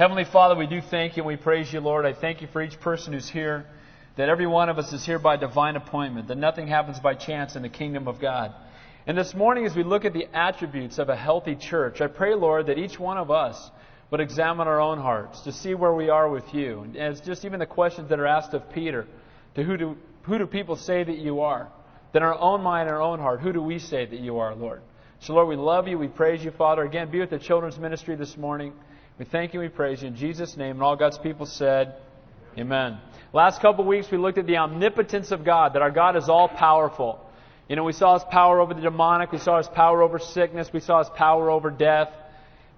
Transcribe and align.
Heavenly 0.00 0.24
Father, 0.24 0.56
we 0.56 0.66
do 0.66 0.80
thank 0.80 1.18
you 1.18 1.24
and 1.24 1.26
we 1.26 1.36
praise 1.36 1.70
you, 1.70 1.80
Lord. 1.80 2.06
I 2.06 2.14
thank 2.14 2.40
you 2.40 2.48
for 2.54 2.62
each 2.62 2.80
person 2.80 3.12
who's 3.12 3.28
here, 3.28 3.66
that 4.16 4.30
every 4.30 4.46
one 4.46 4.70
of 4.70 4.78
us 4.78 4.94
is 4.94 5.04
here 5.04 5.18
by 5.18 5.36
divine 5.36 5.76
appointment, 5.76 6.28
that 6.28 6.38
nothing 6.38 6.68
happens 6.68 6.98
by 6.98 7.12
chance 7.12 7.54
in 7.54 7.60
the 7.60 7.68
kingdom 7.68 8.08
of 8.08 8.18
God. 8.18 8.54
And 9.06 9.18
this 9.18 9.34
morning, 9.34 9.66
as 9.66 9.76
we 9.76 9.82
look 9.82 10.06
at 10.06 10.14
the 10.14 10.26
attributes 10.32 10.98
of 10.98 11.10
a 11.10 11.16
healthy 11.16 11.54
church, 11.54 12.00
I 12.00 12.06
pray, 12.06 12.34
Lord, 12.34 12.68
that 12.68 12.78
each 12.78 12.98
one 12.98 13.18
of 13.18 13.30
us 13.30 13.70
would 14.10 14.20
examine 14.20 14.68
our 14.68 14.80
own 14.80 14.96
hearts 14.96 15.42
to 15.42 15.52
see 15.52 15.74
where 15.74 15.92
we 15.92 16.08
are 16.08 16.30
with 16.30 16.54
you. 16.54 16.80
And 16.80 16.96
it's 16.96 17.20
just 17.20 17.44
even 17.44 17.58
the 17.58 17.66
questions 17.66 18.08
that 18.08 18.18
are 18.18 18.26
asked 18.26 18.54
of 18.54 18.72
Peter 18.72 19.06
to 19.54 19.62
who 19.62 19.76
do, 19.76 19.98
who 20.22 20.38
do 20.38 20.46
people 20.46 20.76
say 20.76 21.04
that 21.04 21.18
you 21.18 21.42
are? 21.42 21.68
Then 22.14 22.22
our 22.22 22.38
own 22.38 22.62
mind, 22.62 22.88
our 22.88 23.02
own 23.02 23.18
heart, 23.18 23.40
who 23.40 23.52
do 23.52 23.60
we 23.60 23.78
say 23.78 24.06
that 24.06 24.20
you 24.20 24.38
are, 24.38 24.54
Lord? 24.54 24.80
So, 25.18 25.34
Lord, 25.34 25.48
we 25.48 25.56
love 25.56 25.88
you. 25.88 25.98
We 25.98 26.08
praise 26.08 26.42
you, 26.42 26.52
Father. 26.52 26.84
Again, 26.84 27.10
be 27.10 27.20
with 27.20 27.28
the 27.28 27.38
children's 27.38 27.78
ministry 27.78 28.16
this 28.16 28.38
morning. 28.38 28.72
We 29.20 29.26
thank 29.26 29.52
you. 29.52 29.60
We 29.60 29.68
praise 29.68 30.00
you 30.00 30.08
in 30.08 30.16
Jesus' 30.16 30.56
name. 30.56 30.76
And 30.76 30.82
all 30.82 30.96
God's 30.96 31.18
people 31.18 31.44
said, 31.44 31.94
Amen. 32.56 32.96
Last 33.34 33.60
couple 33.60 33.84
weeks, 33.84 34.10
we 34.10 34.16
looked 34.16 34.38
at 34.38 34.46
the 34.46 34.56
omnipotence 34.56 35.30
of 35.30 35.44
God, 35.44 35.74
that 35.74 35.82
our 35.82 35.90
God 35.90 36.16
is 36.16 36.30
all 36.30 36.48
powerful. 36.48 37.20
You 37.68 37.76
know, 37.76 37.84
we 37.84 37.92
saw 37.92 38.14
his 38.14 38.24
power 38.30 38.60
over 38.60 38.72
the 38.72 38.80
demonic. 38.80 39.30
We 39.30 39.36
saw 39.36 39.58
his 39.58 39.68
power 39.68 40.02
over 40.02 40.18
sickness. 40.18 40.72
We 40.72 40.80
saw 40.80 41.00
his 41.00 41.10
power 41.10 41.50
over 41.50 41.70
death. 41.70 42.08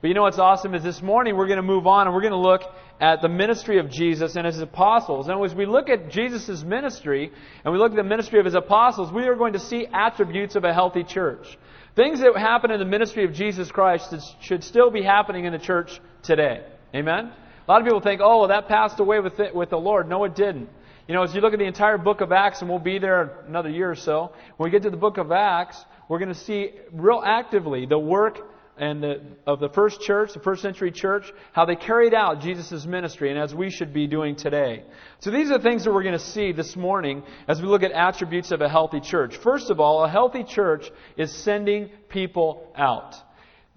But 0.00 0.09
you 0.09 0.14
know 0.14 0.23
what's 0.23 0.41
awesome 0.41 0.74
is 0.74 0.83
this 0.83 1.00
morning 1.00 1.36
we're 1.36 1.47
going 1.47 1.59
to 1.59 1.62
move 1.62 1.86
on 1.86 2.09
and 2.09 2.14
we're 2.14 2.23
going 2.23 2.33
to 2.33 2.38
look 2.38 2.62
at 3.00 3.22
the 3.22 3.28
ministry 3.28 3.78
of 3.78 3.88
Jesus 3.88 4.34
and 4.34 4.45
his 4.45 4.59
apostles. 4.59 5.28
And 5.28 5.41
as 5.45 5.55
we 5.55 5.64
look 5.64 5.88
at 5.88 6.11
Jesus' 6.11 6.64
ministry 6.64 7.30
and 7.64 7.72
we 7.72 7.78
look 7.78 7.92
at 7.92 7.97
the 7.97 8.02
ministry 8.02 8.41
of 8.41 8.47
his 8.47 8.56
apostles, 8.56 9.12
we 9.12 9.28
are 9.28 9.36
going 9.36 9.52
to 9.52 9.61
see 9.61 9.86
attributes 9.92 10.56
of 10.56 10.64
a 10.64 10.74
healthy 10.74 11.05
church. 11.05 11.56
Things 11.95 12.20
that 12.20 12.34
happen 12.37 12.70
in 12.70 12.78
the 12.78 12.87
ministry 12.87 13.24
of 13.24 13.34
Jesus 13.34 13.70
Christ 13.70 14.12
that 14.12 14.23
should 14.41 14.64
still 14.64 14.91
be 14.91 15.02
happening 15.02 15.45
in 15.45 15.52
the 15.52 15.59
church 15.59 16.00
today. 16.23 16.64
Amen? 16.95 17.30
A 17.69 17.70
lot 17.70 17.83
of 17.83 17.87
people 17.87 18.00
think, 18.00 18.23
oh, 18.23 18.41
well, 18.41 18.48
that 18.48 18.66
passed 18.66 18.98
away 18.98 19.20
with, 19.20 19.38
it, 19.38 19.55
with 19.55 19.69
the 19.69 19.77
Lord. 19.77 20.09
No, 20.09 20.24
it 20.24 20.34
didn't. 20.34 20.70
You 21.06 21.14
know, 21.14 21.22
as 21.22 21.34
you 21.34 21.42
look 21.42 21.53
at 21.53 21.58
the 21.58 21.66
entire 21.66 21.98
book 21.98 22.22
of 22.22 22.33
Acts, 22.33 22.62
and 22.62 22.70
we'll 22.70 22.78
be 22.78 22.98
there 22.98 23.44
another 23.47 23.69
year 23.69 23.91
or 23.91 23.97
so, 23.97 24.33
when 24.56 24.69
we 24.69 24.70
get 24.70 24.83
to 24.84 24.91
the 24.91 24.97
book 24.97 25.19
of 25.19 25.33
Acts, 25.33 25.84
we're 26.08 26.19
going 26.19 26.33
to 26.33 26.34
see 26.34 26.70
real 26.92 27.22
actively 27.25 27.84
the 27.84 27.98
work 27.98 28.38
and 28.78 29.03
the, 29.03 29.20
of 29.47 29.61
the 29.61 29.69
first 29.69 30.01
church, 30.01 30.33
the 30.33 30.41
first 30.41 30.62
century 30.62 30.91
church, 30.91 31.31
how 31.53 31.65
they 31.65 31.77
carried 31.77 32.15
out 32.15 32.41
Jesus' 32.41 32.87
ministry, 32.87 33.31
and 33.31 33.39
as 33.39 33.55
we 33.55 33.70
should 33.70 33.92
be 33.92 34.06
doing 34.06 34.34
today. 34.34 34.84
So 35.20 35.31
these 35.31 35.51
are 35.51 35.59
the 35.59 35.62
things 35.62 35.84
that 35.84 35.92
we're 35.92 36.03
going 36.03 36.19
to 36.19 36.19
see 36.19 36.53
this 36.53 36.75
morning 36.75 37.23
as 37.48 37.61
we 37.61 37.69
look 37.69 37.83
at 37.83 37.93
attributes 37.93 38.50
of 38.50 38.62
a 38.62 38.69
healthy 38.69 39.00
church. 39.00 39.37
First 39.37 39.70
of 39.70 39.78
all, 39.78 40.05
a 40.05 40.09
healthy 40.09 40.45
church 40.45 40.91
is 41.17 41.33
sending 41.33 41.91
people 42.09 42.73
out. 42.77 43.15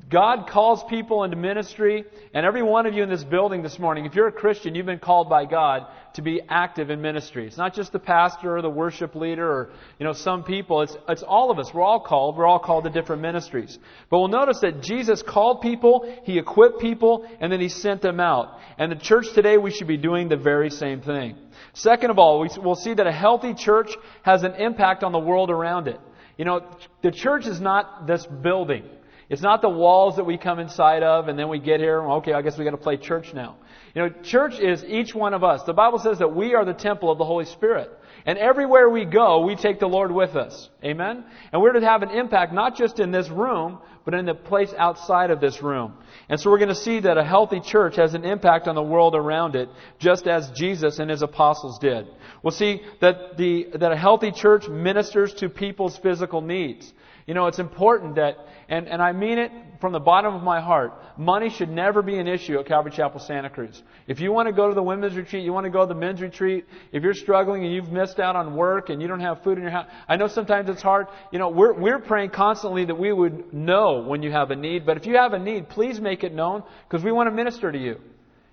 God 0.07 0.47
calls 0.47 0.83
people 0.83 1.23
into 1.23 1.35
ministry, 1.35 2.03
and 2.33 2.45
every 2.45 2.61
one 2.61 2.85
of 2.85 2.93
you 2.93 3.01
in 3.01 3.09
this 3.09 3.23
building 3.23 3.63
this 3.63 3.79
morning, 3.79 4.05
if 4.05 4.13
you're 4.13 4.27
a 4.27 4.31
Christian, 4.31 4.75
you've 4.75 4.85
been 4.85 4.99
called 4.99 5.29
by 5.29 5.45
God 5.45 5.87
to 6.13 6.21
be 6.21 6.41
active 6.47 6.91
in 6.91 7.01
ministry. 7.01 7.47
It's 7.47 7.57
not 7.57 7.73
just 7.73 7.91
the 7.91 7.97
pastor 7.99 8.55
or 8.55 8.61
the 8.61 8.69
worship 8.69 9.15
leader 9.15 9.49
or, 9.49 9.71
you 9.97 10.05
know, 10.05 10.13
some 10.13 10.43
people. 10.43 10.83
It's, 10.83 10.95
it's 11.09 11.23
all 11.23 11.49
of 11.49 11.57
us. 11.57 11.73
We're 11.73 11.81
all 11.81 12.01
called. 12.01 12.37
We're 12.37 12.45
all 12.45 12.59
called 12.59 12.83
to 12.83 12.91
different 12.91 13.23
ministries. 13.23 13.79
But 14.11 14.19
we'll 14.19 14.27
notice 14.27 14.59
that 14.61 14.83
Jesus 14.83 15.23
called 15.23 15.61
people, 15.61 16.05
He 16.23 16.37
equipped 16.37 16.79
people, 16.79 17.27
and 17.39 17.51
then 17.51 17.59
He 17.59 17.69
sent 17.69 18.03
them 18.03 18.19
out. 18.19 18.59
And 18.77 18.91
the 18.91 18.97
church 18.97 19.25
today, 19.33 19.57
we 19.57 19.71
should 19.71 19.87
be 19.87 19.97
doing 19.97 20.29
the 20.29 20.37
very 20.37 20.69
same 20.69 21.01
thing. 21.01 21.35
Second 21.73 22.11
of 22.11 22.19
all, 22.19 22.47
we'll 22.57 22.75
see 22.75 22.93
that 22.93 23.07
a 23.07 23.11
healthy 23.11 23.55
church 23.55 23.89
has 24.21 24.43
an 24.43 24.53
impact 24.55 25.03
on 25.03 25.13
the 25.13 25.19
world 25.19 25.49
around 25.49 25.87
it. 25.87 25.99
You 26.37 26.45
know, 26.45 26.61
the 27.01 27.11
church 27.11 27.47
is 27.47 27.59
not 27.59 28.05
this 28.05 28.25
building. 28.25 28.83
It's 29.29 29.41
not 29.41 29.61
the 29.61 29.69
walls 29.69 30.17
that 30.17 30.25
we 30.25 30.37
come 30.37 30.59
inside 30.59 31.03
of 31.03 31.27
and 31.27 31.37
then 31.37 31.49
we 31.49 31.59
get 31.59 31.79
here, 31.79 32.01
okay, 32.01 32.33
I 32.33 32.41
guess 32.41 32.57
we 32.57 32.63
got 32.63 32.71
to 32.71 32.77
play 32.77 32.97
church 32.97 33.33
now. 33.33 33.57
You 33.95 34.03
know, 34.03 34.09
church 34.23 34.59
is 34.59 34.83
each 34.83 35.15
one 35.15 35.33
of 35.33 35.43
us. 35.43 35.63
The 35.63 35.73
Bible 35.73 35.99
says 35.99 36.19
that 36.19 36.35
we 36.35 36.53
are 36.53 36.65
the 36.65 36.73
temple 36.73 37.11
of 37.11 37.17
the 37.17 37.25
Holy 37.25 37.45
Spirit. 37.45 37.89
And 38.25 38.37
everywhere 38.37 38.89
we 38.89 39.05
go, 39.05 39.45
we 39.45 39.55
take 39.55 39.79
the 39.79 39.87
Lord 39.87 40.11
with 40.11 40.35
us. 40.35 40.69
Amen? 40.83 41.23
And 41.51 41.61
we're 41.61 41.73
to 41.73 41.81
have 41.81 42.01
an 42.01 42.09
impact 42.09 42.53
not 42.53 42.75
just 42.75 42.99
in 42.99 43.11
this 43.11 43.29
room, 43.29 43.79
but 44.03 44.13
in 44.13 44.25
the 44.25 44.33
place 44.33 44.73
outside 44.77 45.31
of 45.31 45.39
this 45.39 45.61
room. 45.61 45.93
And 46.29 46.39
so 46.39 46.49
we're 46.49 46.57
going 46.57 46.69
to 46.69 46.75
see 46.75 46.99
that 47.01 47.17
a 47.17 47.23
healthy 47.23 47.59
church 47.59 47.95
has 47.95 48.13
an 48.13 48.25
impact 48.25 48.67
on 48.67 48.75
the 48.75 48.83
world 48.83 49.15
around 49.15 49.55
it, 49.55 49.69
just 49.99 50.27
as 50.27 50.51
Jesus 50.51 50.99
and 50.99 51.09
his 51.09 51.21
apostles 51.21 51.79
did. 51.79 52.07
We'll 52.43 52.51
see 52.51 52.81
that 53.01 53.37
the, 53.37 53.67
that 53.75 53.91
a 53.91 53.97
healthy 53.97 54.31
church 54.31 54.67
ministers 54.67 55.33
to 55.35 55.49
people's 55.49 55.97
physical 55.97 56.41
needs. 56.41 56.91
You 57.25 57.33
know, 57.33 57.47
it's 57.47 57.59
important 57.59 58.15
that, 58.15 58.37
and, 58.69 58.87
and 58.87 59.01
I 59.01 59.11
mean 59.11 59.39
it 59.39 59.51
from 59.81 59.93
the 59.93 59.99
bottom 59.99 60.35
of 60.35 60.43
my 60.43 60.61
heart, 60.61 60.93
money 61.17 61.49
should 61.49 61.69
never 61.69 62.01
be 62.01 62.17
an 62.17 62.27
issue 62.27 62.59
at 62.59 62.67
Calvary 62.67 62.91
Chapel 62.91 63.19
Santa 63.19 63.49
Cruz. 63.49 63.81
If 64.07 64.19
you 64.19 64.31
want 64.31 64.47
to 64.47 64.53
go 64.53 64.69
to 64.69 64.75
the 64.75 64.83
women's 64.83 65.15
retreat, 65.15 65.43
you 65.43 65.51
want 65.51 65.65
to 65.65 65.71
go 65.71 65.81
to 65.81 65.87
the 65.87 65.99
men's 65.99 66.21
retreat, 66.21 66.65
if 66.91 67.01
you're 67.01 67.15
struggling 67.15 67.65
and 67.65 67.73
you've 67.73 67.91
missed 67.91 68.19
out 68.19 68.35
on 68.35 68.55
work 68.55 68.89
and 68.89 69.01
you 69.01 69.07
don't 69.07 69.21
have 69.21 69.43
food 69.43 69.57
in 69.57 69.63
your 69.63 69.71
house, 69.71 69.87
I 70.07 70.17
know 70.17 70.27
sometimes 70.27 70.69
it's 70.69 70.83
hard. 70.83 71.07
You 71.31 71.39
know, 71.39 71.49
we're, 71.49 71.73
we're 71.73 71.99
praying 71.99 72.29
constantly 72.29 72.85
that 72.85 72.95
we 72.95 73.11
would 73.11 73.53
know 73.53 74.03
when 74.05 74.21
you 74.21 74.31
have 74.31 74.51
a 74.51 74.55
need, 74.55 74.85
but 74.85 74.97
if 74.97 75.07
you 75.07 75.15
have 75.15 75.33
a 75.33 75.39
need, 75.39 75.67
please 75.69 75.99
make 75.99 76.23
it 76.23 76.33
known 76.33 76.63
because 76.87 77.03
we 77.03 77.11
want 77.11 77.27
to 77.27 77.31
minister 77.31 77.71
to 77.71 77.77
you. 77.77 77.99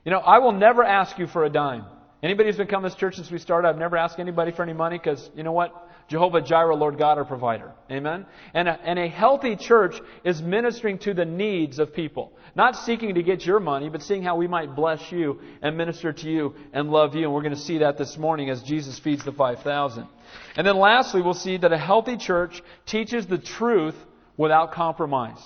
You 0.05 0.11
know, 0.11 0.19
I 0.19 0.39
will 0.39 0.53
never 0.53 0.83
ask 0.83 1.19
you 1.19 1.27
for 1.27 1.45
a 1.45 1.51
dime. 1.51 1.85
Anybody 2.23 2.49
who's 2.49 2.57
been 2.57 2.69
coming 2.69 2.89
to 2.89 2.95
this 2.95 3.01
church 3.01 3.17
since 3.17 3.31
we 3.31 3.39
started, 3.39 3.69
I've 3.69 3.79
never 3.79 3.97
asked 3.97 4.19
anybody 4.19 4.53
for 4.53 4.63
any 4.63 4.73
money 4.73 4.97
because, 4.97 5.31
you 5.35 5.43
know 5.43 5.53
what? 5.53 5.91
Jehovah 6.13 6.43
Jireh, 6.43 6.77
Lord 6.77 6.99
God, 6.99 7.17
our 7.17 7.25
provider. 7.25 7.73
Amen? 7.91 8.27
And 8.53 8.69
a, 8.69 8.79
and 8.85 8.99
a 8.99 9.09
healthy 9.09 9.57
church 9.57 9.99
is 10.25 10.43
ministering 10.43 10.99
to 10.99 11.15
the 11.15 11.25
needs 11.25 11.79
of 11.79 11.95
people. 11.95 12.35
Not 12.55 12.77
seeking 12.77 13.15
to 13.15 13.23
get 13.23 13.47
your 13.47 13.61
money, 13.61 13.89
but 13.89 14.03
seeing 14.03 14.23
how 14.23 14.37
we 14.37 14.47
might 14.47 14.77
bless 14.77 15.11
you 15.11 15.41
and 15.63 15.75
minister 15.75 16.13
to 16.13 16.31
you 16.31 16.55
and 16.75 16.91
love 16.91 17.15
you. 17.15 17.25
And 17.25 17.33
we're 17.33 17.41
going 17.41 17.55
to 17.55 17.61
see 17.61 17.79
that 17.79 17.97
this 17.97 18.19
morning 18.19 18.51
as 18.51 18.63
Jesus 18.63 18.99
feeds 18.99 19.25
the 19.25 19.33
5,000. 19.33 20.07
And 20.55 20.67
then 20.67 20.77
lastly, 20.77 21.23
we'll 21.23 21.33
see 21.33 21.57
that 21.57 21.73
a 21.73 21.79
healthy 21.79 22.19
church 22.19 22.63
teaches 22.85 23.27
the 23.27 23.39
truth 23.39 23.97
without 24.37 24.73
compromise. 24.73 25.41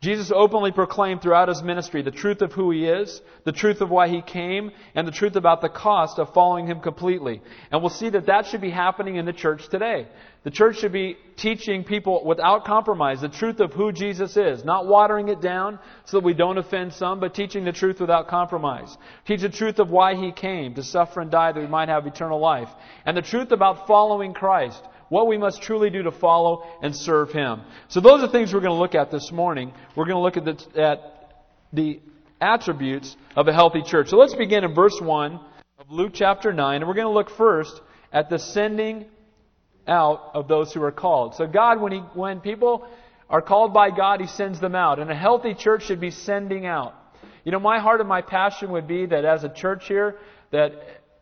Jesus 0.00 0.30
openly 0.32 0.70
proclaimed 0.70 1.22
throughout 1.22 1.48
his 1.48 1.60
ministry 1.60 2.02
the 2.02 2.12
truth 2.12 2.40
of 2.40 2.52
who 2.52 2.70
he 2.70 2.86
is, 2.86 3.20
the 3.44 3.50
truth 3.50 3.80
of 3.80 3.90
why 3.90 4.06
he 4.06 4.22
came, 4.22 4.70
and 4.94 5.08
the 5.08 5.12
truth 5.12 5.34
about 5.34 5.60
the 5.60 5.68
cost 5.68 6.20
of 6.20 6.32
following 6.32 6.68
him 6.68 6.80
completely. 6.80 7.42
And 7.72 7.82
we'll 7.82 7.90
see 7.90 8.08
that 8.10 8.26
that 8.26 8.46
should 8.46 8.60
be 8.60 8.70
happening 8.70 9.16
in 9.16 9.24
the 9.24 9.32
church 9.32 9.68
today. 9.68 10.06
The 10.44 10.52
church 10.52 10.78
should 10.78 10.92
be 10.92 11.16
teaching 11.36 11.82
people 11.82 12.24
without 12.24 12.64
compromise 12.64 13.22
the 13.22 13.28
truth 13.28 13.58
of 13.58 13.72
who 13.72 13.90
Jesus 13.90 14.36
is, 14.36 14.64
not 14.64 14.86
watering 14.86 15.30
it 15.30 15.40
down 15.40 15.80
so 16.04 16.18
that 16.18 16.24
we 16.24 16.32
don't 16.32 16.58
offend 16.58 16.92
some, 16.92 17.18
but 17.18 17.34
teaching 17.34 17.64
the 17.64 17.72
truth 17.72 18.00
without 18.00 18.28
compromise. 18.28 18.96
Teach 19.26 19.40
the 19.40 19.48
truth 19.48 19.80
of 19.80 19.90
why 19.90 20.14
he 20.14 20.30
came, 20.30 20.74
to 20.74 20.84
suffer 20.84 21.20
and 21.20 21.30
die 21.30 21.50
that 21.50 21.60
we 21.60 21.66
might 21.66 21.88
have 21.88 22.06
eternal 22.06 22.38
life. 22.38 22.68
And 23.04 23.16
the 23.16 23.22
truth 23.22 23.50
about 23.50 23.88
following 23.88 24.32
Christ 24.32 24.80
what 25.08 25.26
we 25.26 25.38
must 25.38 25.62
truly 25.62 25.90
do 25.90 26.02
to 26.02 26.12
follow 26.12 26.66
and 26.82 26.94
serve 26.94 27.32
Him. 27.32 27.62
So 27.88 28.00
those 28.00 28.22
are 28.22 28.28
things 28.28 28.52
we're 28.52 28.60
going 28.60 28.74
to 28.74 28.80
look 28.80 28.94
at 28.94 29.10
this 29.10 29.32
morning. 29.32 29.72
We're 29.96 30.06
going 30.06 30.16
to 30.16 30.22
look 30.22 30.36
at 30.36 30.44
the, 30.44 30.80
at 30.80 31.44
the 31.72 32.00
attributes 32.40 33.16
of 33.36 33.48
a 33.48 33.52
healthy 33.52 33.82
church. 33.82 34.08
So 34.08 34.16
let's 34.16 34.34
begin 34.34 34.64
in 34.64 34.74
verse 34.74 34.98
1 35.00 35.40
of 35.78 35.90
Luke 35.90 36.12
chapter 36.14 36.52
9, 36.52 36.76
and 36.76 36.88
we're 36.88 36.94
going 36.94 37.06
to 37.06 37.12
look 37.12 37.30
first 37.30 37.80
at 38.12 38.30
the 38.30 38.38
sending 38.38 39.06
out 39.86 40.30
of 40.34 40.48
those 40.48 40.72
who 40.72 40.82
are 40.82 40.92
called. 40.92 41.34
So 41.34 41.46
God, 41.46 41.80
when, 41.80 41.92
he, 41.92 41.98
when 41.98 42.40
people 42.40 42.86
are 43.30 43.42
called 43.42 43.72
by 43.72 43.90
God, 43.90 44.20
He 44.20 44.26
sends 44.26 44.60
them 44.60 44.74
out. 44.74 44.98
And 44.98 45.10
a 45.10 45.14
healthy 45.14 45.54
church 45.54 45.84
should 45.84 46.00
be 46.00 46.10
sending 46.10 46.66
out. 46.66 46.94
You 47.44 47.52
know, 47.52 47.60
my 47.60 47.78
heart 47.78 48.00
and 48.00 48.08
my 48.08 48.22
passion 48.22 48.70
would 48.72 48.86
be 48.86 49.06
that 49.06 49.24
as 49.24 49.44
a 49.44 49.48
church 49.48 49.88
here, 49.88 50.16
that 50.50 50.72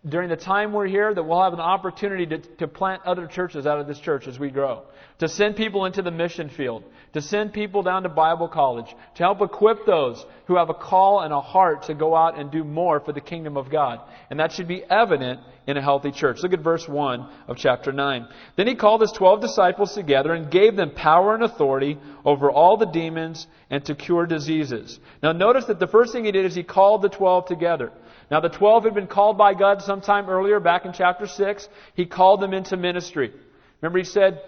during 0.08 0.28
the 0.28 0.36
time 0.36 0.72
we're 0.72 0.86
here 0.86 1.12
that 1.12 1.22
we'll 1.22 1.42
have 1.42 1.52
an 1.52 1.60
opportunity 1.60 2.26
to, 2.26 2.38
to 2.38 2.68
plant 2.68 3.02
other 3.04 3.26
churches 3.26 3.66
out 3.66 3.80
of 3.80 3.86
this 3.86 3.98
church 3.98 4.28
as 4.28 4.38
we 4.38 4.50
grow. 4.50 4.82
To 5.18 5.28
send 5.28 5.56
people 5.56 5.84
into 5.84 6.02
the 6.02 6.10
mission 6.10 6.48
field. 6.48 6.84
To 7.14 7.22
send 7.22 7.52
people 7.52 7.82
down 7.82 8.02
to 8.04 8.08
Bible 8.08 8.48
college. 8.48 8.86
To 9.16 9.22
help 9.22 9.40
equip 9.40 9.86
those 9.86 10.24
who 10.46 10.56
have 10.56 10.70
a 10.70 10.74
call 10.74 11.20
and 11.20 11.32
a 11.32 11.40
heart 11.40 11.84
to 11.84 11.94
go 11.94 12.14
out 12.14 12.38
and 12.38 12.50
do 12.50 12.62
more 12.62 13.00
for 13.00 13.12
the 13.12 13.20
kingdom 13.20 13.56
of 13.56 13.70
God. 13.70 14.00
And 14.30 14.38
that 14.38 14.52
should 14.52 14.68
be 14.68 14.84
evident 14.84 15.40
in 15.66 15.76
a 15.76 15.82
healthy 15.82 16.12
church. 16.12 16.38
Look 16.42 16.52
at 16.52 16.60
verse 16.60 16.86
1 16.86 17.28
of 17.48 17.56
chapter 17.56 17.90
9. 17.90 18.28
Then 18.56 18.68
he 18.68 18.76
called 18.76 19.00
his 19.00 19.10
twelve 19.10 19.40
disciples 19.40 19.94
together 19.94 20.32
and 20.32 20.50
gave 20.50 20.76
them 20.76 20.92
power 20.92 21.34
and 21.34 21.42
authority 21.42 21.98
over 22.24 22.50
all 22.50 22.76
the 22.76 22.86
demons 22.86 23.46
and 23.70 23.84
to 23.86 23.94
cure 23.96 24.26
diseases. 24.26 25.00
Now 25.22 25.32
notice 25.32 25.64
that 25.64 25.80
the 25.80 25.88
first 25.88 26.12
thing 26.12 26.24
he 26.24 26.32
did 26.32 26.44
is 26.44 26.54
he 26.54 26.62
called 26.62 27.02
the 27.02 27.08
twelve 27.08 27.46
together. 27.46 27.90
Now, 28.30 28.40
the 28.40 28.48
12 28.48 28.84
had 28.84 28.94
been 28.94 29.06
called 29.06 29.38
by 29.38 29.54
God 29.54 29.82
sometime 29.82 30.28
earlier, 30.28 30.58
back 30.58 30.84
in 30.84 30.92
chapter 30.92 31.26
6. 31.26 31.68
He 31.94 32.06
called 32.06 32.40
them 32.40 32.52
into 32.52 32.76
ministry. 32.76 33.32
Remember, 33.80 33.98
he 33.98 34.04
said, 34.04 34.40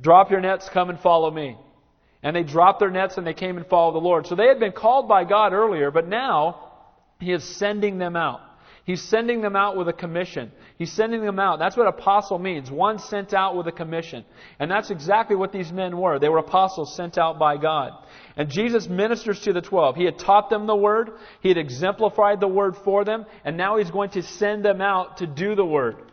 Drop 0.00 0.30
your 0.30 0.40
nets, 0.40 0.68
come 0.68 0.90
and 0.90 0.98
follow 0.98 1.30
me. 1.30 1.56
And 2.22 2.34
they 2.34 2.42
dropped 2.42 2.80
their 2.80 2.90
nets 2.90 3.16
and 3.16 3.26
they 3.26 3.34
came 3.34 3.56
and 3.56 3.66
followed 3.66 3.92
the 3.92 3.98
Lord. 3.98 4.26
So 4.26 4.34
they 4.34 4.46
had 4.46 4.60
been 4.60 4.72
called 4.72 5.08
by 5.08 5.24
God 5.24 5.52
earlier, 5.52 5.90
but 5.90 6.06
now 6.06 6.70
he 7.18 7.32
is 7.32 7.44
sending 7.44 7.98
them 7.98 8.16
out. 8.16 8.40
He's 8.90 9.02
sending 9.02 9.40
them 9.40 9.54
out 9.54 9.76
with 9.76 9.86
a 9.86 9.92
commission. 9.92 10.50
He's 10.76 10.90
sending 10.90 11.24
them 11.24 11.38
out. 11.38 11.60
That's 11.60 11.76
what 11.76 11.86
apostle 11.86 12.40
means. 12.40 12.72
One 12.72 12.98
sent 12.98 13.32
out 13.32 13.56
with 13.56 13.68
a 13.68 13.72
commission. 13.72 14.24
And 14.58 14.68
that's 14.68 14.90
exactly 14.90 15.36
what 15.36 15.52
these 15.52 15.70
men 15.70 15.96
were. 15.96 16.18
They 16.18 16.28
were 16.28 16.38
apostles 16.38 16.96
sent 16.96 17.16
out 17.16 17.38
by 17.38 17.56
God. 17.56 17.92
And 18.36 18.50
Jesus 18.50 18.88
ministers 18.88 19.42
to 19.42 19.52
the 19.52 19.60
twelve. 19.60 19.94
He 19.94 20.04
had 20.04 20.18
taught 20.18 20.50
them 20.50 20.66
the 20.66 20.74
word. 20.74 21.10
He 21.40 21.50
had 21.50 21.56
exemplified 21.56 22.40
the 22.40 22.48
word 22.48 22.74
for 22.84 23.04
them. 23.04 23.26
And 23.44 23.56
now 23.56 23.78
he's 23.78 23.92
going 23.92 24.10
to 24.10 24.24
send 24.24 24.64
them 24.64 24.80
out 24.80 25.18
to 25.18 25.26
do 25.28 25.54
the 25.54 25.64
word. 25.64 26.10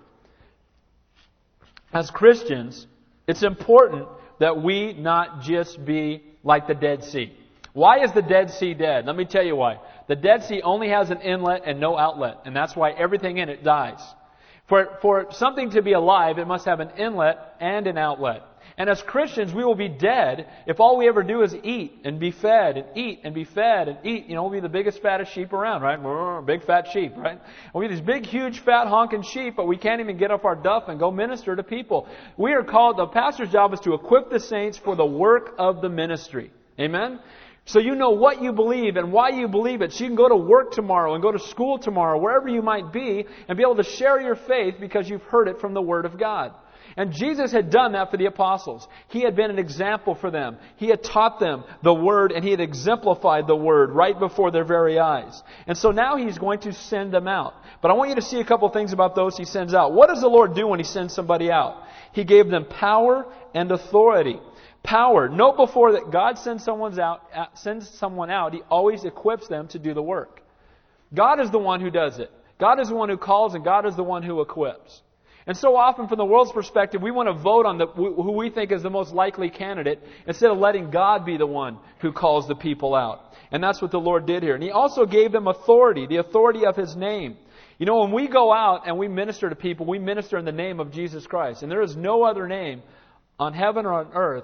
As 1.92 2.12
Christians, 2.12 2.86
it's 3.28 3.42
important 3.42 4.08
that 4.40 4.62
we 4.62 4.94
not 4.94 5.42
just 5.42 5.84
be 5.84 6.22
like 6.44 6.68
the 6.68 6.76
Dead 6.76 7.04
Sea. 7.04 7.34
Why 7.74 8.04
is 8.04 8.12
the 8.12 8.22
Dead 8.22 8.52
Sea 8.52 8.76
dead? 8.76 9.08
Let 9.08 9.16
me 9.16 9.26
tell 9.26 9.44
you 9.44 9.56
why. 9.56 9.80
The 10.08 10.16
Dead 10.16 10.44
Sea 10.44 10.62
only 10.62 10.90
has 10.90 11.10
an 11.10 11.22
inlet 11.22 11.64
and 11.66 11.80
no 11.80 11.98
outlet, 11.98 12.38
and 12.46 12.56
that's 12.56 12.76
why 12.76 12.92
everything 12.92 13.38
in 13.38 13.50
it 13.50 13.64
dies. 13.64 14.02
For, 14.68 14.98
for 15.02 15.28
something 15.32 15.72
to 15.72 15.82
be 15.82 15.94
alive, 15.94 16.40
it 16.40 16.48
must 16.48 16.66
have 16.66 16.80
an 16.80 16.92
inlet 16.98 17.38
and 17.60 17.88
an 17.88 17.98
outlet. 17.98 18.44
And 18.80 18.90
as 18.92 19.02
Christians, 19.02 19.54
we 19.54 19.66
will 19.66 19.76
be 19.76 19.90
dead 19.90 20.48
if 20.68 20.80
all 20.80 20.98
we 20.98 21.08
ever 21.08 21.24
do 21.24 21.42
is 21.42 21.56
eat 21.64 22.02
and 22.04 22.20
be 22.20 22.30
fed 22.30 22.78
and 22.78 22.86
eat 22.96 23.22
and 23.24 23.34
be 23.34 23.44
fed 23.44 23.88
and 23.88 23.98
eat. 24.04 24.28
You 24.28 24.36
know, 24.36 24.44
we'll 24.44 24.52
be 24.52 24.60
the 24.60 24.70
biggest, 24.70 25.02
fattest 25.02 25.34
sheep 25.34 25.52
around, 25.52 25.82
right? 25.82 26.46
Big 26.46 26.64
fat 26.64 26.88
sheep, 26.94 27.14
right? 27.18 27.42
We'll 27.74 27.88
be 27.88 27.96
these 27.96 28.06
big, 28.06 28.26
huge, 28.26 28.60
fat, 28.60 28.88
honking 28.88 29.24
sheep, 29.24 29.56
but 29.56 29.68
we 29.68 29.78
can't 29.78 30.00
even 30.00 30.18
get 30.18 30.30
off 30.30 30.46
our 30.46 30.56
duff 30.56 30.90
and 30.90 31.00
go 31.00 31.10
minister 31.10 31.56
to 31.56 31.64
people. 31.64 32.08
We 32.38 32.54
are 32.54 32.64
called, 32.64 32.98
the 32.98 33.08
pastor's 33.08 33.50
job 33.50 33.74
is 33.74 33.80
to 33.80 33.96
equip 33.96 34.30
the 34.30 34.40
saints 34.40 34.78
for 34.78 34.96
the 34.96 35.06
work 35.06 35.56
of 35.58 35.82
the 35.82 35.90
ministry. 35.90 36.52
Amen? 36.80 37.20
So 37.68 37.80
you 37.80 37.96
know 37.96 38.12
what 38.12 38.42
you 38.42 38.54
believe 38.54 38.96
and 38.96 39.12
why 39.12 39.30
you 39.30 39.50
believe 39.50 39.82
it. 39.82 39.92
So 39.92 40.06
you 40.06 40.10
can 40.10 40.16
go 40.16 40.30
to 40.30 40.38
work 40.38 40.72
tomorrow 40.72 41.14
and 41.16 41.22
go 41.22 41.34
to 41.34 41.40
school 41.40 41.78
tomorrow, 41.78 42.18
wherever 42.18 42.48
you 42.48 42.62
might 42.62 42.94
be, 42.94 43.26
and 43.48 43.58
be 43.58 43.64
able 43.64 43.76
to 43.76 43.84
share 43.84 44.22
your 44.22 44.36
faith 44.36 44.76
because 44.80 45.10
you've 45.10 45.24
heard 45.24 45.50
it 45.50 45.60
from 45.60 45.74
the 45.74 45.82
Word 45.82 46.06
of 46.06 46.18
God. 46.18 46.54
And 46.96 47.12
Jesus 47.12 47.52
had 47.52 47.70
done 47.70 47.92
that 47.92 48.10
for 48.10 48.16
the 48.16 48.28
apostles. 48.28 48.88
He 49.10 49.22
had 49.22 49.36
been 49.36 49.52
an 49.52 49.60
example 49.60 50.16
for 50.16 50.32
them. 50.32 50.58
He 50.78 50.88
had 50.88 51.04
taught 51.04 51.42
them 51.42 51.66
the 51.84 51.94
Word 51.94 52.32
and 52.32 52.42
He 52.42 52.52
had 52.52 52.62
exemplified 52.62 53.48
the 53.48 53.56
Word 53.56 53.92
right 53.92 54.18
before 54.18 54.50
their 54.50 54.64
very 54.64 54.98
eyes. 54.98 55.44
And 55.68 55.78
so 55.78 55.92
now 55.92 56.16
He's 56.16 56.38
going 56.38 56.60
to 56.62 56.72
send 56.72 57.14
them 57.14 57.28
out. 57.28 57.54
But 57.82 57.92
I 57.92 57.96
want 57.96 58.10
you 58.10 58.16
to 58.16 58.22
see 58.22 58.40
a 58.40 58.46
couple 58.46 58.70
things 58.70 58.94
about 58.94 59.14
those 59.14 59.38
He 59.38 59.44
sends 59.44 59.74
out. 59.74 59.94
What 59.94 60.08
does 60.08 60.22
the 60.22 60.30
Lord 60.30 60.56
do 60.56 60.68
when 60.68 60.80
He 60.80 60.86
sends 60.86 61.14
somebody 61.14 61.52
out? 61.52 61.84
He 62.14 62.24
gave 62.24 62.48
them 62.48 62.64
power 62.64 63.26
and 63.54 63.70
authority 63.72 64.40
power. 64.88 65.28
Note 65.30 65.58
before 65.58 65.92
that 65.92 66.12
God 66.12 66.40
sends 66.40 66.64
someone 66.64 66.98
out, 67.00 67.22
uh, 67.36 67.46
sends 67.54 67.88
someone 67.90 68.32
out, 68.32 68.54
He 68.54 68.62
always 68.72 69.04
equips 69.04 69.48
them 69.48 69.68
to 69.70 69.80
do 69.80 69.94
the 69.94 70.02
work. 70.02 70.42
God 71.14 71.40
is 71.40 71.52
the 71.52 71.60
one 71.60 71.82
who 71.82 71.92
does 71.92 72.18
it. 72.18 72.32
God 72.60 72.80
is 72.80 72.88
the 72.90 72.96
one 72.96 73.10
who 73.10 73.18
calls, 73.18 73.54
and 73.54 73.64
God 73.64 73.86
is 73.86 73.96
the 73.96 74.04
one 74.04 74.24
who 74.24 74.42
equips. 74.42 75.02
And 75.46 75.56
so 75.56 75.78
often, 75.78 76.08
from 76.08 76.18
the 76.18 76.26
world's 76.26 76.52
perspective, 76.52 77.02
we 77.02 77.12
want 77.12 77.28
to 77.30 77.34
vote 77.34 77.66
on 77.66 77.78
the, 77.78 77.88
who 77.88 78.32
we 78.34 78.50
think 78.50 78.72
is 78.72 78.84
the 78.84 78.90
most 78.90 79.14
likely 79.14 79.50
candidate 79.50 80.02
instead 80.26 80.52
of 80.52 80.58
letting 80.58 80.90
God 80.90 81.26
be 81.26 81.38
the 81.38 81.46
one 81.46 81.78
who 82.00 82.12
calls 82.12 82.48
the 82.48 82.56
people 82.56 82.96
out. 82.96 83.34
And 83.52 83.64
that's 83.64 83.82
what 83.82 83.92
the 83.92 84.00
Lord 84.00 84.26
did 84.26 84.44
here. 84.44 84.56
And 84.56 84.64
He 84.64 84.72
also 84.72 85.06
gave 85.06 85.32
them 85.32 85.48
authority, 85.48 86.08
the 86.08 86.18
authority 86.18 86.66
of 86.66 86.76
His 86.76 86.96
name. 86.96 87.38
You 87.78 87.86
know, 87.86 88.00
when 88.02 88.12
we 88.12 88.28
go 88.28 88.52
out 88.52 88.88
and 88.88 88.98
we 88.98 89.08
minister 89.08 89.50
to 89.50 89.56
people, 89.56 89.86
we 89.86 90.00
minister 90.00 90.38
in 90.38 90.46
the 90.46 90.52
name 90.52 90.80
of 90.80 90.92
Jesus 90.92 91.28
Christ. 91.28 91.62
And 91.62 91.72
there 91.72 91.84
is 91.84 91.96
no 91.96 92.24
other 92.24 92.48
name 92.48 92.82
on 93.40 93.54
heaven 93.54 93.86
or 93.86 93.94
on 93.94 94.12
earth 94.14 94.44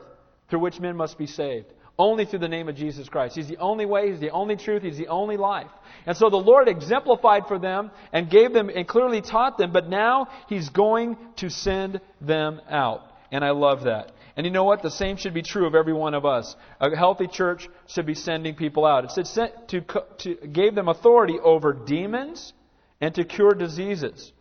through 0.54 0.60
which 0.60 0.80
men 0.80 0.96
must 0.96 1.18
be 1.18 1.26
saved. 1.26 1.66
Only 1.98 2.26
through 2.26 2.38
the 2.38 2.48
name 2.48 2.70
of 2.70 2.76
Jesus 2.76 3.10
Christ. 3.10 3.36
He's 3.36 3.48
the 3.48 3.58
only 3.58 3.88
way, 3.88 4.12
He's 4.12 4.20
the 4.20 4.30
only 4.30 4.56
truth, 4.56 4.84
He's 4.84 5.00
the 5.00 5.08
only 5.08 5.36
life. 5.36 5.72
And 6.06 6.16
so 6.16 6.30
the 6.30 6.38
Lord 6.38 6.68
exemplified 6.68 7.48
for 7.48 7.58
them 7.58 7.90
and 8.12 8.30
gave 8.30 8.54
them 8.54 8.70
and 8.70 8.88
clearly 8.88 9.22
taught 9.22 9.58
them, 9.58 9.72
but 9.74 9.90
now 9.90 10.28
He's 10.48 10.70
going 10.70 11.18
to 11.38 11.50
send 11.50 12.02
them 12.22 12.62
out. 12.70 13.02
And 13.32 13.44
I 13.44 13.50
love 13.50 13.86
that. 13.86 14.12
And 14.38 14.46
you 14.46 14.52
know 14.52 14.64
what? 14.64 14.84
The 14.84 14.92
same 14.92 15.18
should 15.18 15.34
be 15.34 15.42
true 15.42 15.66
of 15.66 15.74
every 15.74 15.94
one 15.94 16.14
of 16.14 16.24
us. 16.24 16.56
A 16.80 16.96
healthy 16.96 17.26
church 17.26 17.68
should 17.88 18.06
be 18.06 18.14
sending 18.14 18.54
people 18.54 18.86
out. 18.86 19.06
It 19.06 19.26
said 19.26 19.54
to, 19.70 19.82
to 20.20 20.36
gave 20.36 20.76
them 20.76 20.88
authority 20.88 21.40
over 21.44 21.74
demons 21.74 22.54
and 23.02 23.16
to 23.16 23.24
cure 23.24 23.56
diseases. 23.56 24.32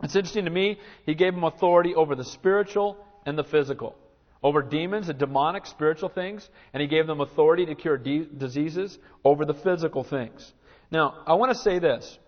It's 0.00 0.14
interesting 0.14 0.44
to 0.44 0.52
me, 0.52 0.78
he 1.06 1.16
gave 1.16 1.34
them 1.34 1.42
authority 1.42 1.96
over 1.96 2.14
the 2.14 2.24
spiritual 2.24 3.04
and 3.26 3.36
the 3.36 3.42
physical 3.42 3.96
over 4.42 4.62
demons 4.62 5.08
and 5.08 5.18
demonic 5.18 5.66
spiritual 5.66 6.08
things, 6.08 6.48
and 6.72 6.80
he 6.80 6.86
gave 6.86 7.06
them 7.06 7.20
authority 7.20 7.66
to 7.66 7.74
cure 7.74 7.98
de- 7.98 8.24
diseases 8.24 8.98
over 9.24 9.44
the 9.44 9.54
physical 9.54 10.02
things. 10.02 10.52
Now, 10.90 11.22
I 11.26 11.34
want 11.34 11.52
to 11.52 11.58
say 11.58 11.78
this 11.78 12.18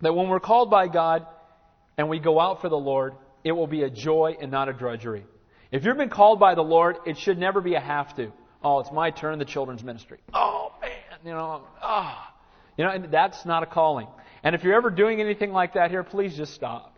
that 0.00 0.14
when 0.14 0.28
we're 0.28 0.40
called 0.40 0.70
by 0.70 0.88
God 0.88 1.26
and 1.96 2.08
we 2.08 2.18
go 2.18 2.40
out 2.40 2.60
for 2.60 2.68
the 2.68 2.78
Lord, 2.78 3.14
it 3.44 3.52
will 3.52 3.66
be 3.66 3.82
a 3.82 3.90
joy 3.90 4.36
and 4.40 4.50
not 4.50 4.68
a 4.68 4.72
drudgery. 4.72 5.24
If 5.70 5.84
you've 5.84 5.96
been 5.96 6.10
called 6.10 6.38
by 6.38 6.54
the 6.54 6.62
Lord, 6.62 6.96
it 7.06 7.18
should 7.18 7.38
never 7.38 7.60
be 7.60 7.74
a 7.74 7.80
have 7.80 8.14
to. 8.16 8.32
Oh, 8.62 8.80
it's 8.80 8.92
my 8.92 9.10
turn, 9.10 9.32
in 9.32 9.38
the 9.38 9.44
children's 9.44 9.82
ministry. 9.82 10.18
Oh, 10.32 10.72
man, 10.80 10.90
you 11.24 11.32
know, 11.32 11.62
ah. 11.80 12.28
Oh. 12.28 12.28
You 12.76 12.84
know, 12.84 12.90
and 12.90 13.12
that's 13.12 13.44
not 13.44 13.62
a 13.62 13.66
calling. 13.66 14.06
And 14.42 14.54
if 14.54 14.64
you're 14.64 14.74
ever 14.74 14.90
doing 14.90 15.20
anything 15.20 15.52
like 15.52 15.74
that 15.74 15.90
here, 15.90 16.02
please 16.02 16.36
just 16.36 16.54
stop. 16.54 16.91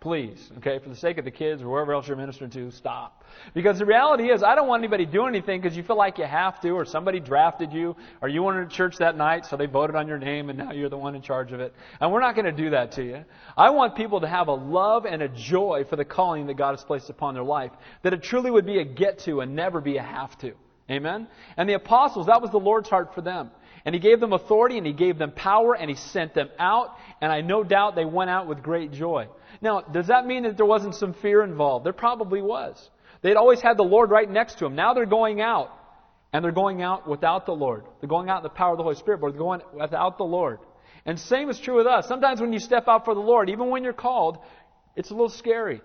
Please, 0.00 0.50
okay, 0.56 0.78
for 0.78 0.88
the 0.88 0.96
sake 0.96 1.18
of 1.18 1.26
the 1.26 1.30
kids 1.30 1.60
or 1.60 1.66
whoever 1.66 1.92
else 1.92 2.08
you're 2.08 2.16
ministering 2.16 2.50
to, 2.52 2.70
stop. 2.70 3.22
Because 3.52 3.78
the 3.78 3.84
reality 3.84 4.30
is, 4.30 4.42
I 4.42 4.54
don't 4.54 4.66
want 4.66 4.80
anybody 4.80 5.04
doing 5.04 5.28
anything 5.28 5.60
because 5.60 5.76
you 5.76 5.82
feel 5.82 5.98
like 5.98 6.16
you 6.16 6.24
have 6.24 6.58
to, 6.62 6.70
or 6.70 6.86
somebody 6.86 7.20
drafted 7.20 7.70
you, 7.70 7.94
or 8.22 8.28
you 8.30 8.42
weren't 8.42 8.70
church 8.70 8.96
that 8.96 9.14
night, 9.14 9.44
so 9.44 9.58
they 9.58 9.66
voted 9.66 9.96
on 9.96 10.08
your 10.08 10.16
name 10.16 10.48
and 10.48 10.58
now 10.58 10.72
you're 10.72 10.88
the 10.88 10.96
one 10.96 11.14
in 11.14 11.20
charge 11.20 11.52
of 11.52 11.60
it. 11.60 11.74
And 12.00 12.10
we're 12.10 12.20
not 12.22 12.34
going 12.34 12.46
to 12.46 12.52
do 12.52 12.70
that 12.70 12.92
to 12.92 13.04
you. 13.04 13.24
I 13.58 13.68
want 13.70 13.94
people 13.94 14.22
to 14.22 14.26
have 14.26 14.48
a 14.48 14.54
love 14.54 15.04
and 15.04 15.20
a 15.20 15.28
joy 15.28 15.84
for 15.86 15.96
the 15.96 16.04
calling 16.06 16.46
that 16.46 16.54
God 16.54 16.70
has 16.70 16.82
placed 16.82 17.10
upon 17.10 17.34
their 17.34 17.44
life, 17.44 17.72
that 18.02 18.14
it 18.14 18.22
truly 18.22 18.50
would 18.50 18.64
be 18.64 18.78
a 18.78 18.84
get 18.84 19.18
to 19.20 19.42
and 19.42 19.54
never 19.54 19.82
be 19.82 19.98
a 19.98 20.02
have 20.02 20.36
to. 20.38 20.54
Amen? 20.90 21.28
And 21.56 21.68
the 21.68 21.74
apostles, 21.74 22.26
that 22.26 22.40
was 22.40 22.50
the 22.50 22.58
Lord's 22.58 22.88
heart 22.88 23.14
for 23.14 23.20
them. 23.20 23.50
And 23.84 23.94
he 23.94 24.00
gave 24.00 24.20
them 24.20 24.32
authority 24.32 24.78
and 24.78 24.86
he 24.86 24.92
gave 24.92 25.18
them 25.18 25.32
power 25.32 25.74
and 25.74 25.88
he 25.88 25.96
sent 25.96 26.34
them 26.34 26.48
out. 26.58 26.96
And 27.20 27.32
I 27.32 27.40
no 27.40 27.64
doubt 27.64 27.96
they 27.96 28.04
went 28.04 28.30
out 28.30 28.46
with 28.46 28.62
great 28.62 28.92
joy. 28.92 29.28
Now, 29.62 29.80
does 29.80 30.08
that 30.08 30.26
mean 30.26 30.44
that 30.44 30.56
there 30.56 30.66
wasn't 30.66 30.94
some 30.94 31.14
fear 31.14 31.42
involved? 31.42 31.86
There 31.86 31.92
probably 31.92 32.42
was. 32.42 32.90
They'd 33.22 33.36
always 33.36 33.60
had 33.60 33.76
the 33.76 33.84
Lord 33.84 34.10
right 34.10 34.30
next 34.30 34.58
to 34.58 34.64
them. 34.64 34.74
Now 34.74 34.94
they're 34.94 35.06
going 35.06 35.40
out. 35.40 35.76
And 36.32 36.44
they're 36.44 36.52
going 36.52 36.80
out 36.80 37.08
without 37.08 37.44
the 37.44 37.52
Lord. 37.52 37.84
They're 38.00 38.08
going 38.08 38.28
out 38.28 38.38
in 38.38 38.42
the 38.44 38.50
power 38.50 38.72
of 38.72 38.76
the 38.76 38.84
Holy 38.84 38.94
Spirit, 38.94 39.20
but 39.20 39.30
they're 39.30 39.38
going 39.38 39.62
without 39.74 40.16
the 40.16 40.24
Lord. 40.24 40.60
And 41.04 41.18
same 41.18 41.50
is 41.50 41.58
true 41.58 41.76
with 41.76 41.86
us. 41.86 42.06
Sometimes 42.06 42.40
when 42.40 42.52
you 42.52 42.60
step 42.60 42.86
out 42.86 43.04
for 43.04 43.14
the 43.14 43.20
Lord, 43.20 43.50
even 43.50 43.68
when 43.70 43.82
you're 43.82 43.92
called, 43.92 44.38
it's 44.94 45.10
a 45.10 45.14
little 45.14 45.28
scary. 45.28 45.80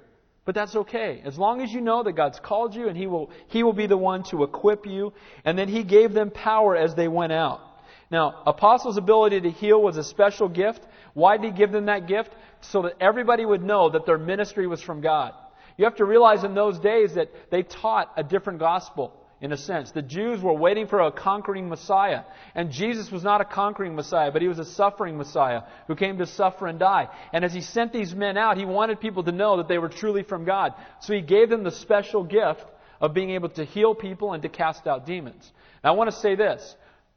But 0.46 0.54
that's 0.54 0.76
okay. 0.76 1.22
As 1.26 1.40
long 1.40 1.62
as 1.62 1.72
you 1.74 1.82
know 1.82 2.04
that 2.04 2.14
God's 2.14 2.40
called 2.40 2.76
you 2.76 2.88
and 2.88 2.96
He 2.96 3.08
will, 3.08 3.32
He 3.48 3.64
will 3.64 3.74
be 3.74 3.88
the 3.88 3.98
one 3.98 4.24
to 4.26 4.44
equip 4.44 4.86
you. 4.86 5.14
And 5.44 5.58
then 5.58 5.68
He 5.68 5.84
gave 5.84 6.14
them 6.14 6.30
power 6.30 6.76
as 6.76 6.94
they 6.94 7.08
went 7.08 7.34
out. 7.34 7.62
Now, 8.12 8.44
apostles' 8.46 8.98
ability 8.98 9.42
to 9.42 9.52
heal 9.52 9.81
was 9.81 9.98
a 9.98 10.04
special 10.04 10.48
gift. 10.48 10.81
Why 11.13 11.38
did 11.38 11.52
He 11.54 11.57
give 11.57 11.72
them 11.72 11.86
that 11.86 12.07
gift? 12.07 12.31
So 12.62 12.84
that 12.84 12.94
everybody 13.00 13.46
would 13.46 13.63
know 13.63 13.89
that 13.89 14.06
their 14.06 14.18
ministry 14.18 14.68
was 14.68 14.82
from 14.82 15.01
God. 15.01 15.34
You 15.77 15.86
have 15.86 15.96
to 15.96 16.06
realize 16.06 16.44
in 16.44 16.56
those 16.56 16.80
days 16.80 17.15
that 17.15 17.30
they 17.51 17.63
taught 17.63 18.12
a 18.15 18.24
different 18.24 18.60
gospel 18.60 19.13
in 19.41 19.51
a 19.51 19.58
sense. 19.58 19.91
The 19.91 20.01
Jews 20.01 20.41
were 20.41 20.53
waiting 20.53 20.88
for 20.88 21.01
a 21.01 21.12
conquering 21.12 21.68
Messiah. 21.68 22.24
And 22.56 22.72
Jesus 22.72 23.12
was 23.12 23.24
not 23.24 23.41
a 23.41 23.46
conquering 23.46 23.96
Messiah, 23.96 24.32
but 24.32 24.41
he 24.41 24.48
was 24.48 24.60
a 24.60 24.65
suffering 24.65 25.18
Messiah 25.18 25.63
who 25.88 25.96
came 25.96 26.18
to 26.20 26.25
suffer 26.25 26.68
and 26.68 26.80
die. 26.80 27.10
And 27.34 27.44
as 27.44 27.53
he 27.53 27.62
sent 27.62 27.91
these 27.91 28.15
men 28.15 28.38
out, 28.38 28.58
he 28.58 28.65
wanted 28.65 29.01
people 29.01 29.24
to 29.24 29.32
know 29.32 29.58
that 29.58 29.68
they 29.68 29.77
were 29.77 29.89
truly 29.89 30.24
from 30.24 30.46
God. 30.46 30.74
So 31.01 31.13
he 31.13 31.22
gave 31.22 31.50
them 31.50 31.63
the 31.63 31.72
special 31.72 32.24
gift 32.24 32.65
of 33.01 33.13
being 33.13 33.32
able 33.32 33.50
to 33.50 33.65
heal 33.65 33.94
people 33.94 34.34
and 34.34 34.41
to 34.44 34.50
cast 34.50 34.88
out 34.88 35.06
demons. 35.06 35.51
Now 35.84 35.94
I 35.94 35.96
want 35.98 36.10
to 36.10 36.15
say 36.15 36.36
this. 36.36 36.75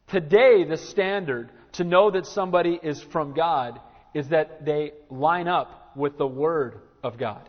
Today, 0.08 0.64
the 0.64 0.76
standard 0.76 1.50
to 1.72 1.84
know 1.84 2.10
that 2.10 2.26
somebody 2.26 2.78
is 2.82 3.02
from 3.02 3.34
God 3.34 3.80
is 4.14 4.28
that 4.28 4.64
they 4.64 4.92
line 5.10 5.48
up 5.48 5.92
with 5.96 6.16
the 6.16 6.26
Word 6.26 6.80
of 7.02 7.18
God. 7.18 7.48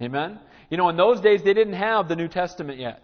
Amen? 0.00 0.38
You 0.70 0.76
know, 0.76 0.88
in 0.88 0.96
those 0.96 1.20
days, 1.20 1.42
they 1.42 1.54
didn't 1.54 1.74
have 1.74 2.08
the 2.08 2.16
New 2.16 2.28
Testament 2.28 2.78
yet. 2.78 3.02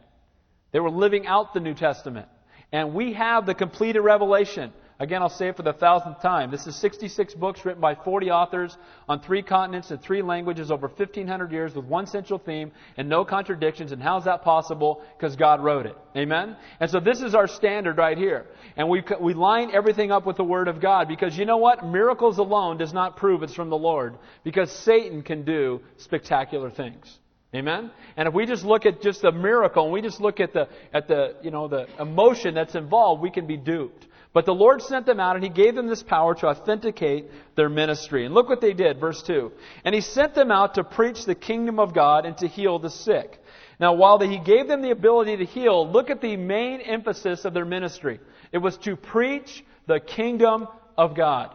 They 0.73 0.81
were 0.81 0.91
living 0.91 1.27
out 1.27 1.53
the 1.55 1.61
New 1.61 1.75
Testament. 1.75 2.29
And 2.71 2.95
we 2.95 3.13
have 3.15 3.45
the 3.45 3.55
completed 3.55 4.01
revelation. 4.01 4.73
Again, 5.03 5.21
I'll 5.21 5.29
say 5.29 5.49
it 5.49 5.57
for 5.57 5.65
the 5.65 5.73
thousandth 5.73 6.23
time. 6.23 6.53
This 6.53 6.69
is 6.69 6.77
66 6.77 7.35
books 7.35 7.65
written 7.65 7.81
by 7.81 7.97
40 7.97 8.31
authors 8.31 8.77
on 9.09 9.19
three 9.19 9.43
continents 9.43 9.91
and 9.91 10.01
three 10.01 10.23
languages 10.23 10.71
over 10.71 10.87
1,500 10.87 11.51
years 11.51 11.75
with 11.75 11.87
one 11.87 12.07
central 12.07 12.39
theme 12.39 12.71
and 12.97 13.09
no 13.09 13.25
contradictions. 13.25 13.91
And 13.91 14.01
how's 14.01 14.27
that 14.27 14.43
possible? 14.43 15.03
Because 15.19 15.35
God 15.35 15.61
wrote 15.61 15.87
it. 15.87 15.97
Amen? 16.17 16.57
And 16.79 16.89
so 16.89 17.01
this 17.01 17.21
is 17.21 17.35
our 17.35 17.49
standard 17.49 17.99
right 17.99 18.17
here. 18.17 18.47
And 18.77 18.89
we, 18.89 19.03
we 19.21 19.35
line 19.35 19.73
everything 19.75 20.13
up 20.13 20.25
with 20.25 20.37
the 20.37 20.45
Word 20.45 20.69
of 20.69 20.81
God 20.81 21.09
because 21.09 21.37
you 21.37 21.47
know 21.47 21.57
what? 21.57 21.85
Miracles 21.85 22.39
alone 22.39 22.79
does 22.79 22.93
not 22.93 23.17
prove 23.17 23.43
it's 23.43 23.55
from 23.55 23.71
the 23.71 23.77
Lord 23.77 24.17
because 24.45 24.71
Satan 24.71 25.23
can 25.23 25.45
do 25.45 25.81
spectacular 25.97 26.71
things. 26.71 27.19
Amen? 27.57 27.91
And 28.17 28.29
if 28.29 28.35
we 28.35 28.47
just 28.47 28.65
look 28.65 28.87
at 28.87 29.03
just 29.03 29.21
the 29.21 29.33
miracle 29.33 29.83
and 29.83 29.93
we 29.93 30.01
just 30.01 30.21
look 30.21 30.39
at 30.39 30.53
the, 30.53 30.69
at 30.95 31.09
the, 31.09 31.35
you 31.43 31.51
know, 31.51 31.67
the 31.67 31.87
emotion 32.01 32.55
that's 32.55 32.77
involved, 32.77 33.21
we 33.21 33.33
can 33.33 33.49
be 33.49 33.57
duped. 33.57 34.07
But 34.33 34.47
the 34.47 34.55
Lord 34.55 34.81
sent 34.81 35.05
them 35.05 35.21
out 35.21 35.37
and 35.37 35.45
he 35.45 35.51
gave 35.51 35.75
them 35.75 35.87
this 35.87 36.03
power 36.03 36.35
to 36.37 36.47
authenticate 36.47 37.27
their 37.55 37.69
ministry. 37.69 38.25
And 38.25 38.35
look 38.35 38.49
what 38.49 38.63
they 38.63 38.73
did, 38.73 38.99
verse 38.99 39.23
2. 39.23 39.53
And 39.85 39.95
he 39.95 40.01
sent 40.01 40.35
them 40.35 40.51
out 40.51 40.75
to 40.75 40.85
preach 40.85 41.27
the 41.27 41.35
kingdom 41.35 41.79
of 41.79 41.93
God 41.93 42.25
and 42.25 42.37
to 42.39 42.49
heal 42.49 42.79
the 42.79 42.89
sick. 42.89 43.39
Now, 43.79 43.95
while 43.95 44.19
he 44.19 44.39
gave 44.39 44.69
them 44.69 44.81
the 44.81 44.91
ability 44.91 45.39
to 45.39 45.45
heal, 45.45 45.91
look 45.91 46.09
at 46.09 46.21
the 46.21 46.37
main 46.37 46.81
emphasis 46.81 47.45
of 47.45 47.53
their 47.53 47.65
ministry. 47.65 48.21
It 48.53 48.59
was 48.59 48.79
to 48.79 48.97
preach 48.97 49.65
the 49.87 50.01
kingdom 50.01 50.67
of 50.97 51.15
God. 51.15 51.55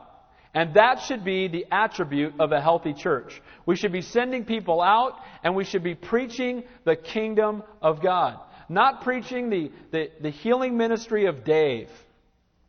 And 0.53 0.73
that 0.75 1.01
should 1.01 1.23
be 1.23 1.47
the 1.47 1.65
attribute 1.71 2.33
of 2.39 2.51
a 2.51 2.61
healthy 2.61 2.93
church. 2.93 3.41
We 3.65 3.75
should 3.75 3.91
be 3.91 4.01
sending 4.01 4.45
people 4.45 4.81
out 4.81 5.13
and 5.43 5.55
we 5.55 5.63
should 5.63 5.83
be 5.83 5.95
preaching 5.95 6.63
the 6.83 6.95
kingdom 6.95 7.63
of 7.81 8.01
God. 8.01 8.39
Not 8.69 9.03
preaching 9.03 9.49
the, 9.49 9.71
the, 9.91 10.11
the 10.21 10.29
healing 10.29 10.77
ministry 10.77 11.25
of 11.25 11.43
Dave. 11.43 11.89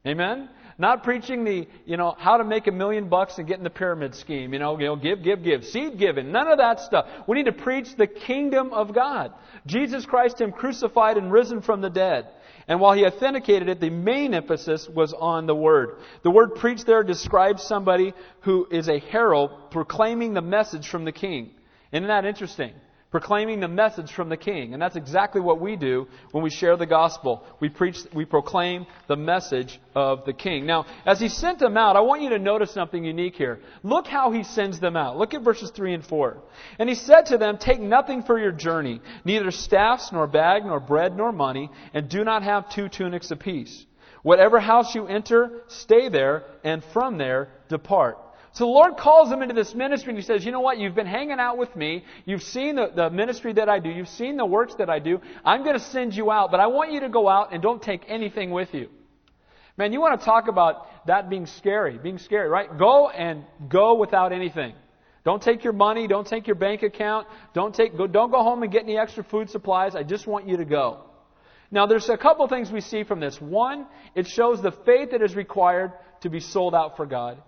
Amen? 0.09 0.49
Not 0.81 1.03
preaching 1.03 1.45
the, 1.45 1.67
you 1.87 1.97
know, 1.97 2.15
how 2.17 2.37
to 2.37 2.45
make 2.45 2.69
a 2.69 2.73
million 2.73 3.09
bucks 3.09 3.39
and 3.39 3.49
get 3.49 3.59
in 3.59 3.65
the 3.65 3.71
pyramid 3.71 4.15
scheme. 4.15 4.53
You 4.53 4.61
know, 4.61 4.79
you 4.79 4.87
know, 4.87 4.97
give, 4.97 5.25
give, 5.25 5.43
give. 5.43 5.65
Seed 5.65 5.99
giving. 5.99 6.31
None 6.31 6.47
of 6.47 6.59
that 6.59 6.81
stuff. 6.81 7.07
We 7.27 7.37
need 7.37 7.47
to 7.47 7.53
preach 7.53 7.97
the 7.97 8.07
kingdom 8.07 8.73
of 8.73 8.95
God. 8.95 9.33
Jesus 9.67 10.07
Christ, 10.07 10.41
Him 10.41 10.53
crucified 10.53 11.17
and 11.17 11.33
risen 11.33 11.63
from 11.63 11.81
the 11.81 11.91
dead. 11.91 12.29
And 12.69 12.81
while 12.81 12.93
he 12.93 13.07
authenticated 13.07 13.71
it, 13.71 13.81
the 13.81 13.89
main 13.89 14.35
emphasis 14.35 14.87
was 14.89 15.15
on 15.15 15.47
the 15.47 15.55
word. 15.55 15.97
The 16.23 16.31
word 16.31 16.55
preached 16.55 16.85
there 16.85 17.03
describes 17.03 17.63
somebody 17.63 18.13
who 18.43 18.69
is 18.71 18.89
a 18.89 18.99
herald 18.99 19.71
proclaiming 19.71 20.35
the 20.35 20.43
message 20.43 20.87
from 20.87 21.07
the 21.07 21.13
king. 21.13 21.51
Isn't 21.93 22.09
that 22.09 22.27
interesting? 22.27 22.75
Proclaiming 23.11 23.61
the 23.61 23.69
message 23.69 24.13
from 24.13 24.29
the 24.29 24.37
king. 24.37 24.73
And 24.75 24.83
that's 24.83 24.97
exactly 24.97 25.41
what 25.41 25.61
we 25.61 25.77
do 25.77 26.07
when 26.33 26.45
we 26.45 26.51
share 26.51 26.77
the 26.77 26.87
gospel. 26.87 27.45
We 27.61 27.69
preach, 27.69 27.99
we 28.13 28.25
proclaim 28.25 28.87
the 29.07 29.17
message 29.17 29.81
of 29.95 30.25
the 30.27 30.33
king. 30.33 30.67
Now, 30.67 30.87
as 31.07 31.19
he 31.19 31.29
sent 31.29 31.59
them 31.59 31.77
out, 31.77 31.97
I 31.97 32.01
want 32.01 32.23
you 32.23 32.31
to 32.31 32.39
notice 32.39 32.71
something 32.71 33.03
unique 33.03 33.37
here. 33.37 33.61
Look 33.83 34.07
how 34.07 34.31
he 34.31 34.45
sends 34.45 34.79
them 34.79 34.97
out. 34.97 35.17
Look 35.17 35.33
at 35.33 35.43
verses 35.43 35.71
3 35.71 35.95
and 35.95 36.05
4. 36.05 36.37
And 36.79 36.89
he 36.89 36.95
said 36.95 37.27
to 37.27 37.39
them, 37.39 37.57
Take 37.59 37.81
nothing 37.81 38.23
for 38.23 38.39
your 38.39 38.53
journey, 38.53 39.01
neither 39.25 39.51
staffs, 39.51 40.13
nor 40.13 40.27
bag, 40.27 40.65
nor 40.65 40.81
bread, 40.81 41.17
nor 41.17 41.33
money, 41.33 41.71
and 41.95 42.09
do 42.09 42.25
not 42.25 42.43
have 42.43 42.71
two 42.71 42.89
tunics 42.89 43.31
apiece. 43.31 43.87
Whatever 44.23 44.61
house 44.61 44.95
you 44.95 45.07
enter, 45.07 45.63
stay 45.69 46.09
there, 46.09 46.45
and 46.65 46.85
from 46.93 47.19
there 47.19 47.49
depart. 47.69 48.19
So 48.53 48.65
the 48.65 48.71
Lord 48.71 48.97
calls 48.97 49.31
them 49.31 49.43
into 49.43 49.55
this 49.55 49.75
ministry 49.75 50.11
and 50.11 50.19
He 50.19 50.25
says, 50.25 50.45
You 50.45 50.53
know 50.53 50.61
what? 50.61 50.79
You've 50.79 50.95
been 50.95 51.07
hanging 51.07 51.39
out 51.39 51.59
with 51.59 51.75
me. 51.77 52.05
You've 52.25 52.43
seen 52.43 52.77
the, 52.77 52.91
the 52.95 53.11
ministry 53.11 53.53
that 53.55 53.69
I 53.69 53.79
do. 53.79 53.91
You've 53.91 54.09
seen 54.09 54.37
the 54.37 54.47
works 54.47 54.75
that 54.77 54.89
I 54.91 54.99
do. 54.99 55.21
I'm 55.45 55.63
going 55.63 55.79
to 55.79 55.85
send 55.85 56.15
you 56.15 56.31
out, 56.31 56.51
but 56.51 56.61
I 56.61 56.67
want 56.67 56.93
you 56.93 57.01
to 57.01 57.09
go 57.09 57.29
out 57.29 57.53
and 57.53 57.63
don't 57.63 57.83
take 57.83 58.05
anything 58.09 58.51
with 58.51 58.75
you. 58.75 58.89
Man, 59.77 59.93
you 59.93 60.01
want 60.01 60.19
to 60.19 60.25
talk 60.25 60.49
about 60.49 61.07
that 61.07 61.31
being 61.31 61.47
scary, 61.47 61.99
being 61.99 62.19
scary, 62.19 62.49
right? 62.49 62.77
Go 62.77 63.09
and 63.11 63.45
go 63.69 63.95
without 63.95 64.33
anything. 64.33 64.75
Don't 65.25 65.43
take 65.43 65.63
your 65.63 65.73
money. 65.73 66.09
Don't 66.09 66.27
take 66.27 66.47
your 66.47 66.57
bank 66.57 66.83
account. 66.83 67.29
Don't 67.55 67.75
take, 67.75 67.97
go, 67.97 68.07
don't 68.07 68.31
go 68.31 68.43
home 68.43 68.63
and 68.63 68.73
get 68.73 68.83
any 68.83 68.97
extra 68.97 69.23
food 69.23 69.51
supplies. 69.51 69.95
I 69.95 70.03
just 70.03 70.27
want 70.27 70.49
you 70.49 70.57
to 70.57 70.65
go. 70.65 71.05
Now, 71.71 71.87
there's 71.87 72.09
a 72.09 72.17
couple 72.17 72.49
things 72.49 72.73
we 72.73 72.81
see 72.81 73.05
from 73.05 73.21
this. 73.21 73.41
One, 73.41 73.87
it 74.15 74.27
shows 74.27 74.63
the 74.63 74.73
faith 74.73 75.11
that 75.11 75.23
is 75.23 75.37
required 75.37 75.93
to 76.23 76.31
be 76.31 76.41
sold 76.41 76.75
out 76.75 76.97
for 76.97 77.05
God 77.07 77.43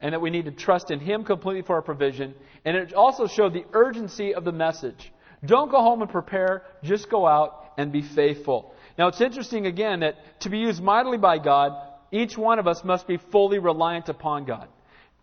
and 0.00 0.12
that 0.12 0.20
we 0.20 0.30
need 0.30 0.44
to 0.44 0.50
trust 0.50 0.90
in 0.90 1.00
Him 1.00 1.24
completely 1.24 1.62
for 1.62 1.76
our 1.76 1.82
provision. 1.82 2.34
And 2.64 2.76
it 2.76 2.94
also 2.94 3.26
showed 3.26 3.54
the 3.54 3.64
urgency 3.72 4.34
of 4.34 4.44
the 4.44 4.52
message. 4.52 5.12
Don't 5.44 5.70
go 5.70 5.80
home 5.80 6.02
and 6.02 6.10
prepare, 6.10 6.62
just 6.82 7.10
go 7.10 7.26
out 7.26 7.72
and 7.76 7.92
be 7.92 8.02
faithful. 8.02 8.74
Now 8.98 9.08
it's 9.08 9.20
interesting 9.20 9.66
again 9.66 10.00
that 10.00 10.40
to 10.40 10.50
be 10.50 10.58
used 10.58 10.82
mightily 10.82 11.18
by 11.18 11.38
God, 11.38 11.72
each 12.12 12.38
one 12.38 12.58
of 12.58 12.66
us 12.66 12.84
must 12.84 13.06
be 13.06 13.16
fully 13.16 13.58
reliant 13.58 14.08
upon 14.08 14.44
God. 14.44 14.68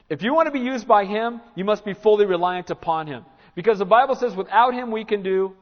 If 0.09 0.23
you 0.23 0.33
want 0.33 0.47
to 0.47 0.51
be 0.51 0.59
used 0.59 0.87
by 0.87 1.05
Him, 1.05 1.39
you 1.55 1.63
must 1.63 1.85
be 1.85 1.93
fully 1.93 2.25
reliant 2.25 2.69
upon 2.69 3.07
Him. 3.07 3.23
Because 3.55 3.79
the 3.79 3.85
Bible 3.85 4.15
says 4.15 4.35
without 4.35 4.73
Him 4.73 4.91
we 4.91 5.05
can 5.05 5.23
do 5.23 5.55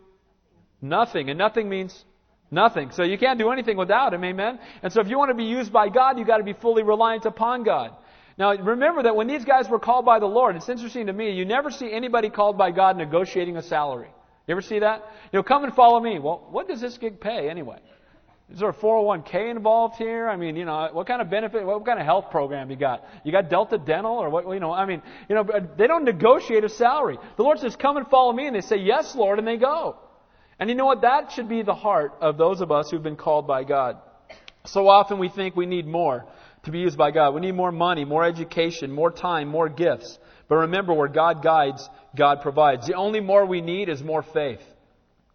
nothing. 0.82 1.30
And 1.30 1.38
nothing 1.38 1.70
means 1.70 2.04
nothing. 2.50 2.90
So 2.92 3.04
you 3.04 3.18
can't 3.18 3.38
do 3.38 3.52
anything 3.52 3.78
without 3.78 4.14
Him, 4.14 4.24
amen? 4.24 4.60
And 4.82 4.92
so 4.92 5.02
if 5.02 5.08
you 5.08 5.18
want 5.18 5.30
to 5.30 5.36
be 5.36 5.44
used 5.44 5.72
by 5.72 5.90
God, 5.90 6.18
you've 6.18 6.28
got 6.28 6.38
to 6.38 6.44
be 6.44 6.54
fully 6.54 6.84
reliant 6.84 7.26
upon 7.26 7.64
God. 7.64 7.92
Now, 8.40 8.56
remember 8.56 9.04
that 9.04 9.18
when 9.18 9.28
these 9.28 9.44
guys 9.44 9.68
were 9.68 9.80
called 9.80 10.06
by 10.06 10.20
the 10.20 10.26
Lord, 10.26 10.56
it's 10.56 10.70
interesting 10.70 11.08
to 11.08 11.14
me, 11.14 11.32
you 11.32 11.44
never 11.44 11.70
see 11.70 11.92
anybody 11.92 12.30
called 12.30 12.58
by 12.58 12.72
God 12.72 12.96
negotiating 12.96 13.58
a 13.58 13.62
salary. 13.62 14.08
You 14.48 14.54
ever 14.54 14.62
see 14.62 14.80
that? 14.80 15.04
You 15.34 15.40
know, 15.40 15.44
come 15.44 15.66
and 15.66 15.76
follow 15.76 16.00
me. 16.00 16.20
Well, 16.20 16.48
what 16.50 16.70
does 16.70 16.80
this 16.80 16.98
gig 16.98 17.20
pay 17.20 17.50
anyway? 17.50 17.80
Is 18.50 18.60
there 18.60 18.70
a 18.70 18.74
401k 18.74 19.52
involved 19.52 19.98
here? 19.98 20.30
I 20.30 20.38
mean, 20.38 20.56
you 20.56 20.64
know, 20.64 20.88
what 20.94 21.06
kind 21.06 21.22
of 21.22 21.30
benefit, 21.30 21.66
what 21.66 21.86
kind 21.86 22.00
of 22.00 22.06
health 22.06 22.32
program 22.32 22.72
you 22.72 22.78
got? 22.78 23.06
You 23.26 23.34
got 23.34 23.50
Delta 23.50 23.78
Dental 23.78 24.14
or 24.14 24.30
what, 24.30 24.48
you 24.52 24.62
know, 24.62 24.72
I 24.72 24.86
mean, 24.86 25.04
you 25.28 25.36
know, 25.36 25.46
they 25.78 25.86
don't 25.86 26.06
negotiate 26.06 26.64
a 26.64 26.70
salary. 26.70 27.18
The 27.36 27.44
Lord 27.44 27.60
says, 27.60 27.76
come 27.76 27.98
and 27.98 28.08
follow 28.08 28.32
me, 28.32 28.48
and 28.48 28.56
they 28.56 28.62
say, 28.62 28.78
yes, 28.78 29.16
Lord, 29.16 29.38
and 29.38 29.48
they 29.48 29.58
go. 29.58 29.98
And 30.58 30.70
you 30.70 30.76
know 30.76 30.86
what? 30.86 31.02
That 31.02 31.34
should 31.34 31.50
be 31.50 31.62
the 31.62 31.76
heart 31.76 32.14
of 32.22 32.38
those 32.38 32.62
of 32.62 32.72
us 32.72 32.90
who've 32.90 33.04
been 33.04 33.18
called 33.18 33.46
by 33.46 33.66
God. 33.66 33.98
So 34.66 34.88
often 34.88 35.20
we 35.20 35.30
think 35.30 35.56
we 35.56 35.66
need 35.66 35.86
more 35.86 36.26
to 36.64 36.72
be 36.72 36.80
used 36.80 36.98
by 36.98 37.12
God. 37.12 37.34
We 37.34 37.42
need 37.42 37.54
more 37.54 37.72
money, 37.72 38.06
more 38.06 38.24
education, 38.24 38.92
more 38.92 39.12
time, 39.12 39.48
more 39.48 39.70
gifts. 39.70 40.20
But 40.48 40.56
remember, 40.56 40.94
where 40.94 41.08
God 41.08 41.44
guides, 41.44 41.88
God 42.16 42.42
provides. 42.42 42.88
The 42.88 42.96
only 42.96 43.20
more 43.20 43.46
we 43.46 43.62
need 43.62 43.88
is 43.88 44.04
more 44.04 44.24
faith. 44.24 44.62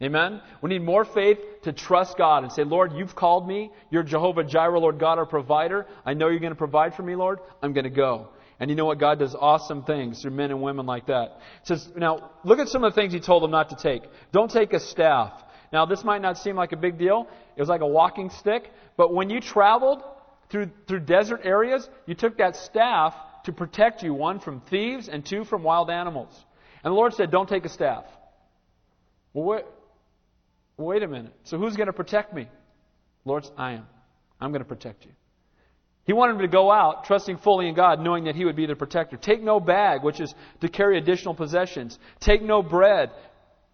Amen? 0.03 0.43
We 0.61 0.71
need 0.71 0.83
more 0.83 1.05
faith 1.05 1.39
to 1.63 1.73
trust 1.73 2.19
God 2.19 2.43
and 2.43 2.53
say, 2.53 2.65
Lord, 2.65 2.93
you've 2.95 3.15
called 3.15 3.47
me. 3.47 3.71
You're 3.91 4.03
Jehovah 4.03 4.43
Jireh, 4.43 4.79
Lord 4.79 4.99
God, 4.99 5.19
our 5.19 5.27
provider. 5.27 5.87
I 6.05 6.15
know 6.15 6.29
you're 6.29 6.41
going 6.41 6.53
to 6.53 6.59
provide 6.59 6.95
for 6.95 7.03
me, 7.03 7.15
Lord. 7.15 7.39
I'm 7.63 7.73
going 7.73 7.85
to 7.85 7.91
go. 7.91 8.29
And 8.59 8.71
you 8.71 8.77
know 8.77 8.85
what? 8.85 8.99
God 8.99 9.19
does 9.19 9.35
awesome 9.35 9.85
things 9.85 10.21
through 10.21 10.33
men 10.33 10.51
and 10.51 10.63
women 10.63 10.85
like 10.85 11.07
that. 11.07 11.39
Says, 11.63 11.89
now, 11.97 12.33
look 12.45 12.59
at 12.59 12.69
some 12.69 12.85
of 12.85 12.93
the 12.93 13.01
things 13.01 13.13
he 13.13 13.21
told 13.21 13.43
them 13.43 13.51
not 13.51 13.71
to 13.71 13.77
take. 13.77 14.03
Don't 14.33 14.51
take 14.51 14.73
a 14.73 14.81
staff. 14.81 15.33
Now, 15.73 15.87
this 15.87 16.05
might 16.05 16.23
not 16.23 16.39
seem 16.39 16.57
like 16.57 16.73
a 16.73 16.77
big 16.77 16.99
deal. 16.99 17.29
It 17.57 17.61
was 17.61 17.69
like 17.69 17.81
a 17.81 17.87
walking 17.87 18.31
stick. 18.31 18.71
But 18.97 19.13
when 19.15 19.31
you 19.31 19.41
traveled, 19.41 20.03
through, 20.55 20.71
through 20.87 21.01
desert 21.01 21.41
areas, 21.43 21.89
you 22.07 22.15
took 22.15 22.39
that 22.39 22.55
staff 22.55 23.13
to 23.43 23.53
protect 23.53 24.05
you, 24.05 24.15
one, 24.15 24.39
from 24.39 24.61
thieves, 24.61 25.09
and 25.09 25.27
two, 25.27 25.43
from 25.43 25.65
wild 25.65 25.91
animals. 25.91 26.33
And 26.85 26.93
the 26.93 26.95
Lord 26.95 27.13
said, 27.13 27.33
Don't 27.33 27.49
take 27.49 27.65
a 27.65 27.69
staff. 27.69 28.05
Well, 29.33 29.45
wait, 29.45 29.65
wait 30.77 31.03
a 31.03 31.09
minute. 31.09 31.33
So 31.43 31.59
who's 31.59 31.75
going 31.75 31.89
to 31.89 31.93
protect 31.93 32.33
me? 32.33 32.49
Lord, 33.25 33.45
I 33.59 33.73
am. 33.73 33.87
I'm 34.41 34.53
going 34.53 34.63
to 34.63 34.69
protect 34.69 35.05
you. 35.05 35.11
He 36.05 36.13
wanted 36.13 36.35
him 36.35 36.43
to 36.43 36.49
go 36.49 36.71
out, 36.71 37.05
trusting 37.05 37.39
fully 37.39 37.67
in 37.67 37.75
God, 37.75 37.99
knowing 37.99 38.25
that 38.25 38.37
He 38.37 38.45
would 38.45 38.55
be 38.55 38.67
the 38.67 38.77
protector. 38.77 39.17
Take 39.17 39.43
no 39.43 39.59
bag, 39.59 40.05
which 40.05 40.21
is 40.21 40.33
to 40.61 40.69
carry 40.69 40.99
additional 40.99 41.35
possessions. 41.35 41.99
Take 42.21 42.43
no 42.43 42.63
bread, 42.63 43.11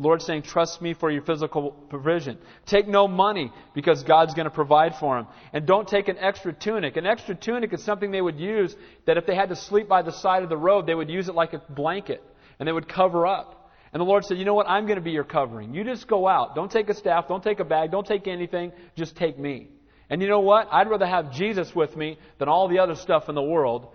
Lord 0.00 0.22
saying, 0.22 0.42
trust 0.42 0.80
me 0.80 0.94
for 0.94 1.10
your 1.10 1.20
physical 1.20 1.72
provision. 1.72 2.38
Take 2.64 2.88
no 2.88 3.06
money 3.06 3.52
because 3.74 4.02
God's 4.02 4.32
going 4.32 4.46
to 4.46 4.50
provide 4.50 4.96
for 4.96 5.16
them. 5.16 5.26
And 5.52 5.66
don't 5.66 5.86
take 5.86 6.08
an 6.08 6.16
extra 6.18 6.54
tunic. 6.54 6.96
An 6.96 7.04
extra 7.04 7.34
tunic 7.34 7.74
is 7.74 7.84
something 7.84 8.10
they 8.10 8.22
would 8.22 8.40
use 8.40 8.74
that 9.04 9.18
if 9.18 9.26
they 9.26 9.34
had 9.34 9.50
to 9.50 9.56
sleep 9.56 9.88
by 9.88 10.00
the 10.00 10.10
side 10.10 10.42
of 10.42 10.48
the 10.48 10.56
road, 10.56 10.86
they 10.86 10.94
would 10.94 11.10
use 11.10 11.28
it 11.28 11.34
like 11.34 11.52
a 11.52 11.62
blanket 11.68 12.24
and 12.58 12.66
they 12.66 12.72
would 12.72 12.88
cover 12.88 13.26
up. 13.26 13.70
And 13.92 14.00
the 14.00 14.06
Lord 14.06 14.24
said, 14.24 14.38
you 14.38 14.46
know 14.46 14.54
what? 14.54 14.70
I'm 14.70 14.86
going 14.86 14.98
to 14.98 15.04
be 15.04 15.10
your 15.10 15.24
covering. 15.24 15.74
You 15.74 15.84
just 15.84 16.08
go 16.08 16.26
out. 16.26 16.54
Don't 16.54 16.70
take 16.70 16.88
a 16.88 16.94
staff. 16.94 17.28
Don't 17.28 17.44
take 17.44 17.60
a 17.60 17.64
bag. 17.64 17.90
Don't 17.90 18.06
take 18.06 18.26
anything. 18.26 18.72
Just 18.96 19.16
take 19.16 19.38
me. 19.38 19.68
And 20.08 20.22
you 20.22 20.28
know 20.28 20.40
what? 20.40 20.66
I'd 20.72 20.88
rather 20.88 21.06
have 21.06 21.32
Jesus 21.32 21.74
with 21.74 21.94
me 21.94 22.18
than 22.38 22.48
all 22.48 22.68
the 22.68 22.78
other 22.78 22.94
stuff 22.94 23.28
in 23.28 23.34
the 23.34 23.42
world 23.42 23.88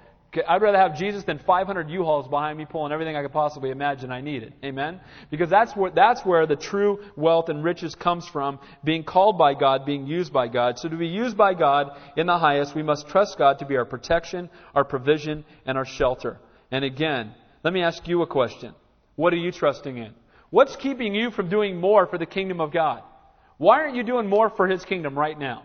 I'd 0.48 0.62
rather 0.62 0.78
have 0.78 0.98
Jesus 0.98 1.24
than 1.24 1.40
500 1.40 1.90
U-Hauls 1.90 2.28
behind 2.28 2.58
me 2.58 2.66
pulling 2.66 2.92
everything 2.92 3.16
I 3.16 3.22
could 3.22 3.32
possibly 3.32 3.70
imagine 3.70 4.12
I 4.12 4.22
needed. 4.22 4.54
Amen? 4.64 5.00
Because 5.30 5.50
that's 5.50 5.76
where, 5.76 5.92
that's 5.92 6.26
where 6.26 6.46
the 6.46 6.56
true 6.56 7.00
wealth 7.16 7.50
and 7.50 7.64
riches 7.64 7.96
comes 7.96 8.28
from, 8.28 8.60
being 8.84 9.04
called 9.04 9.38
by 9.38 9.54
God, 9.54 9.86
being 9.86 10.08
used 10.08 10.34
by 10.34 10.48
God. 10.48 10.80
So 10.80 10.90
to 10.90 10.96
be 10.96 11.08
used 11.08 11.38
by 11.38 11.54
God 11.54 11.98
in 12.18 12.28
the 12.28 12.38
highest, 12.38 12.76
we 12.76 12.84
must 12.84 13.08
trust 13.08 13.38
God 13.38 13.60
to 13.60 13.66
be 13.66 13.78
our 13.78 13.86
protection, 13.86 14.50
our 14.74 14.84
provision, 14.84 15.46
and 15.66 15.78
our 15.78 15.86
shelter. 15.86 16.40
And 16.72 16.84
again, 16.84 17.34
let 17.64 17.74
me 17.74 17.82
ask 17.82 18.08
you 18.08 18.22
a 18.22 18.28
question. 18.28 18.74
What 19.16 19.34
are 19.34 19.38
you 19.38 19.52
trusting 19.52 19.98
in? 19.98 20.14
What's 20.50 20.76
keeping 20.76 21.16
you 21.16 21.32
from 21.32 21.50
doing 21.50 21.80
more 21.80 22.06
for 22.08 22.18
the 22.18 22.26
kingdom 22.26 22.62
of 22.62 22.72
God? 22.72 23.04
Why 23.58 23.80
aren't 23.80 23.96
you 23.96 24.04
doing 24.04 24.28
more 24.28 24.50
for 24.50 24.68
His 24.68 24.84
kingdom 24.86 25.18
right 25.18 25.38
now? 25.38 25.64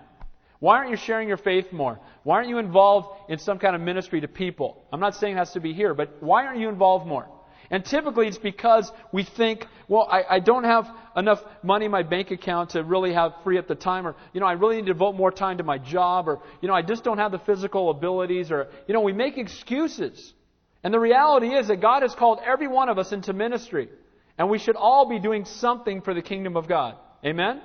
Why 0.60 0.76
aren't 0.76 0.90
you 0.90 0.96
sharing 0.96 1.26
your 1.26 1.38
faith 1.38 1.72
more? 1.72 1.98
Why 2.22 2.36
aren't 2.36 2.48
you 2.48 2.58
involved 2.58 3.08
in 3.30 3.38
some 3.38 3.58
kind 3.58 3.74
of 3.74 3.80
ministry 3.80 4.20
to 4.20 4.28
people? 4.28 4.84
I'm 4.92 5.00
not 5.00 5.16
saying 5.16 5.34
it 5.34 5.38
has 5.38 5.52
to 5.52 5.60
be 5.60 5.72
here, 5.72 5.94
but 5.94 6.22
why 6.22 6.46
aren't 6.46 6.60
you 6.60 6.68
involved 6.68 7.06
more? 7.06 7.26
And 7.70 7.84
typically 7.84 8.26
it's 8.26 8.36
because 8.36 8.90
we 9.12 9.22
think, 9.22 9.64
well, 9.88 10.06
I, 10.10 10.22
I 10.28 10.40
don't 10.40 10.64
have 10.64 10.88
enough 11.16 11.40
money 11.62 11.86
in 11.86 11.90
my 11.90 12.02
bank 12.02 12.30
account 12.30 12.70
to 12.70 12.82
really 12.82 13.14
have 13.14 13.32
free 13.44 13.58
up 13.58 13.68
the 13.68 13.74
time, 13.74 14.06
or, 14.06 14.16
you 14.34 14.40
know, 14.40 14.46
I 14.46 14.52
really 14.52 14.76
need 14.76 14.86
to 14.86 14.92
devote 14.92 15.14
more 15.14 15.30
time 15.30 15.58
to 15.58 15.64
my 15.64 15.78
job, 15.78 16.28
or, 16.28 16.40
you 16.60 16.68
know, 16.68 16.74
I 16.74 16.82
just 16.82 17.04
don't 17.04 17.18
have 17.18 17.32
the 17.32 17.38
physical 17.38 17.90
abilities, 17.90 18.50
or, 18.50 18.68
you 18.86 18.92
know, 18.92 19.00
we 19.00 19.12
make 19.12 19.38
excuses. 19.38 20.34
And 20.82 20.92
the 20.92 21.00
reality 21.00 21.54
is 21.54 21.68
that 21.68 21.80
God 21.80 22.02
has 22.02 22.14
called 22.14 22.40
every 22.44 22.66
one 22.66 22.88
of 22.88 22.98
us 22.98 23.12
into 23.12 23.32
ministry. 23.32 23.88
And 24.36 24.50
we 24.50 24.58
should 24.58 24.76
all 24.76 25.08
be 25.08 25.20
doing 25.20 25.44
something 25.44 26.00
for 26.00 26.12
the 26.12 26.22
kingdom 26.22 26.56
of 26.56 26.66
God. 26.66 26.96
Amen? 27.24 27.60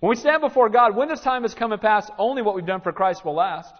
When 0.00 0.08
we 0.08 0.16
stand 0.16 0.40
before 0.40 0.70
God, 0.70 0.96
when 0.96 1.08
this 1.08 1.20
time 1.20 1.42
has 1.42 1.54
come 1.54 1.72
and 1.72 1.80
passed, 1.80 2.10
only 2.18 2.40
what 2.40 2.54
we've 2.54 2.66
done 2.66 2.80
for 2.80 2.90
Christ 2.90 3.24
will 3.24 3.34
last. 3.34 3.72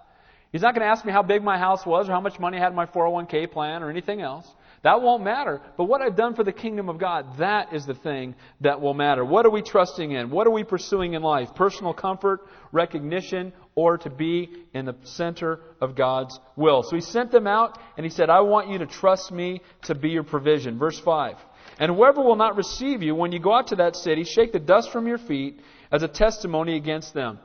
He's 0.52 0.62
not 0.62 0.74
going 0.74 0.84
to 0.84 0.90
ask 0.90 1.04
me 1.04 1.12
how 1.12 1.22
big 1.22 1.42
my 1.42 1.58
house 1.58 1.86
was 1.86 2.08
or 2.08 2.12
how 2.12 2.20
much 2.20 2.38
money 2.38 2.58
I 2.58 2.60
had 2.60 2.70
in 2.70 2.76
my 2.76 2.86
401k 2.86 3.50
plan 3.50 3.82
or 3.82 3.88
anything 3.88 4.20
else. 4.20 4.46
That 4.82 5.00
won't 5.00 5.22
matter. 5.22 5.60
But 5.76 5.84
what 5.84 6.02
I've 6.02 6.16
done 6.16 6.34
for 6.34 6.42
the 6.42 6.52
kingdom 6.52 6.88
of 6.88 6.98
God, 6.98 7.38
that 7.38 7.72
is 7.72 7.86
the 7.86 7.94
thing 7.94 8.34
that 8.60 8.80
will 8.80 8.94
matter. 8.94 9.24
What 9.24 9.46
are 9.46 9.50
we 9.50 9.62
trusting 9.62 10.10
in? 10.10 10.30
What 10.30 10.46
are 10.46 10.50
we 10.50 10.64
pursuing 10.64 11.14
in 11.14 11.22
life? 11.22 11.54
Personal 11.54 11.94
comfort, 11.94 12.40
recognition, 12.72 13.52
or 13.74 13.98
to 13.98 14.10
be 14.10 14.50
in 14.74 14.86
the 14.86 14.96
center 15.04 15.60
of 15.80 15.94
God's 15.94 16.38
will. 16.56 16.82
So 16.82 16.96
he 16.96 17.02
sent 17.02 17.30
them 17.30 17.46
out 17.46 17.78
and 17.96 18.04
he 18.04 18.10
said, 18.10 18.28
I 18.28 18.40
want 18.40 18.68
you 18.68 18.78
to 18.78 18.86
trust 18.86 19.30
me 19.30 19.60
to 19.84 19.94
be 19.94 20.10
your 20.10 20.24
provision. 20.24 20.78
Verse 20.78 20.98
5. 20.98 21.36
And 21.78 21.94
whoever 21.94 22.22
will 22.22 22.36
not 22.36 22.56
receive 22.56 23.02
you, 23.02 23.14
when 23.14 23.32
you 23.32 23.38
go 23.38 23.54
out 23.54 23.68
to 23.68 23.76
that 23.76 23.96
city, 23.96 24.24
shake 24.24 24.52
the 24.52 24.58
dust 24.58 24.90
from 24.90 25.06
your 25.06 25.18
feet 25.18 25.60
as 25.90 26.02
a 26.02 26.08
testimony 26.08 26.76
against 26.76 27.14
them. 27.14 27.38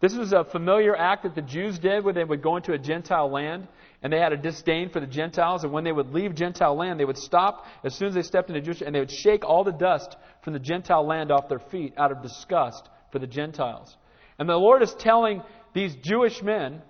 This 0.00 0.16
was 0.16 0.32
a 0.32 0.44
familiar 0.44 0.96
act 0.96 1.22
that 1.22 1.36
the 1.36 1.42
Jews 1.42 1.78
did 1.78 2.04
when 2.04 2.16
they 2.16 2.24
would 2.24 2.42
go 2.42 2.56
into 2.56 2.72
a 2.72 2.78
Gentile 2.78 3.30
land 3.30 3.68
and 4.02 4.12
they 4.12 4.18
had 4.18 4.32
a 4.32 4.36
disdain 4.36 4.90
for 4.90 4.98
the 4.98 5.06
Gentiles. 5.06 5.62
And 5.62 5.72
when 5.72 5.84
they 5.84 5.92
would 5.92 6.12
leave 6.12 6.34
Gentile 6.34 6.74
land, 6.74 6.98
they 6.98 7.04
would 7.04 7.16
stop 7.16 7.66
as 7.84 7.94
soon 7.94 8.08
as 8.08 8.14
they 8.14 8.22
stepped 8.22 8.48
into 8.48 8.60
Jewish, 8.60 8.82
and 8.82 8.92
they 8.92 8.98
would 8.98 9.12
shake 9.12 9.44
all 9.44 9.62
the 9.62 9.70
dust 9.70 10.16
from 10.42 10.54
the 10.54 10.58
Gentile 10.58 11.06
land 11.06 11.30
off 11.30 11.48
their 11.48 11.60
feet 11.60 11.94
out 11.96 12.10
of 12.10 12.20
disgust 12.20 12.88
for 13.12 13.20
the 13.20 13.28
Gentiles. 13.28 13.96
And 14.38 14.48
the 14.48 14.56
Lord 14.56 14.82
is 14.82 14.92
telling 14.94 15.42
these 15.72 15.94
Jewish 15.94 16.42
men, 16.42 16.82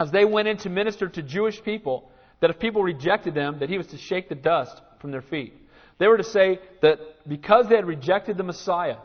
as 0.00 0.10
they 0.10 0.24
went 0.24 0.48
in 0.48 0.56
to 0.58 0.70
minister 0.70 1.08
to 1.08 1.22
Jewish 1.22 1.62
people, 1.62 2.10
that 2.40 2.48
if 2.48 2.58
people 2.58 2.82
rejected 2.82 3.34
them, 3.34 3.58
that 3.58 3.68
He 3.68 3.76
was 3.76 3.88
to 3.88 3.98
shake 3.98 4.30
the 4.30 4.34
dust 4.34 4.80
from 5.00 5.10
their 5.10 5.22
feet. 5.22 5.52
They 5.98 6.06
were 6.06 6.16
to 6.16 6.24
say 6.24 6.60
that 6.80 6.98
because 7.28 7.68
they 7.68 7.76
had 7.76 7.86
rejected 7.86 8.38
the 8.38 8.42
Messiah, 8.42 8.96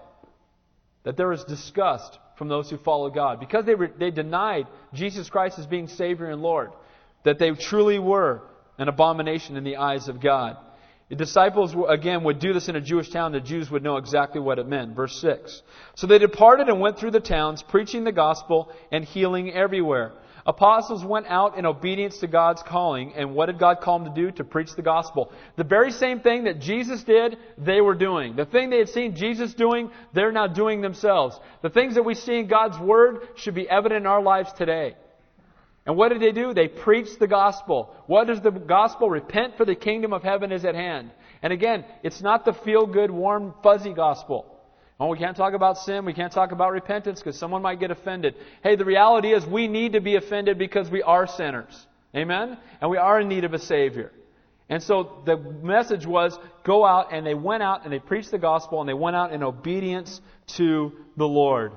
that 1.04 1.18
there 1.18 1.30
was 1.30 1.44
disgust 1.44 2.18
from 2.38 2.48
those 2.48 2.70
who 2.70 2.78
follow 2.78 3.10
God. 3.10 3.40
Because 3.40 3.66
they, 3.66 3.76
they 3.98 4.12
denied 4.12 4.68
Jesus 4.94 5.30
Christ 5.30 5.60
as 5.60 5.66
being 5.66 5.88
Savior 5.88 6.30
and 6.30 6.42
Lord, 6.42 6.72
that 7.24 7.40
they 7.40 7.52
truly 7.52 8.00
were 8.00 8.44
an 8.78 8.88
abomination 8.88 9.58
in 9.58 9.64
the 9.64 9.78
eyes 9.78 10.08
of 10.08 10.20
God. 10.20 10.58
The 11.10 11.18
disciples, 11.18 11.76
again, 11.90 12.24
would 12.24 12.40
do 12.40 12.54
this 12.54 12.70
in 12.70 12.78
a 12.78 12.82
Jewish 12.82 13.10
town. 13.10 13.34
The 13.34 13.42
Jews 13.42 13.70
would 13.70 13.84
know 13.84 13.98
exactly 13.98 14.40
what 14.40 14.60
it 14.60 14.68
meant. 14.68 14.96
Verse 14.96 15.20
6. 15.20 15.62
So 15.96 16.08
they 16.08 16.20
departed 16.20 16.70
and 16.70 16.80
went 16.80 16.98
through 16.98 17.12
the 17.12 17.20
towns, 17.20 17.62
preaching 17.62 18.06
the 18.06 18.14
gospel 18.14 18.72
and 18.94 19.04
healing 19.04 19.52
everywhere. 19.52 20.14
Apostles 20.46 21.06
went 21.06 21.28
out 21.28 21.58
in 21.58 21.66
obedience 21.66 22.18
to 22.20 22.28
God's 22.28 22.64
calling, 22.64 23.14
and 23.16 23.36
what 23.36 23.46
did 23.46 23.60
God 23.60 23.82
call 23.82 24.00
them 24.00 24.14
to 24.14 24.22
do? 24.22 24.32
To 24.32 24.44
preach 24.44 24.74
the 24.76 24.82
gospel. 24.82 25.32
The 25.56 25.64
very 25.64 25.92
same 25.92 26.20
thing 26.20 26.46
that 26.46 26.60
Jesus 26.60 27.04
did, 27.04 27.38
they 27.58 27.82
were 27.82 27.96
doing. 27.96 28.36
The 28.36 28.46
thing 28.46 28.70
they 28.70 28.80
had 28.80 28.90
seen 28.90 29.16
Jesus 29.16 29.54
doing, 29.54 29.92
they're 30.14 30.32
now 30.32 30.48
doing 30.48 30.82
themselves. 30.82 31.40
The 31.62 31.70
things 31.70 31.96
that 31.96 32.04
we 32.04 32.16
see 32.16 32.40
in 32.40 32.48
God's 32.48 32.80
Word 32.80 33.28
should 33.36 33.56
be 33.56 33.70
evident 33.70 34.02
in 34.02 34.08
our 34.08 34.22
lives 34.22 34.52
today. 34.54 34.96
And 35.86 35.98
what 35.98 36.10
did 36.10 36.22
they 36.22 36.32
do? 36.32 36.54
They 36.54 36.68
preached 36.68 37.20
the 37.20 37.28
gospel. 37.28 37.96
What 38.06 38.30
is 38.30 38.42
the 38.42 38.52
gospel? 38.52 39.10
Repent 39.10 39.58
for 39.58 39.66
the 39.66 39.76
kingdom 39.76 40.14
of 40.14 40.22
heaven 40.22 40.52
is 40.52 40.64
at 40.64 40.76
hand. 40.76 41.12
And 41.42 41.52
again, 41.52 41.86
it's 42.04 42.22
not 42.22 42.46
the 42.46 42.54
feel 42.54 42.86
good, 42.86 43.10
warm, 43.10 43.56
fuzzy 43.64 43.94
gospel. 43.94 44.51
Oh, 45.02 45.08
we 45.08 45.18
can't 45.18 45.36
talk 45.36 45.56
about 45.56 45.80
sin. 45.80 46.06
We 46.06 46.14
can't 46.14 46.32
talk 46.32 46.52
about 46.52 46.74
repentance 46.74 47.20
because 47.20 47.36
someone 47.36 47.64
might 47.64 47.80
get 47.80 47.90
offended. 47.90 48.36
Hey, 48.62 48.76
the 48.76 48.86
reality 48.86 49.34
is 49.34 49.44
we 49.48 49.68
need 49.68 49.94
to 49.94 50.00
be 50.00 50.16
offended 50.16 50.60
because 50.60 50.92
we 50.92 51.02
are 51.02 51.26
sinners. 51.26 51.88
Amen? 52.16 52.56
And 52.80 52.92
we 52.92 52.98
are 52.98 53.20
in 53.20 53.28
need 53.28 53.44
of 53.44 53.56
a 53.56 53.58
Savior. 53.58 54.12
And 54.70 54.84
so 54.84 55.24
the 55.26 55.38
message 55.38 56.06
was 56.06 56.38
go 56.64 56.86
out, 56.86 57.12
and 57.12 57.26
they 57.26 57.34
went 57.34 57.64
out 57.64 57.84
and 57.84 57.92
they 57.92 57.98
preached 57.98 58.30
the 58.30 58.38
gospel, 58.38 58.80
and 58.80 58.88
they 58.88 58.94
went 58.94 59.16
out 59.16 59.34
in 59.34 59.42
obedience 59.42 60.22
to 60.58 60.92
the 61.18 61.28
Lord. 61.28 61.72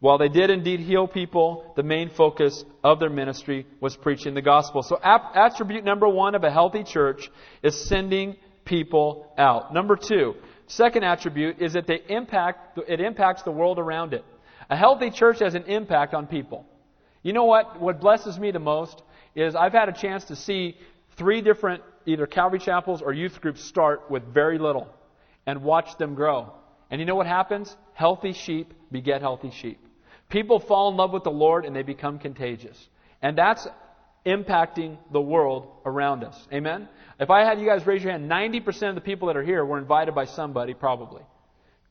While 0.00 0.18
they 0.18 0.28
did 0.28 0.50
indeed 0.50 0.80
heal 0.80 1.06
people, 1.06 1.72
the 1.76 1.84
main 1.84 2.10
focus 2.10 2.64
of 2.82 2.98
their 2.98 3.08
ministry 3.08 3.68
was 3.80 3.94
preaching 3.94 4.34
the 4.34 4.42
gospel. 4.42 4.82
So, 4.82 4.98
attribute 5.00 5.84
number 5.84 6.08
one 6.08 6.34
of 6.34 6.42
a 6.42 6.50
healthy 6.50 6.82
church 6.82 7.30
is 7.62 7.88
sending 7.88 8.34
people 8.64 9.32
out. 9.38 9.72
Number 9.72 9.94
two, 9.94 10.34
second 10.66 11.04
attribute 11.04 11.60
is 11.60 11.72
that 11.74 11.86
they 11.86 12.02
impact, 12.08 12.78
it 12.88 13.00
impacts 13.00 13.42
the 13.42 13.50
world 13.50 13.78
around 13.78 14.14
it. 14.14 14.24
A 14.70 14.76
healthy 14.76 15.10
church 15.10 15.40
has 15.40 15.54
an 15.54 15.64
impact 15.64 16.14
on 16.14 16.26
people. 16.26 16.66
You 17.22 17.32
know 17.32 17.44
what? 17.44 17.80
What 17.80 18.00
blesses 18.00 18.38
me 18.38 18.50
the 18.50 18.58
most 18.58 19.02
is 19.34 19.54
I've 19.54 19.72
had 19.72 19.88
a 19.88 19.92
chance 19.92 20.24
to 20.24 20.36
see 20.36 20.76
three 21.16 21.40
different 21.40 21.82
either 22.06 22.26
Calvary 22.26 22.58
chapels 22.58 23.02
or 23.02 23.12
youth 23.12 23.40
groups 23.40 23.62
start 23.62 24.10
with 24.10 24.22
very 24.32 24.58
little 24.58 24.88
and 25.46 25.62
watch 25.62 25.96
them 25.98 26.14
grow. 26.14 26.52
And 26.90 27.00
you 27.00 27.06
know 27.06 27.14
what 27.14 27.26
happens? 27.26 27.76
Healthy 27.94 28.32
sheep 28.32 28.74
beget 28.90 29.20
healthy 29.20 29.50
sheep. 29.50 29.78
People 30.28 30.58
fall 30.58 30.90
in 30.90 30.96
love 30.96 31.12
with 31.12 31.24
the 31.24 31.30
Lord 31.30 31.64
and 31.64 31.74
they 31.74 31.82
become 31.82 32.18
contagious. 32.18 32.88
And 33.20 33.36
that's 33.36 33.66
impacting 34.24 34.98
the 35.10 35.20
world 35.20 35.68
around 35.84 36.24
us. 36.24 36.36
Amen? 36.52 36.88
If 37.18 37.30
I 37.30 37.44
had 37.44 37.60
you 37.60 37.66
guys 37.66 37.86
raise 37.86 38.02
your 38.02 38.12
hand, 38.12 38.30
90% 38.30 38.90
of 38.90 38.94
the 38.94 39.00
people 39.00 39.28
that 39.28 39.36
are 39.36 39.42
here 39.42 39.64
were 39.64 39.78
invited 39.78 40.14
by 40.14 40.26
somebody, 40.26 40.74
probably. 40.74 41.22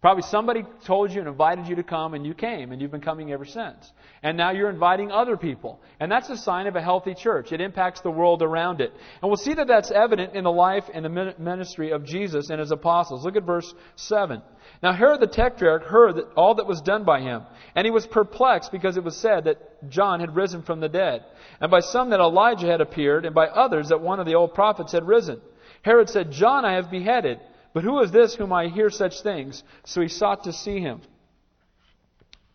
Probably 0.02 0.24
somebody 0.24 0.64
told 0.84 1.12
you 1.12 1.20
and 1.20 1.30
invited 1.30 1.68
you 1.68 1.76
to 1.76 1.84
come, 1.84 2.16
and 2.16 2.26
you 2.26 2.34
came, 2.34 2.72
and 2.72 2.82
you've 2.82 2.90
been 2.90 3.02
coming 3.02 3.32
ever 3.32 3.46
since. 3.46 3.92
And 4.24 4.36
now 4.36 4.50
you're 4.50 4.72
inviting 4.72 5.12
other 5.12 5.38
people. 5.38 5.80
And 6.00 6.12
that's 6.12 6.28
a 6.32 6.38
sign 6.38 6.66
of 6.66 6.76
a 6.76 6.82
healthy 6.82 7.14
church. 7.14 7.52
It 7.52 7.62
impacts 7.62 8.02
the 8.02 8.10
world 8.10 8.42
around 8.42 8.82
it. 8.82 8.92
And 9.22 9.30
we'll 9.30 9.38
see 9.38 9.54
that 9.54 9.68
that's 9.68 9.92
evident 9.92 10.36
in 10.36 10.44
the 10.44 10.52
life 10.52 10.86
and 10.92 11.06
the 11.06 11.36
ministry 11.38 11.92
of 11.92 12.04
Jesus 12.04 12.50
and 12.50 12.60
his 12.60 12.72
apostles. 12.72 13.24
Look 13.24 13.36
at 13.36 13.44
verse 13.44 13.72
7. 13.96 14.42
Now 14.82 14.94
Herod 14.94 15.20
the 15.20 15.28
Tetrarch 15.28 15.84
heard 15.84 16.16
that 16.16 16.34
all 16.36 16.56
that 16.56 16.66
was 16.66 16.82
done 16.82 17.04
by 17.04 17.22
him, 17.22 17.44
and 17.76 17.86
he 17.86 17.92
was 17.92 18.08
perplexed 18.08 18.72
because 18.72 18.98
it 18.98 19.04
was 19.04 19.16
said 19.18 19.44
that 19.44 19.88
John 19.88 20.20
had 20.20 20.36
risen 20.36 20.64
from 20.64 20.80
the 20.80 20.90
dead, 20.90 21.24
and 21.60 21.70
by 21.70 21.82
some 21.82 22.10
that 22.10 22.20
Elijah 22.20 22.66
had 22.66 22.82
appeared, 22.82 23.26
and 23.26 23.36
by 23.36 23.46
others 23.46 23.90
that 23.90 24.02
one 24.02 24.20
of 24.20 24.26
the 24.26 24.34
old 24.34 24.56
prophets 24.56 24.94
had 24.94 25.08
risen. 25.08 25.40
Herod 25.84 26.10
said, 26.10 26.32
John 26.32 26.66
I 26.66 26.74
have 26.74 26.90
beheaded. 26.90 27.40
But 27.74 27.84
who 27.84 28.02
is 28.02 28.12
this 28.12 28.36
whom 28.36 28.52
I 28.52 28.68
hear 28.68 28.90
such 28.90 29.22
things? 29.22 29.64
So 29.86 30.02
he 30.02 30.08
sought 30.08 30.44
to 30.44 30.54
see 30.54 30.80
him. 30.80 31.02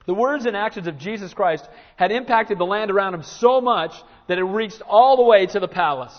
The 0.06 0.14
words 0.14 0.46
and 0.46 0.56
actions 0.56 0.86
of 0.86 0.98
Jesus 0.98 1.34
Christ 1.34 1.68
had 1.96 2.12
impacted 2.12 2.58
the 2.58 2.66
land 2.66 2.90
around 2.90 3.14
him 3.14 3.22
so 3.22 3.60
much 3.60 3.92
that 4.28 4.38
it 4.38 4.44
reached 4.44 4.82
all 4.82 5.16
the 5.16 5.24
way 5.24 5.46
to 5.46 5.60
the 5.60 5.68
palace. 5.68 6.16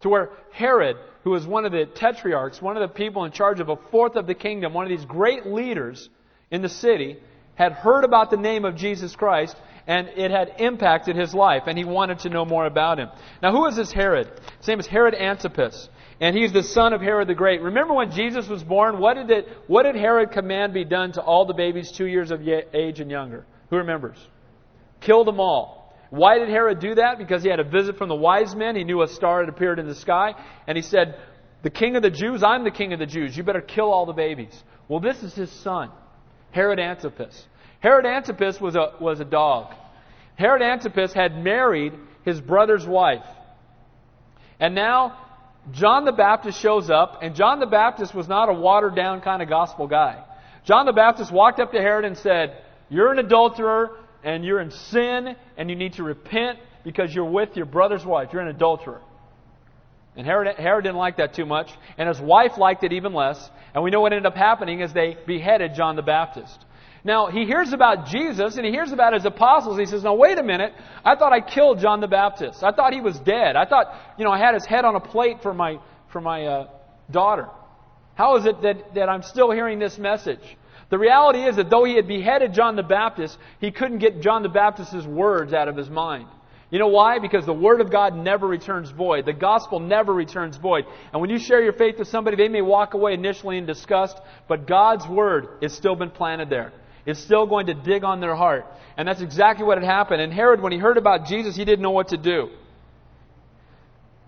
To 0.00 0.08
where 0.08 0.30
Herod, 0.50 0.96
who 1.22 1.30
was 1.30 1.46
one 1.46 1.64
of 1.64 1.70
the 1.70 1.86
tetrarchs, 1.86 2.60
one 2.60 2.76
of 2.76 2.80
the 2.80 2.92
people 2.92 3.24
in 3.24 3.30
charge 3.30 3.60
of 3.60 3.68
a 3.68 3.76
fourth 3.90 4.16
of 4.16 4.26
the 4.26 4.34
kingdom, 4.34 4.74
one 4.74 4.84
of 4.84 4.90
these 4.90 5.04
great 5.04 5.46
leaders 5.46 6.08
in 6.50 6.62
the 6.62 6.68
city, 6.68 7.18
had 7.54 7.72
heard 7.72 8.04
about 8.04 8.30
the 8.30 8.36
name 8.36 8.64
of 8.64 8.74
Jesus 8.74 9.14
Christ 9.14 9.56
and 9.86 10.08
it 10.16 10.30
had 10.30 10.54
impacted 10.58 11.16
his 11.16 11.34
life 11.34 11.64
and 11.66 11.76
he 11.76 11.84
wanted 11.84 12.20
to 12.20 12.28
know 12.28 12.44
more 12.44 12.66
about 12.66 12.98
him. 12.98 13.08
Now 13.40 13.52
who 13.52 13.66
is 13.66 13.76
this 13.76 13.92
Herod? 13.92 14.28
His 14.58 14.68
name 14.68 14.80
is 14.80 14.86
Herod 14.86 15.14
Antipas 15.14 15.88
and 16.22 16.36
he's 16.36 16.52
the 16.52 16.62
son 16.62 16.92
of 16.92 17.00
Herod 17.00 17.26
the 17.26 17.34
Great. 17.34 17.60
Remember 17.60 17.94
when 17.94 18.12
Jesus 18.12 18.48
was 18.48 18.62
born? 18.62 19.00
What 19.00 19.14
did 19.14 19.28
it? 19.30 19.48
What 19.66 19.82
did 19.82 19.96
Herod 19.96 20.30
command 20.30 20.72
be 20.72 20.84
done 20.84 21.10
to 21.14 21.20
all 21.20 21.46
the 21.46 21.52
babies 21.52 21.90
two 21.90 22.06
years 22.06 22.30
of 22.30 22.46
age 22.46 23.00
and 23.00 23.10
younger? 23.10 23.44
Who 23.70 23.76
remembers? 23.76 24.16
Kill 25.00 25.24
them 25.24 25.40
all. 25.40 25.92
Why 26.10 26.38
did 26.38 26.48
Herod 26.48 26.78
do 26.78 26.94
that? 26.94 27.18
Because 27.18 27.42
he 27.42 27.48
had 27.48 27.58
a 27.58 27.64
visit 27.64 27.98
from 27.98 28.08
the 28.08 28.14
wise 28.14 28.54
men. 28.54 28.76
He 28.76 28.84
knew 28.84 29.02
a 29.02 29.08
star 29.08 29.40
had 29.40 29.48
appeared 29.48 29.80
in 29.80 29.88
the 29.88 29.96
sky, 29.96 30.34
and 30.68 30.76
he 30.76 30.82
said, 30.82 31.16
"The 31.62 31.70
king 31.70 31.96
of 31.96 32.02
the 32.02 32.10
Jews, 32.10 32.44
I'm 32.44 32.62
the 32.62 32.70
king 32.70 32.92
of 32.92 33.00
the 33.00 33.06
Jews. 33.06 33.36
You 33.36 33.42
better 33.42 33.60
kill 33.60 33.90
all 33.92 34.06
the 34.06 34.12
babies." 34.12 34.62
Well, 34.86 35.00
this 35.00 35.24
is 35.24 35.34
his 35.34 35.50
son, 35.50 35.90
Herod 36.52 36.78
Antipas. 36.78 37.48
Herod 37.80 38.06
Antipas 38.06 38.60
was 38.60 38.76
a 38.76 38.92
was 39.00 39.18
a 39.18 39.24
dog. 39.24 39.74
Herod 40.36 40.62
Antipas 40.62 41.12
had 41.12 41.42
married 41.42 41.94
his 42.24 42.40
brother's 42.40 42.86
wife. 42.86 43.26
And 44.60 44.76
now 44.76 45.16
John 45.70 46.04
the 46.04 46.12
Baptist 46.12 46.60
shows 46.60 46.90
up, 46.90 47.18
and 47.22 47.34
John 47.34 47.60
the 47.60 47.66
Baptist 47.66 48.14
was 48.14 48.26
not 48.26 48.48
a 48.48 48.52
watered 48.52 48.96
down 48.96 49.20
kind 49.20 49.42
of 49.42 49.48
gospel 49.48 49.86
guy. 49.86 50.22
John 50.64 50.86
the 50.86 50.92
Baptist 50.92 51.30
walked 51.30 51.60
up 51.60 51.72
to 51.72 51.78
Herod 51.78 52.04
and 52.04 52.18
said, 52.18 52.56
You're 52.88 53.12
an 53.12 53.18
adulterer, 53.18 53.96
and 54.24 54.44
you're 54.44 54.60
in 54.60 54.70
sin, 54.70 55.36
and 55.56 55.70
you 55.70 55.76
need 55.76 55.94
to 55.94 56.02
repent 56.02 56.58
because 56.84 57.14
you're 57.14 57.30
with 57.30 57.56
your 57.56 57.66
brother's 57.66 58.04
wife. 58.04 58.30
You're 58.32 58.42
an 58.42 58.48
adulterer. 58.48 59.00
And 60.16 60.26
Herod, 60.26 60.56
Herod 60.58 60.84
didn't 60.84 60.98
like 60.98 61.16
that 61.18 61.34
too 61.34 61.46
much, 61.46 61.70
and 61.96 62.08
his 62.08 62.20
wife 62.20 62.58
liked 62.58 62.84
it 62.84 62.92
even 62.92 63.14
less. 63.14 63.50
And 63.72 63.82
we 63.82 63.90
know 63.90 64.00
what 64.00 64.12
ended 64.12 64.26
up 64.26 64.36
happening 64.36 64.80
is 64.80 64.92
they 64.92 65.16
beheaded 65.26 65.74
John 65.74 65.96
the 65.96 66.02
Baptist. 66.02 66.64
Now, 67.04 67.26
he 67.26 67.44
hears 67.46 67.72
about 67.72 68.06
Jesus 68.06 68.56
and 68.56 68.64
he 68.64 68.70
hears 68.70 68.92
about 68.92 69.12
his 69.12 69.24
apostles. 69.24 69.78
He 69.78 69.86
says, 69.86 70.04
Now, 70.04 70.14
wait 70.14 70.38
a 70.38 70.42
minute. 70.42 70.72
I 71.04 71.16
thought 71.16 71.32
I 71.32 71.40
killed 71.40 71.80
John 71.80 72.00
the 72.00 72.06
Baptist. 72.06 72.62
I 72.62 72.70
thought 72.70 72.92
he 72.92 73.00
was 73.00 73.18
dead. 73.18 73.56
I 73.56 73.64
thought, 73.64 73.92
you 74.18 74.24
know, 74.24 74.30
I 74.30 74.38
had 74.38 74.54
his 74.54 74.64
head 74.64 74.84
on 74.84 74.94
a 74.94 75.00
plate 75.00 75.42
for 75.42 75.52
my, 75.52 75.80
for 76.12 76.20
my 76.20 76.46
uh, 76.46 76.68
daughter. 77.10 77.48
How 78.14 78.36
is 78.36 78.46
it 78.46 78.62
that, 78.62 78.94
that 78.94 79.08
I'm 79.08 79.22
still 79.22 79.50
hearing 79.50 79.80
this 79.80 79.98
message? 79.98 80.56
The 80.90 80.98
reality 80.98 81.42
is 81.42 81.56
that 81.56 81.70
though 81.70 81.84
he 81.84 81.96
had 81.96 82.06
beheaded 82.06 82.52
John 82.52 82.76
the 82.76 82.82
Baptist, 82.82 83.36
he 83.60 83.72
couldn't 83.72 83.98
get 83.98 84.20
John 84.20 84.42
the 84.42 84.48
Baptist's 84.48 85.06
words 85.06 85.52
out 85.52 85.66
of 85.66 85.76
his 85.76 85.90
mind. 85.90 86.28
You 86.70 86.78
know 86.78 86.88
why? 86.88 87.18
Because 87.18 87.44
the 87.44 87.52
Word 87.52 87.80
of 87.80 87.90
God 87.90 88.16
never 88.16 88.46
returns 88.46 88.90
void. 88.90 89.26
The 89.26 89.32
gospel 89.32 89.80
never 89.80 90.12
returns 90.12 90.56
void. 90.56 90.84
And 91.12 91.20
when 91.20 91.30
you 91.30 91.38
share 91.38 91.62
your 91.62 91.72
faith 91.74 91.98
with 91.98 92.08
somebody, 92.08 92.36
they 92.36 92.48
may 92.48 92.62
walk 92.62 92.94
away 92.94 93.14
initially 93.14 93.58
in 93.58 93.66
disgust, 93.66 94.18
but 94.48 94.66
God's 94.66 95.06
Word 95.06 95.48
has 95.60 95.74
still 95.74 95.96
been 95.96 96.10
planted 96.10 96.48
there. 96.48 96.72
Is 97.06 97.18
still 97.18 97.46
going 97.46 97.66
to 97.66 97.74
dig 97.74 98.04
on 98.04 98.20
their 98.20 98.34
heart. 98.34 98.66
And 98.96 99.08
that's 99.08 99.20
exactly 99.20 99.64
what 99.64 99.78
had 99.78 99.86
happened. 99.86 100.20
And 100.20 100.32
Herod, 100.32 100.60
when 100.60 100.72
he 100.72 100.78
heard 100.78 100.98
about 100.98 101.26
Jesus, 101.26 101.56
he 101.56 101.64
didn't 101.64 101.82
know 101.82 101.90
what 101.90 102.08
to 102.08 102.16
do. 102.16 102.50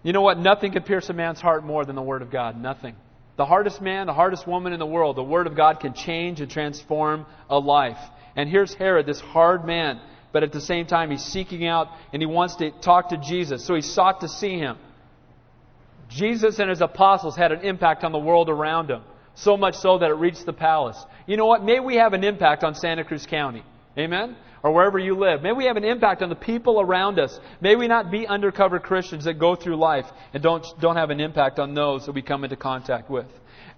You 0.03 0.13
know 0.13 0.23
what? 0.23 0.39
Nothing 0.39 0.73
can 0.73 0.83
pierce 0.83 1.09
a 1.09 1.13
man's 1.13 1.41
heart 1.41 1.65
more 1.65 1.85
than 1.85 1.97
the 1.97 2.03
Word 2.03 2.23
of 2.23 2.31
God. 2.31 2.61
Nothing. 2.61 2.95
The 3.37 3.47
hardest 3.47 3.81
man, 3.81 4.07
the 4.07 4.13
hardest 4.13 4.47
woman 4.47 4.73
in 4.73 4.79
the 4.79 4.87
world, 4.87 5.17
the 5.17 5.23
Word 5.23 5.47
of 5.47 5.57
God 5.57 5.81
can 5.81 5.95
change 5.95 6.41
and 6.41 6.51
transform 6.51 7.27
a 7.49 7.59
life. 7.59 7.99
And 8.37 8.49
here's 8.49 8.75
Herod, 8.75 9.07
this 9.07 9.21
hard 9.21 9.65
man, 9.65 10.01
but 10.33 10.43
at 10.43 10.53
the 10.53 10.61
same 10.61 10.87
time 10.87 11.11
he's 11.11 11.25
seeking 11.25 11.67
out 11.67 11.89
and 12.13 12.21
he 12.21 12.27
wants 12.27 12.57
to 12.57 12.71
talk 12.71 13.11
to 13.11 13.17
Jesus. 13.17 13.65
So 13.65 13.75
he 13.75 13.81
sought 13.81 14.21
to 14.21 14.29
see 14.29 14.59
him. 14.59 14.77
Jesus 16.09 16.59
and 16.59 16.69
his 16.69 16.81
apostles 16.81 17.35
had 17.37 17.51
an 17.51 17.63
impact 17.63 18.05
on 18.05 18.13
the 18.13 18.19
world 18.19 18.49
around 18.49 18.91
him. 18.91 19.03
So 19.35 19.57
much 19.57 19.77
so 19.77 19.99
that 19.99 20.11
it 20.11 20.15
reached 20.15 20.47
the 20.47 20.53
palace. 20.53 21.03
You 21.27 21.37
know 21.37 21.47
what? 21.47 21.65
May 21.65 21.81
we 21.81 21.97
have 21.97 22.13
an 22.13 22.25
impact 22.25 22.65
on 22.65 22.75
Santa 22.75 23.05
Cruz 23.05 23.27
County. 23.27 23.65
Amen? 23.99 24.37
Or 24.63 24.73
wherever 24.73 24.99
you 24.99 25.15
live. 25.17 25.43
May 25.43 25.53
we 25.53 25.67
have 25.67 25.77
an 25.77 25.85
impact 25.85 26.23
on 26.23 26.29
the 26.29 26.35
people 26.35 26.81
around 26.81 27.19
us. 27.19 27.39
May 27.61 27.77
we 27.77 27.87
not 27.87 28.11
be 28.11 28.27
undercover 28.27 28.79
Christians 28.79 29.25
that 29.25 29.35
go 29.35 29.55
through 29.55 29.77
life 29.77 30.07
and 30.33 30.43
don't, 30.43 30.67
don't 30.81 30.97
have 30.97 31.11
an 31.11 31.21
impact 31.21 31.59
on 31.59 31.75
those 31.75 32.07
that 32.07 32.13
we 32.13 32.23
come 32.23 32.45
into 32.45 32.57
contact 32.57 33.11
with. 33.11 33.27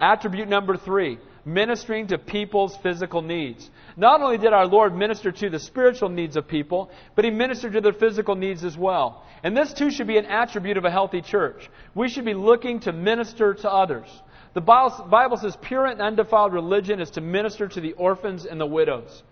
Attribute 0.01 0.49
number 0.49 0.77
three, 0.77 1.19
ministering 1.45 2.07
to 2.09 2.19
people's 2.19 2.77
physical 2.83 3.23
needs. 3.23 3.69
Not 3.97 4.21
only 4.21 4.37
did 4.37 4.53
our 4.53 4.66
Lord 4.66 4.95
minister 4.95 5.33
to 5.33 5.51
the 5.51 5.59
spiritual 5.59 6.11
needs 6.11 6.37
of 6.37 6.47
people, 6.47 6.90
but 7.14 7.25
He 7.25 7.31
ministered 7.31 7.73
to 7.73 7.81
their 7.81 7.92
physical 7.92 8.35
needs 8.35 8.62
as 8.64 8.77
well. 8.77 9.25
And 9.42 9.57
this 9.57 9.73
too 9.73 9.90
should 9.90 10.07
be 10.07 10.19
an 10.19 10.27
attribute 10.27 10.77
of 10.77 10.85
a 10.85 10.90
healthy 10.90 11.23
church. 11.23 11.71
We 11.95 12.09
should 12.09 12.25
be 12.25 12.35
looking 12.35 12.81
to 12.81 12.92
minister 12.92 13.55
to 13.55 13.71
others. 13.71 14.09
The 14.57 14.62
Bible 14.62 15.37
says 15.37 15.55
pure 15.61 15.85
and 15.85 16.01
undefiled 16.01 16.55
religion 16.55 16.99
is 16.99 17.11
to 17.11 17.21
minister 17.21 17.69
to 17.69 17.79
the 17.79 17.92
orphans 17.92 18.47
and 18.47 18.59
the 18.59 18.64
widows. 18.64 19.23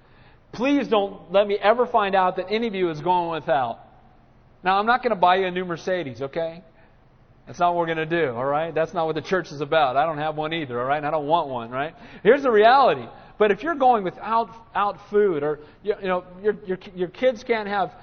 Please 0.53 0.87
don't 0.87 1.33
let 1.33 1.49
me 1.49 1.57
ever 1.57 1.87
find 1.87 2.15
out 2.15 2.37
that 2.37 2.49
any 2.51 2.67
of 2.67 2.75
you 2.75 2.91
is 2.91 3.01
going 3.01 3.31
without. 3.31 3.79
Now, 4.63 4.79
I'm 4.79 4.85
not 4.85 5.03
going 5.03 5.13
to 5.13 5.17
buy 5.17 5.37
you 5.37 5.47
a 5.47 5.51
new 5.51 5.65
Mercedes, 5.65 6.21
okay? 6.21 6.63
That's 7.47 7.59
not 7.59 7.75
what 7.75 7.79
we're 7.79 7.95
going 7.95 8.07
to 8.07 8.21
do, 8.27 8.35
all 8.35 8.45
right? 8.45 8.75
That's 8.75 8.93
not 8.93 9.07
what 9.07 9.15
the 9.15 9.23
church 9.23 9.51
is 9.51 9.63
about. 9.63 9.97
I 9.97 10.05
don't 10.05 10.19
have 10.19 10.37
one 10.37 10.53
either, 10.53 10.79
all 10.79 10.85
right? 10.85 10.99
And 10.99 11.07
I 11.07 11.11
don't 11.11 11.27
want 11.27 11.49
one, 11.49 11.71
right? 11.71 11.95
Here's 12.23 12.43
the 12.43 12.53
reality. 12.53 13.09
But 13.39 13.51
if 13.51 13.63
you're 13.63 13.77
going 13.77 14.05
without 14.05 14.51
out 14.75 15.09
food, 15.09 15.43
or 15.43 15.61
you, 15.83 15.95
you 16.03 16.07
know 16.07 16.25
your, 16.43 16.57
your 16.67 16.79
your 16.95 17.09
kids 17.09 17.43
can't 17.45 17.67
have 17.67 17.95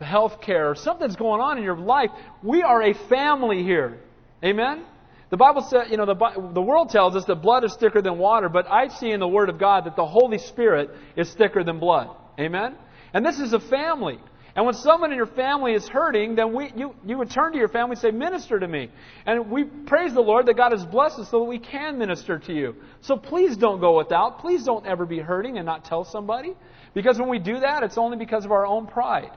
health 0.00 0.40
care, 0.40 0.70
or 0.70 0.76
something's 0.76 1.16
going 1.16 1.40
on 1.40 1.58
in 1.58 1.64
your 1.64 1.76
life, 1.76 2.10
we 2.44 2.62
are 2.62 2.80
a 2.80 2.94
family 3.08 3.64
here. 3.64 3.98
Amen. 4.44 4.84
The 5.30 5.36
Bible 5.36 5.62
says, 5.62 5.88
you 5.90 5.98
know, 5.98 6.06
the, 6.06 6.50
the 6.54 6.62
world 6.62 6.88
tells 6.88 7.14
us 7.14 7.24
that 7.26 7.36
blood 7.42 7.64
is 7.64 7.76
thicker 7.76 8.00
than 8.00 8.18
water, 8.18 8.48
but 8.48 8.66
I 8.70 8.88
see 8.88 9.10
in 9.10 9.20
the 9.20 9.28
Word 9.28 9.50
of 9.50 9.58
God 9.58 9.84
that 9.84 9.94
the 9.94 10.06
Holy 10.06 10.38
Spirit 10.38 10.90
is 11.16 11.32
thicker 11.34 11.62
than 11.62 11.78
blood. 11.78 12.08
Amen? 12.40 12.76
And 13.12 13.24
this 13.24 13.38
is 13.38 13.52
a 13.52 13.60
family. 13.60 14.18
And 14.56 14.64
when 14.64 14.74
someone 14.74 15.12
in 15.12 15.16
your 15.16 15.26
family 15.26 15.74
is 15.74 15.86
hurting, 15.86 16.34
then 16.34 16.54
we, 16.54 16.72
you, 16.74 16.94
you 17.06 17.18
would 17.18 17.30
turn 17.30 17.52
to 17.52 17.58
your 17.58 17.68
family 17.68 17.92
and 17.92 18.00
say, 18.00 18.10
Minister 18.10 18.58
to 18.58 18.66
me. 18.66 18.90
And 19.26 19.50
we 19.50 19.64
praise 19.64 20.14
the 20.14 20.20
Lord 20.20 20.46
that 20.46 20.56
God 20.56 20.72
has 20.72 20.84
blessed 20.84 21.18
us 21.20 21.30
so 21.30 21.40
that 21.40 21.44
we 21.44 21.58
can 21.58 21.98
minister 21.98 22.38
to 22.40 22.52
you. 22.52 22.74
So 23.02 23.16
please 23.16 23.56
don't 23.56 23.80
go 23.80 23.96
without. 23.96 24.40
Please 24.40 24.64
don't 24.64 24.86
ever 24.86 25.06
be 25.06 25.18
hurting 25.20 25.58
and 25.58 25.66
not 25.66 25.84
tell 25.84 26.04
somebody. 26.04 26.54
Because 26.94 27.18
when 27.20 27.28
we 27.28 27.38
do 27.38 27.60
that, 27.60 27.82
it's 27.82 27.98
only 27.98 28.16
because 28.16 28.44
of 28.44 28.50
our 28.50 28.66
own 28.66 28.86
pride. 28.86 29.30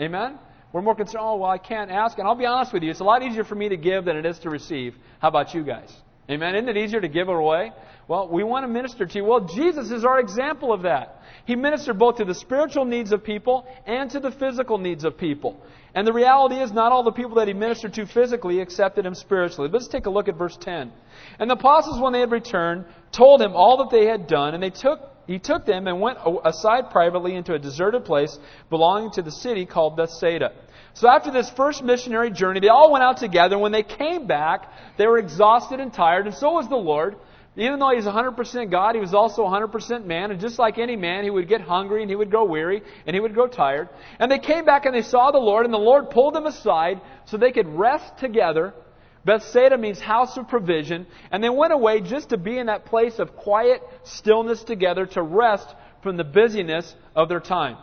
Amen? 0.00 0.38
We're 0.74 0.82
more 0.82 0.96
concerned, 0.96 1.22
oh, 1.24 1.36
well, 1.36 1.50
I 1.50 1.58
can't 1.58 1.88
ask. 1.88 2.18
And 2.18 2.26
I'll 2.26 2.34
be 2.34 2.46
honest 2.46 2.72
with 2.72 2.82
you, 2.82 2.90
it's 2.90 2.98
a 2.98 3.04
lot 3.04 3.22
easier 3.22 3.44
for 3.44 3.54
me 3.54 3.68
to 3.68 3.76
give 3.76 4.06
than 4.06 4.16
it 4.16 4.26
is 4.26 4.40
to 4.40 4.50
receive. 4.50 4.96
How 5.20 5.28
about 5.28 5.54
you 5.54 5.62
guys? 5.62 5.94
Amen. 6.28 6.56
Isn't 6.56 6.68
it 6.68 6.76
easier 6.76 7.00
to 7.00 7.06
give 7.06 7.28
it 7.28 7.32
away? 7.32 7.70
Well, 8.08 8.28
we 8.28 8.42
want 8.42 8.64
to 8.64 8.68
minister 8.68 9.06
to 9.06 9.18
you. 9.18 9.24
Well, 9.24 9.46
Jesus 9.54 9.92
is 9.92 10.04
our 10.04 10.18
example 10.18 10.72
of 10.72 10.82
that. 10.82 11.22
He 11.46 11.54
ministered 11.54 11.96
both 11.96 12.16
to 12.16 12.24
the 12.24 12.34
spiritual 12.34 12.86
needs 12.86 13.12
of 13.12 13.22
people 13.22 13.68
and 13.86 14.10
to 14.10 14.18
the 14.18 14.32
physical 14.32 14.78
needs 14.78 15.04
of 15.04 15.16
people. 15.16 15.62
And 15.94 16.04
the 16.04 16.12
reality 16.12 16.56
is, 16.56 16.72
not 16.72 16.90
all 16.90 17.04
the 17.04 17.12
people 17.12 17.36
that 17.36 17.46
he 17.46 17.54
ministered 17.54 17.94
to 17.94 18.06
physically 18.06 18.60
accepted 18.60 19.06
him 19.06 19.14
spiritually. 19.14 19.70
Let's 19.72 19.86
take 19.86 20.06
a 20.06 20.10
look 20.10 20.26
at 20.26 20.36
verse 20.36 20.58
10. 20.60 20.90
And 21.38 21.48
the 21.48 21.54
apostles, 21.54 22.00
when 22.00 22.12
they 22.12 22.20
had 22.20 22.32
returned, 22.32 22.86
told 23.12 23.40
him 23.40 23.52
all 23.54 23.76
that 23.76 23.96
they 23.96 24.06
had 24.06 24.26
done, 24.26 24.54
and 24.54 24.62
they 24.62 24.70
took 24.70 25.13
he 25.26 25.38
took 25.38 25.64
them 25.64 25.86
and 25.86 26.00
went 26.00 26.18
aside 26.44 26.90
privately 26.90 27.34
into 27.34 27.54
a 27.54 27.58
deserted 27.58 28.04
place 28.04 28.38
belonging 28.70 29.10
to 29.12 29.22
the 29.22 29.30
city 29.30 29.66
called 29.66 29.96
Bethsaida. 29.96 30.52
So 30.94 31.08
after 31.08 31.30
this 31.30 31.50
first 31.50 31.82
missionary 31.82 32.30
journey, 32.30 32.60
they 32.60 32.68
all 32.68 32.92
went 32.92 33.02
out 33.02 33.16
together. 33.16 33.56
And 33.56 33.62
when 33.62 33.72
they 33.72 33.82
came 33.82 34.26
back, 34.26 34.70
they 34.96 35.06
were 35.06 35.18
exhausted 35.18 35.80
and 35.80 35.92
tired, 35.92 36.26
and 36.26 36.34
so 36.34 36.52
was 36.52 36.68
the 36.68 36.76
Lord. 36.76 37.16
Even 37.56 37.78
though 37.78 37.90
he's 37.94 38.04
100% 38.04 38.70
God, 38.70 38.96
he 38.96 39.00
was 39.00 39.14
also 39.14 39.44
100% 39.44 40.04
man. 40.04 40.32
And 40.32 40.40
just 40.40 40.58
like 40.58 40.76
any 40.76 40.96
man, 40.96 41.22
he 41.22 41.30
would 41.30 41.48
get 41.48 41.60
hungry 41.60 42.02
and 42.02 42.10
he 42.10 42.16
would 42.16 42.28
grow 42.28 42.44
weary 42.44 42.82
and 43.06 43.14
he 43.14 43.20
would 43.20 43.32
grow 43.32 43.46
tired. 43.46 43.90
And 44.18 44.28
they 44.30 44.40
came 44.40 44.64
back 44.64 44.86
and 44.86 44.94
they 44.94 45.02
saw 45.02 45.30
the 45.30 45.38
Lord, 45.38 45.64
and 45.64 45.72
the 45.72 45.78
Lord 45.78 46.10
pulled 46.10 46.34
them 46.34 46.46
aside 46.46 47.00
so 47.26 47.36
they 47.36 47.52
could 47.52 47.68
rest 47.68 48.18
together. 48.18 48.74
Bethsaida 49.24 49.78
means 49.78 50.00
house 50.00 50.36
of 50.36 50.48
provision. 50.48 51.06
And 51.30 51.42
they 51.42 51.48
went 51.48 51.72
away 51.72 52.00
just 52.00 52.30
to 52.30 52.36
be 52.36 52.58
in 52.58 52.66
that 52.66 52.84
place 52.84 53.18
of 53.18 53.36
quiet 53.36 53.82
stillness 54.04 54.62
together 54.64 55.06
to 55.06 55.22
rest 55.22 55.74
from 56.02 56.16
the 56.16 56.24
busyness 56.24 56.94
of 57.16 57.28
their 57.28 57.40
time. 57.40 57.76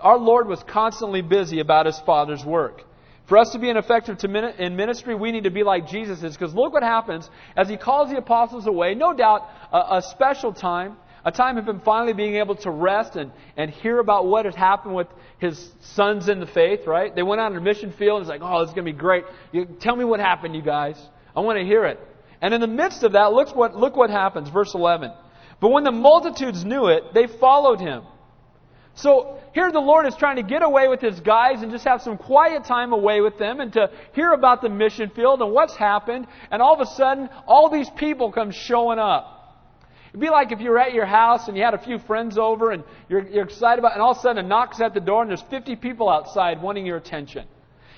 Our 0.00 0.18
Lord 0.18 0.48
was 0.48 0.62
constantly 0.62 1.22
busy 1.22 1.60
about 1.60 1.86
His 1.86 1.98
Father's 2.00 2.44
work. 2.44 2.82
For 3.26 3.36
us 3.36 3.50
to 3.50 3.58
be 3.58 3.68
effective 3.68 4.16
in 4.24 4.76
ministry, 4.76 5.14
we 5.14 5.32
need 5.32 5.44
to 5.44 5.50
be 5.50 5.62
like 5.62 5.86
Jesus 5.86 6.22
is. 6.22 6.32
Because 6.32 6.54
look 6.54 6.72
what 6.72 6.82
happens 6.82 7.28
as 7.56 7.68
He 7.68 7.76
calls 7.76 8.10
the 8.10 8.16
apostles 8.16 8.66
away. 8.66 8.94
No 8.94 9.12
doubt 9.12 9.48
a, 9.70 9.96
a 9.96 10.02
special 10.02 10.52
time 10.52 10.96
a 11.28 11.30
time 11.30 11.58
of 11.58 11.68
him 11.68 11.80
finally 11.84 12.14
being 12.14 12.36
able 12.36 12.54
to 12.56 12.70
rest 12.70 13.16
and, 13.16 13.30
and 13.54 13.70
hear 13.70 13.98
about 13.98 14.26
what 14.26 14.46
had 14.46 14.54
happened 14.54 14.94
with 14.94 15.08
his 15.38 15.72
sons 15.80 16.30
in 16.30 16.40
the 16.40 16.46
faith, 16.46 16.86
right? 16.86 17.14
They 17.14 17.22
went 17.22 17.38
out 17.38 17.52
on 17.52 17.58
a 17.58 17.60
mission 17.60 17.92
field 17.92 18.22
and 18.22 18.22
it's 18.22 18.30
like, 18.30 18.40
oh, 18.42 18.60
this 18.60 18.70
is 18.70 18.74
going 18.74 18.86
to 18.86 18.92
be 18.92 18.98
great. 18.98 19.24
You, 19.52 19.66
tell 19.66 19.94
me 19.94 20.06
what 20.06 20.20
happened, 20.20 20.56
you 20.56 20.62
guys. 20.62 20.98
I 21.36 21.40
want 21.40 21.58
to 21.58 21.66
hear 21.66 21.84
it. 21.84 22.00
And 22.40 22.54
in 22.54 22.62
the 22.62 22.66
midst 22.66 23.02
of 23.02 23.12
that, 23.12 23.34
look 23.34 23.54
what, 23.54 23.76
look 23.76 23.94
what 23.94 24.08
happens. 24.08 24.48
Verse 24.48 24.74
11. 24.74 25.12
But 25.60 25.68
when 25.68 25.84
the 25.84 25.92
multitudes 25.92 26.64
knew 26.64 26.86
it, 26.86 27.12
they 27.12 27.26
followed 27.26 27.78
him. 27.78 28.04
So 28.94 29.38
here 29.52 29.70
the 29.70 29.80
Lord 29.80 30.06
is 30.06 30.16
trying 30.16 30.36
to 30.36 30.42
get 30.42 30.62
away 30.62 30.88
with 30.88 31.02
his 31.02 31.20
guys 31.20 31.60
and 31.60 31.70
just 31.70 31.84
have 31.84 32.00
some 32.00 32.16
quiet 32.16 32.64
time 32.64 32.94
away 32.94 33.20
with 33.20 33.36
them 33.36 33.60
and 33.60 33.70
to 33.74 33.90
hear 34.14 34.32
about 34.32 34.62
the 34.62 34.70
mission 34.70 35.10
field 35.10 35.42
and 35.42 35.52
what's 35.52 35.76
happened. 35.76 36.26
And 36.50 36.62
all 36.62 36.72
of 36.72 36.80
a 36.80 36.86
sudden, 36.86 37.28
all 37.46 37.68
these 37.68 37.90
people 37.90 38.32
come 38.32 38.50
showing 38.50 38.98
up. 38.98 39.37
It'd 40.08 40.20
be 40.20 40.30
like 40.30 40.52
if 40.52 40.60
you 40.60 40.70
were 40.70 40.78
at 40.78 40.94
your 40.94 41.06
house 41.06 41.48
and 41.48 41.56
you 41.56 41.62
had 41.62 41.74
a 41.74 41.78
few 41.78 41.98
friends 41.98 42.38
over 42.38 42.70
and 42.70 42.82
you're, 43.08 43.26
you're 43.28 43.44
excited 43.44 43.78
about, 43.78 43.92
and 43.92 44.02
all 44.02 44.12
of 44.12 44.18
a 44.18 44.20
sudden 44.20 44.44
a 44.44 44.48
knock's 44.48 44.80
at 44.80 44.94
the 44.94 45.00
door 45.00 45.22
and 45.22 45.30
there's 45.30 45.42
50 45.42 45.76
people 45.76 46.08
outside 46.08 46.62
wanting 46.62 46.86
your 46.86 46.96
attention. 46.96 47.46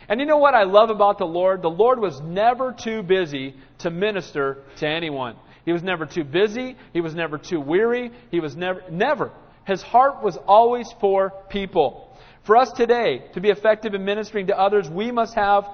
And 0.08 0.18
you 0.18 0.26
know 0.26 0.38
what 0.38 0.54
I 0.54 0.64
love 0.64 0.90
about 0.90 1.18
the 1.18 1.24
Lord? 1.24 1.62
The 1.62 1.70
Lord 1.70 2.00
was 2.00 2.20
never 2.20 2.72
too 2.72 3.04
busy 3.04 3.54
to 3.78 3.90
minister 3.90 4.58
to 4.78 4.88
anyone. 4.88 5.36
He 5.64 5.72
was 5.72 5.84
never 5.84 6.04
too 6.04 6.24
busy. 6.24 6.76
He 6.92 7.00
was 7.00 7.14
never 7.14 7.38
too 7.38 7.60
weary. 7.60 8.10
He 8.32 8.40
was 8.40 8.56
never, 8.56 8.82
never. 8.90 9.30
His 9.66 9.82
heart 9.82 10.22
was 10.22 10.36
always 10.36 10.92
for 11.00 11.32
people. 11.48 12.18
For 12.42 12.56
us 12.56 12.72
today, 12.72 13.22
to 13.34 13.40
be 13.40 13.50
effective 13.50 13.94
in 13.94 14.04
ministering 14.04 14.48
to 14.48 14.58
others, 14.58 14.88
we 14.88 15.12
must 15.12 15.34
have 15.34 15.64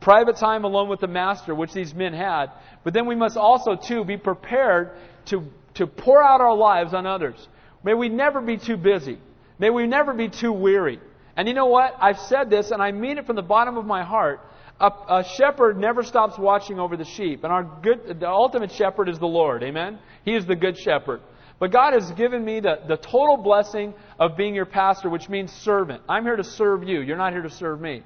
private 0.00 0.36
time 0.36 0.64
alone 0.64 0.88
with 0.88 1.00
the 1.00 1.08
Master, 1.08 1.54
which 1.54 1.72
these 1.72 1.94
men 1.94 2.14
had. 2.14 2.46
But 2.84 2.94
then 2.94 3.06
we 3.06 3.16
must 3.16 3.36
also, 3.36 3.74
too, 3.74 4.04
be 4.04 4.16
prepared 4.16 4.92
to 5.26 5.44
to 5.74 5.86
pour 5.86 6.22
out 6.22 6.40
our 6.40 6.54
lives 6.54 6.94
on 6.94 7.06
others. 7.06 7.48
May 7.82 7.94
we 7.94 8.08
never 8.08 8.40
be 8.40 8.56
too 8.56 8.76
busy. 8.76 9.18
May 9.58 9.70
we 9.70 9.86
never 9.86 10.14
be 10.14 10.28
too 10.28 10.52
weary. 10.52 11.00
And 11.36 11.48
you 11.48 11.54
know 11.54 11.66
what? 11.66 11.96
I've 12.00 12.18
said 12.18 12.50
this, 12.50 12.70
and 12.70 12.82
I 12.82 12.92
mean 12.92 13.18
it 13.18 13.26
from 13.26 13.36
the 13.36 13.42
bottom 13.42 13.76
of 13.76 13.84
my 13.84 14.04
heart. 14.04 14.40
A, 14.80 14.90
a, 15.08 15.24
shepherd 15.36 15.78
never 15.78 16.02
stops 16.02 16.36
watching 16.36 16.80
over 16.80 16.96
the 16.96 17.04
sheep, 17.04 17.44
and 17.44 17.52
our 17.52 17.62
good, 17.62 18.20
the 18.20 18.28
ultimate 18.28 18.72
shepherd 18.72 19.08
is 19.08 19.18
the 19.18 19.26
Lord. 19.26 19.62
Amen. 19.62 19.98
He 20.24 20.34
is 20.34 20.46
the 20.46 20.56
good 20.56 20.76
shepherd. 20.76 21.20
But 21.60 21.70
God 21.70 21.92
has 21.92 22.10
given 22.12 22.44
me 22.44 22.60
the, 22.60 22.80
the 22.88 22.96
total 22.96 23.36
blessing 23.36 23.94
of 24.18 24.36
being 24.36 24.54
your 24.54 24.66
pastor, 24.66 25.08
which 25.08 25.28
means 25.28 25.52
servant. 25.52 26.02
I'm 26.08 26.24
here 26.24 26.36
to 26.36 26.44
serve 26.44 26.82
you. 26.82 27.00
You're 27.00 27.16
not 27.16 27.32
here 27.32 27.42
to 27.42 27.50
serve 27.50 27.80
me. 27.80 28.02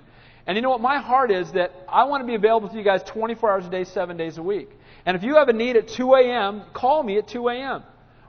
And 0.47 0.57
you 0.57 0.63
know 0.63 0.71
what? 0.71 0.81
My 0.81 0.99
heart 0.99 1.31
is 1.31 1.53
that 1.53 1.73
I 1.89 2.05
want 2.05 2.23
to 2.23 2.27
be 2.27 2.35
available 2.35 2.69
to 2.69 2.77
you 2.77 2.85
guys 2.85 3.03
24 3.05 3.51
hours 3.51 3.67
a 3.67 3.71
day, 3.71 3.85
seven 3.85 4.17
days 4.17 4.39
a 4.39 4.43
week. 4.43 4.71
And 5.09 5.17
if 5.17 5.23
you 5.23 5.37
have 5.37 5.49
a 5.49 5.55
need 5.55 5.75
at 5.77 5.89
2 5.89 6.17
a.m., 6.17 6.65
call 6.75 7.03
me 7.03 7.17
at 7.17 7.29
2 7.29 7.49
a.m. 7.49 7.83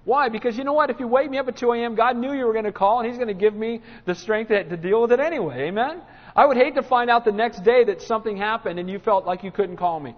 Why? 0.05 0.29
Because 0.29 0.57
you 0.57 0.63
know 0.63 0.71
what? 0.71 0.89
If 0.89 1.01
you 1.01 1.09
wake 1.09 1.29
me 1.29 1.37
up 1.37 1.49
at 1.49 1.57
2 1.57 1.73
a.m., 1.73 1.93
God 1.93 2.15
knew 2.15 2.31
you 2.31 2.45
were 2.45 2.53
going 2.53 2.63
to 2.63 2.71
call, 2.71 3.01
and 3.01 3.07
He's 3.09 3.17
going 3.17 3.27
to 3.27 3.33
give 3.33 3.53
me 3.53 3.81
the 4.05 4.15
strength 4.15 4.47
to, 4.47 4.77
deal 4.77 5.01
with 5.01 5.11
it 5.11 5.19
anyway. 5.19 5.67
Amen? 5.67 6.01
I 6.33 6.45
would 6.45 6.55
hate 6.55 6.75
to 6.75 6.81
find 6.81 7.09
out 7.09 7.25
the 7.25 7.33
next 7.33 7.65
day 7.65 7.83
that 7.83 8.01
something 8.03 8.37
happened 8.37 8.79
and 8.79 8.89
you 8.89 8.97
felt 8.97 9.25
like 9.25 9.43
you 9.43 9.51
couldn't 9.51 9.75
call 9.75 9.99
me. 9.99 10.15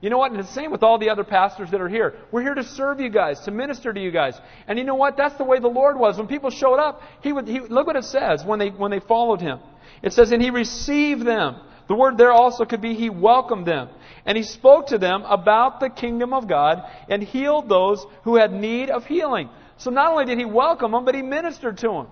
You 0.00 0.08
know 0.08 0.18
what? 0.18 0.30
And 0.30 0.38
the 0.38 0.46
same 0.46 0.70
with 0.70 0.84
all 0.84 0.98
the 0.98 1.10
other 1.10 1.24
pastors 1.24 1.72
that 1.72 1.80
are 1.80 1.88
here. 1.88 2.14
We're 2.30 2.42
here 2.42 2.54
to 2.54 2.62
serve 2.62 3.00
you 3.00 3.10
guys, 3.10 3.40
to 3.40 3.50
minister 3.50 3.92
to 3.92 4.00
you 4.00 4.12
guys. 4.12 4.40
And 4.68 4.78
you 4.78 4.84
know 4.84 4.94
what? 4.94 5.16
That's 5.16 5.34
the 5.34 5.44
way 5.44 5.58
the 5.58 5.66
Lord 5.66 5.98
was. 5.98 6.16
When 6.16 6.28
people 6.28 6.50
showed 6.50 6.76
up, 6.76 7.02
He 7.22 7.32
would, 7.32 7.48
he, 7.48 7.58
look 7.58 7.88
what 7.88 7.96
it 7.96 8.04
says 8.04 8.44
when 8.44 8.60
they, 8.60 8.68
when 8.68 8.92
they 8.92 9.00
followed 9.00 9.40
Him. 9.40 9.58
It 10.00 10.12
says, 10.12 10.30
and 10.30 10.40
He 10.40 10.50
received 10.50 11.26
them. 11.26 11.56
The 11.88 11.94
word 11.94 12.16
there 12.16 12.32
also 12.32 12.64
could 12.64 12.80
be 12.80 12.94
He 12.94 13.10
welcomed 13.10 13.66
them. 13.66 13.88
And 14.26 14.38
he 14.38 14.42
spoke 14.42 14.86
to 14.88 14.98
them 14.98 15.22
about 15.24 15.80
the 15.80 15.90
kingdom 15.90 16.32
of 16.32 16.48
God 16.48 16.82
and 17.08 17.22
healed 17.22 17.68
those 17.68 18.04
who 18.22 18.36
had 18.36 18.52
need 18.52 18.88
of 18.88 19.04
healing. 19.04 19.50
So 19.76 19.90
not 19.90 20.12
only 20.12 20.24
did 20.24 20.38
he 20.38 20.44
welcome 20.44 20.92
them, 20.92 21.04
but 21.04 21.14
he 21.14 21.22
ministered 21.22 21.78
to 21.78 21.88
them. 21.88 22.06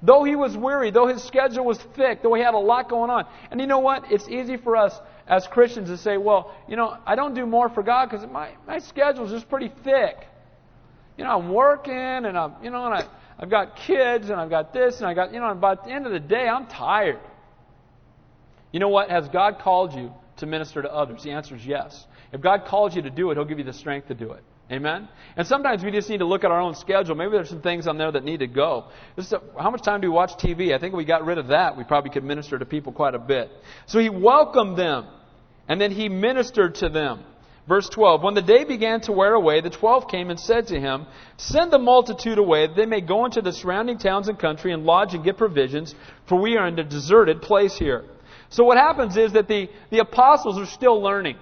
Though 0.00 0.22
he 0.22 0.36
was 0.36 0.56
weary, 0.56 0.90
though 0.90 1.08
his 1.08 1.22
schedule 1.24 1.64
was 1.64 1.78
thick, 1.96 2.22
though 2.22 2.32
he 2.34 2.42
had 2.42 2.54
a 2.54 2.58
lot 2.58 2.88
going 2.88 3.10
on. 3.10 3.26
And 3.50 3.60
you 3.60 3.66
know 3.66 3.80
what? 3.80 4.10
It's 4.12 4.28
easy 4.28 4.56
for 4.56 4.76
us 4.76 4.98
as 5.26 5.46
Christians 5.46 5.88
to 5.90 5.98
say, 5.98 6.16
well, 6.16 6.54
you 6.68 6.76
know, 6.76 6.96
I 7.04 7.16
don't 7.16 7.34
do 7.34 7.44
more 7.44 7.68
for 7.68 7.82
God 7.82 8.08
because 8.08 8.26
my, 8.30 8.52
my 8.66 8.78
schedule 8.78 9.26
is 9.26 9.32
just 9.32 9.48
pretty 9.48 9.72
thick. 9.84 10.26
You 11.16 11.24
know, 11.24 11.36
I'm 11.36 11.52
working 11.52 11.94
and 11.94 12.38
I'm, 12.38 12.54
you 12.62 12.70
know, 12.70 12.86
and 12.86 12.94
I, 12.94 13.06
I've 13.38 13.50
got 13.50 13.76
kids 13.76 14.30
and 14.30 14.40
I've 14.40 14.50
got 14.50 14.72
this 14.72 14.98
and 14.98 15.06
I 15.06 15.14
got, 15.14 15.34
you 15.34 15.40
know, 15.40 15.50
and 15.50 15.60
by 15.60 15.74
the 15.74 15.88
end 15.88 16.06
of 16.06 16.12
the 16.12 16.20
day, 16.20 16.48
I'm 16.48 16.66
tired. 16.66 17.20
You 18.72 18.80
know 18.80 18.88
what? 18.88 19.10
Has 19.10 19.28
God 19.28 19.58
called 19.60 19.94
you 19.94 20.12
to 20.38 20.46
minister 20.46 20.82
to 20.82 20.92
others? 20.92 21.22
The 21.22 21.30
answer 21.30 21.54
is 21.54 21.64
yes. 21.64 22.06
If 22.32 22.40
God 22.40 22.64
calls 22.66 22.94
you 22.94 23.02
to 23.02 23.10
do 23.10 23.30
it, 23.30 23.36
He'll 23.36 23.44
give 23.44 23.58
you 23.58 23.64
the 23.64 23.72
strength 23.72 24.08
to 24.08 24.14
do 24.14 24.32
it. 24.32 24.42
Amen? 24.70 25.08
And 25.36 25.46
sometimes 25.46 25.82
we 25.82 25.90
just 25.90 26.10
need 26.10 26.18
to 26.18 26.26
look 26.26 26.44
at 26.44 26.50
our 26.50 26.60
own 26.60 26.74
schedule. 26.74 27.14
Maybe 27.14 27.30
there's 27.30 27.48
some 27.48 27.62
things 27.62 27.86
on 27.86 27.96
there 27.96 28.12
that 28.12 28.22
need 28.22 28.40
to 28.40 28.46
go. 28.46 28.88
A, 29.16 29.40
how 29.58 29.70
much 29.70 29.82
time 29.82 30.02
do 30.02 30.08
we 30.08 30.14
watch 30.14 30.32
TV? 30.32 30.74
I 30.74 30.78
think 30.78 30.92
if 30.92 30.98
we 30.98 31.06
got 31.06 31.24
rid 31.24 31.38
of 31.38 31.48
that, 31.48 31.78
we 31.78 31.84
probably 31.84 32.10
could 32.10 32.24
minister 32.24 32.58
to 32.58 32.66
people 32.66 32.92
quite 32.92 33.14
a 33.14 33.18
bit. 33.18 33.50
So 33.86 33.98
he 33.98 34.10
welcomed 34.10 34.76
them, 34.76 35.06
and 35.68 35.80
then 35.80 35.90
he 35.90 36.10
ministered 36.10 36.74
to 36.76 36.90
them. 36.90 37.24
Verse 37.66 37.88
12 37.88 38.22
When 38.22 38.34
the 38.34 38.42
day 38.42 38.64
began 38.64 39.00
to 39.02 39.12
wear 39.12 39.32
away, 39.32 39.62
the 39.62 39.70
twelve 39.70 40.06
came 40.06 40.28
and 40.28 40.38
said 40.38 40.66
to 40.66 40.78
him, 40.78 41.06
Send 41.38 41.70
the 41.70 41.78
multitude 41.78 42.36
away, 42.36 42.66
that 42.66 42.76
they 42.76 42.86
may 42.86 43.00
go 43.00 43.24
into 43.24 43.40
the 43.40 43.52
surrounding 43.52 43.96
towns 43.96 44.28
and 44.28 44.38
country 44.38 44.72
and 44.72 44.84
lodge 44.84 45.14
and 45.14 45.24
get 45.24 45.38
provisions, 45.38 45.94
for 46.26 46.38
we 46.38 46.58
are 46.58 46.68
in 46.68 46.78
a 46.78 46.84
deserted 46.84 47.40
place 47.40 47.78
here. 47.78 48.04
So 48.50 48.64
what 48.64 48.78
happens 48.78 49.16
is 49.16 49.32
that 49.32 49.48
the, 49.48 49.68
the 49.90 49.98
apostles 49.98 50.58
are 50.58 50.66
still 50.66 51.02
learning. 51.02 51.36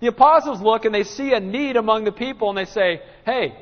The 0.00 0.08
apostles 0.08 0.60
look 0.60 0.84
and 0.84 0.94
they 0.94 1.04
see 1.04 1.32
a 1.32 1.40
need 1.40 1.76
among 1.76 2.04
the 2.04 2.12
people 2.12 2.50
and 2.50 2.58
they 2.58 2.66
say, 2.66 3.00
Hey, 3.24 3.56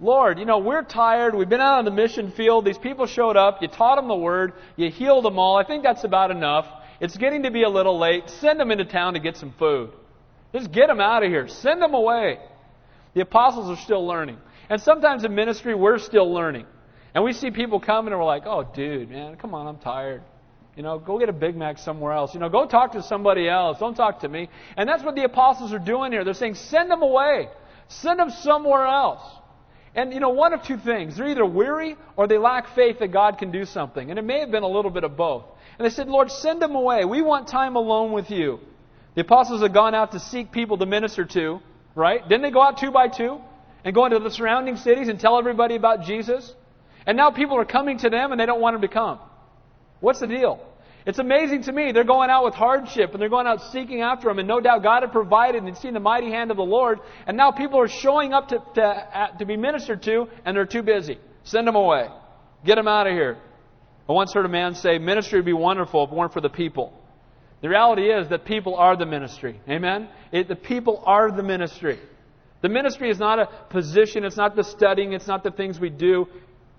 Lord, 0.00 0.38
you 0.38 0.44
know, 0.44 0.58
we're 0.58 0.82
tired. 0.82 1.34
We've 1.34 1.48
been 1.48 1.60
out 1.60 1.78
on 1.78 1.84
the 1.84 1.90
mission 1.90 2.32
field. 2.32 2.64
These 2.64 2.78
people 2.78 3.06
showed 3.06 3.36
up. 3.36 3.62
You 3.62 3.68
taught 3.68 3.96
them 3.96 4.08
the 4.08 4.16
word. 4.16 4.54
You 4.76 4.90
healed 4.90 5.24
them 5.24 5.38
all. 5.38 5.56
I 5.56 5.64
think 5.64 5.82
that's 5.82 6.04
about 6.04 6.30
enough. 6.30 6.66
It's 7.00 7.16
getting 7.16 7.44
to 7.44 7.50
be 7.50 7.62
a 7.62 7.68
little 7.68 7.98
late. 7.98 8.28
Send 8.28 8.58
them 8.58 8.70
into 8.70 8.84
town 8.84 9.14
to 9.14 9.20
get 9.20 9.36
some 9.36 9.52
food. 9.58 9.90
Just 10.52 10.72
get 10.72 10.88
them 10.88 11.00
out 11.00 11.22
of 11.22 11.30
here. 11.30 11.48
Send 11.48 11.80
them 11.80 11.94
away. 11.94 12.38
The 13.14 13.20
apostles 13.20 13.68
are 13.70 13.80
still 13.82 14.06
learning. 14.06 14.38
And 14.68 14.80
sometimes 14.80 15.24
in 15.24 15.34
ministry, 15.34 15.74
we're 15.74 15.98
still 15.98 16.32
learning. 16.32 16.66
And 17.14 17.22
we 17.22 17.32
see 17.32 17.50
people 17.50 17.78
coming 17.78 18.12
and 18.12 18.20
we're 18.20 18.26
like, 18.26 18.44
oh, 18.46 18.68
dude, 18.74 19.10
man, 19.10 19.36
come 19.36 19.54
on, 19.54 19.66
I'm 19.66 19.78
tired. 19.78 20.22
You 20.76 20.82
know, 20.82 20.98
go 20.98 21.18
get 21.18 21.28
a 21.28 21.32
Big 21.32 21.56
Mac 21.56 21.78
somewhere 21.78 22.12
else. 22.12 22.34
You 22.34 22.40
know, 22.40 22.48
go 22.48 22.66
talk 22.66 22.92
to 22.92 23.02
somebody 23.02 23.48
else. 23.48 23.78
Don't 23.78 23.94
talk 23.94 24.20
to 24.20 24.28
me. 24.28 24.48
And 24.76 24.88
that's 24.88 25.04
what 25.04 25.14
the 25.14 25.24
apostles 25.24 25.72
are 25.72 25.78
doing 25.78 26.10
here. 26.10 26.24
They're 26.24 26.34
saying, 26.34 26.56
send 26.56 26.90
them 26.90 27.02
away. 27.02 27.48
Send 27.88 28.18
them 28.18 28.30
somewhere 28.30 28.86
else. 28.86 29.22
And, 29.94 30.12
you 30.12 30.18
know, 30.18 30.30
one 30.30 30.52
of 30.52 30.64
two 30.64 30.76
things. 30.76 31.16
They're 31.16 31.28
either 31.28 31.46
weary 31.46 31.96
or 32.16 32.26
they 32.26 32.38
lack 32.38 32.74
faith 32.74 32.98
that 32.98 33.12
God 33.12 33.38
can 33.38 33.52
do 33.52 33.64
something. 33.64 34.10
And 34.10 34.18
it 34.18 34.22
may 34.22 34.40
have 34.40 34.50
been 34.50 34.64
a 34.64 34.68
little 34.68 34.90
bit 34.90 35.04
of 35.04 35.16
both. 35.16 35.44
And 35.78 35.86
they 35.86 35.90
said, 35.90 36.08
Lord, 36.08 36.30
send 36.30 36.60
them 36.60 36.74
away. 36.74 37.04
We 37.04 37.22
want 37.22 37.46
time 37.46 37.76
alone 37.76 38.10
with 38.10 38.30
you. 38.30 38.58
The 39.14 39.20
apostles 39.20 39.62
had 39.62 39.72
gone 39.72 39.94
out 39.94 40.12
to 40.12 40.20
seek 40.20 40.50
people 40.50 40.78
to 40.78 40.86
minister 40.86 41.24
to, 41.24 41.60
right? 41.94 42.20
Didn't 42.28 42.42
they 42.42 42.50
go 42.50 42.62
out 42.62 42.78
two 42.78 42.90
by 42.90 43.06
two 43.06 43.40
and 43.84 43.94
go 43.94 44.06
into 44.06 44.18
the 44.18 44.30
surrounding 44.30 44.76
cities 44.76 45.06
and 45.06 45.20
tell 45.20 45.38
everybody 45.38 45.76
about 45.76 46.02
Jesus? 46.02 46.52
And 47.06 47.16
now 47.16 47.30
people 47.30 47.56
are 47.56 47.64
coming 47.64 47.98
to 47.98 48.10
them 48.10 48.32
and 48.32 48.40
they 48.40 48.46
don't 48.46 48.60
want 48.60 48.74
them 48.74 48.82
to 48.82 48.88
come. 48.88 49.20
What's 50.04 50.20
the 50.20 50.26
deal? 50.26 50.60
It's 51.06 51.18
amazing 51.18 51.62
to 51.62 51.72
me. 51.72 51.92
They're 51.92 52.04
going 52.04 52.28
out 52.28 52.44
with 52.44 52.54
hardship 52.54 53.12
and 53.12 53.20
they're 53.20 53.30
going 53.30 53.46
out 53.46 53.62
seeking 53.72 54.02
after 54.02 54.28
Him. 54.28 54.38
And 54.38 54.46
no 54.46 54.60
doubt 54.60 54.82
God 54.82 55.02
had 55.02 55.12
provided 55.12 55.62
and 55.62 55.76
seen 55.78 55.94
the 55.94 56.00
mighty 56.00 56.30
hand 56.30 56.50
of 56.50 56.58
the 56.58 56.62
Lord. 56.62 57.00
And 57.26 57.38
now 57.38 57.50
people 57.50 57.80
are 57.80 57.88
showing 57.88 58.34
up 58.34 58.48
to, 58.48 58.62
to, 58.74 59.30
to 59.38 59.46
be 59.46 59.56
ministered 59.56 60.02
to 60.02 60.28
and 60.44 60.54
they're 60.54 60.66
too 60.66 60.82
busy. 60.82 61.18
Send 61.44 61.66
them 61.66 61.74
away. 61.74 62.08
Get 62.66 62.74
them 62.74 62.86
out 62.86 63.06
of 63.06 63.14
here. 63.14 63.38
I 64.06 64.12
once 64.12 64.34
heard 64.34 64.44
a 64.44 64.50
man 64.50 64.74
say, 64.74 64.98
ministry 64.98 65.38
would 65.38 65.46
be 65.46 65.54
wonderful 65.54 66.04
if 66.04 66.12
it 66.12 66.14
weren't 66.14 66.34
for 66.34 66.42
the 66.42 66.50
people. 66.50 66.92
The 67.62 67.70
reality 67.70 68.10
is 68.10 68.28
that 68.28 68.44
people 68.44 68.74
are 68.74 68.94
the 68.94 69.06
ministry. 69.06 69.58
Amen? 69.66 70.10
It, 70.32 70.48
the 70.48 70.56
people 70.56 71.02
are 71.06 71.30
the 71.30 71.42
ministry. 71.42 71.98
The 72.60 72.68
ministry 72.68 73.08
is 73.08 73.18
not 73.18 73.38
a 73.38 73.46
position, 73.70 74.24
it's 74.24 74.36
not 74.36 74.54
the 74.54 74.64
studying, 74.64 75.14
it's 75.14 75.26
not 75.26 75.42
the 75.42 75.50
things 75.50 75.80
we 75.80 75.88
do, 75.88 76.26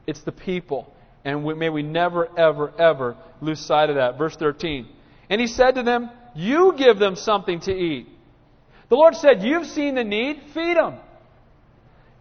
it's 0.05 0.21
the 0.21 0.31
people. 0.31 0.94
And 1.25 1.43
we, 1.43 1.55
may 1.55 1.69
we 1.69 1.81
never, 1.81 2.29
ever, 2.37 2.71
ever 2.79 3.17
lose 3.41 3.59
sight 3.59 3.89
of 3.89 3.95
that. 3.95 4.17
Verse 4.17 4.35
13. 4.35 4.87
And 5.29 5.41
he 5.41 5.47
said 5.47 5.75
to 5.75 5.83
them, 5.83 6.11
You 6.35 6.75
give 6.77 6.99
them 6.99 7.15
something 7.15 7.59
to 7.61 7.73
eat. 7.73 8.07
The 8.89 8.95
Lord 8.95 9.15
said, 9.15 9.43
You've 9.43 9.67
seen 9.67 9.95
the 9.95 10.03
need, 10.03 10.41
feed 10.53 10.77
them. 10.77 10.99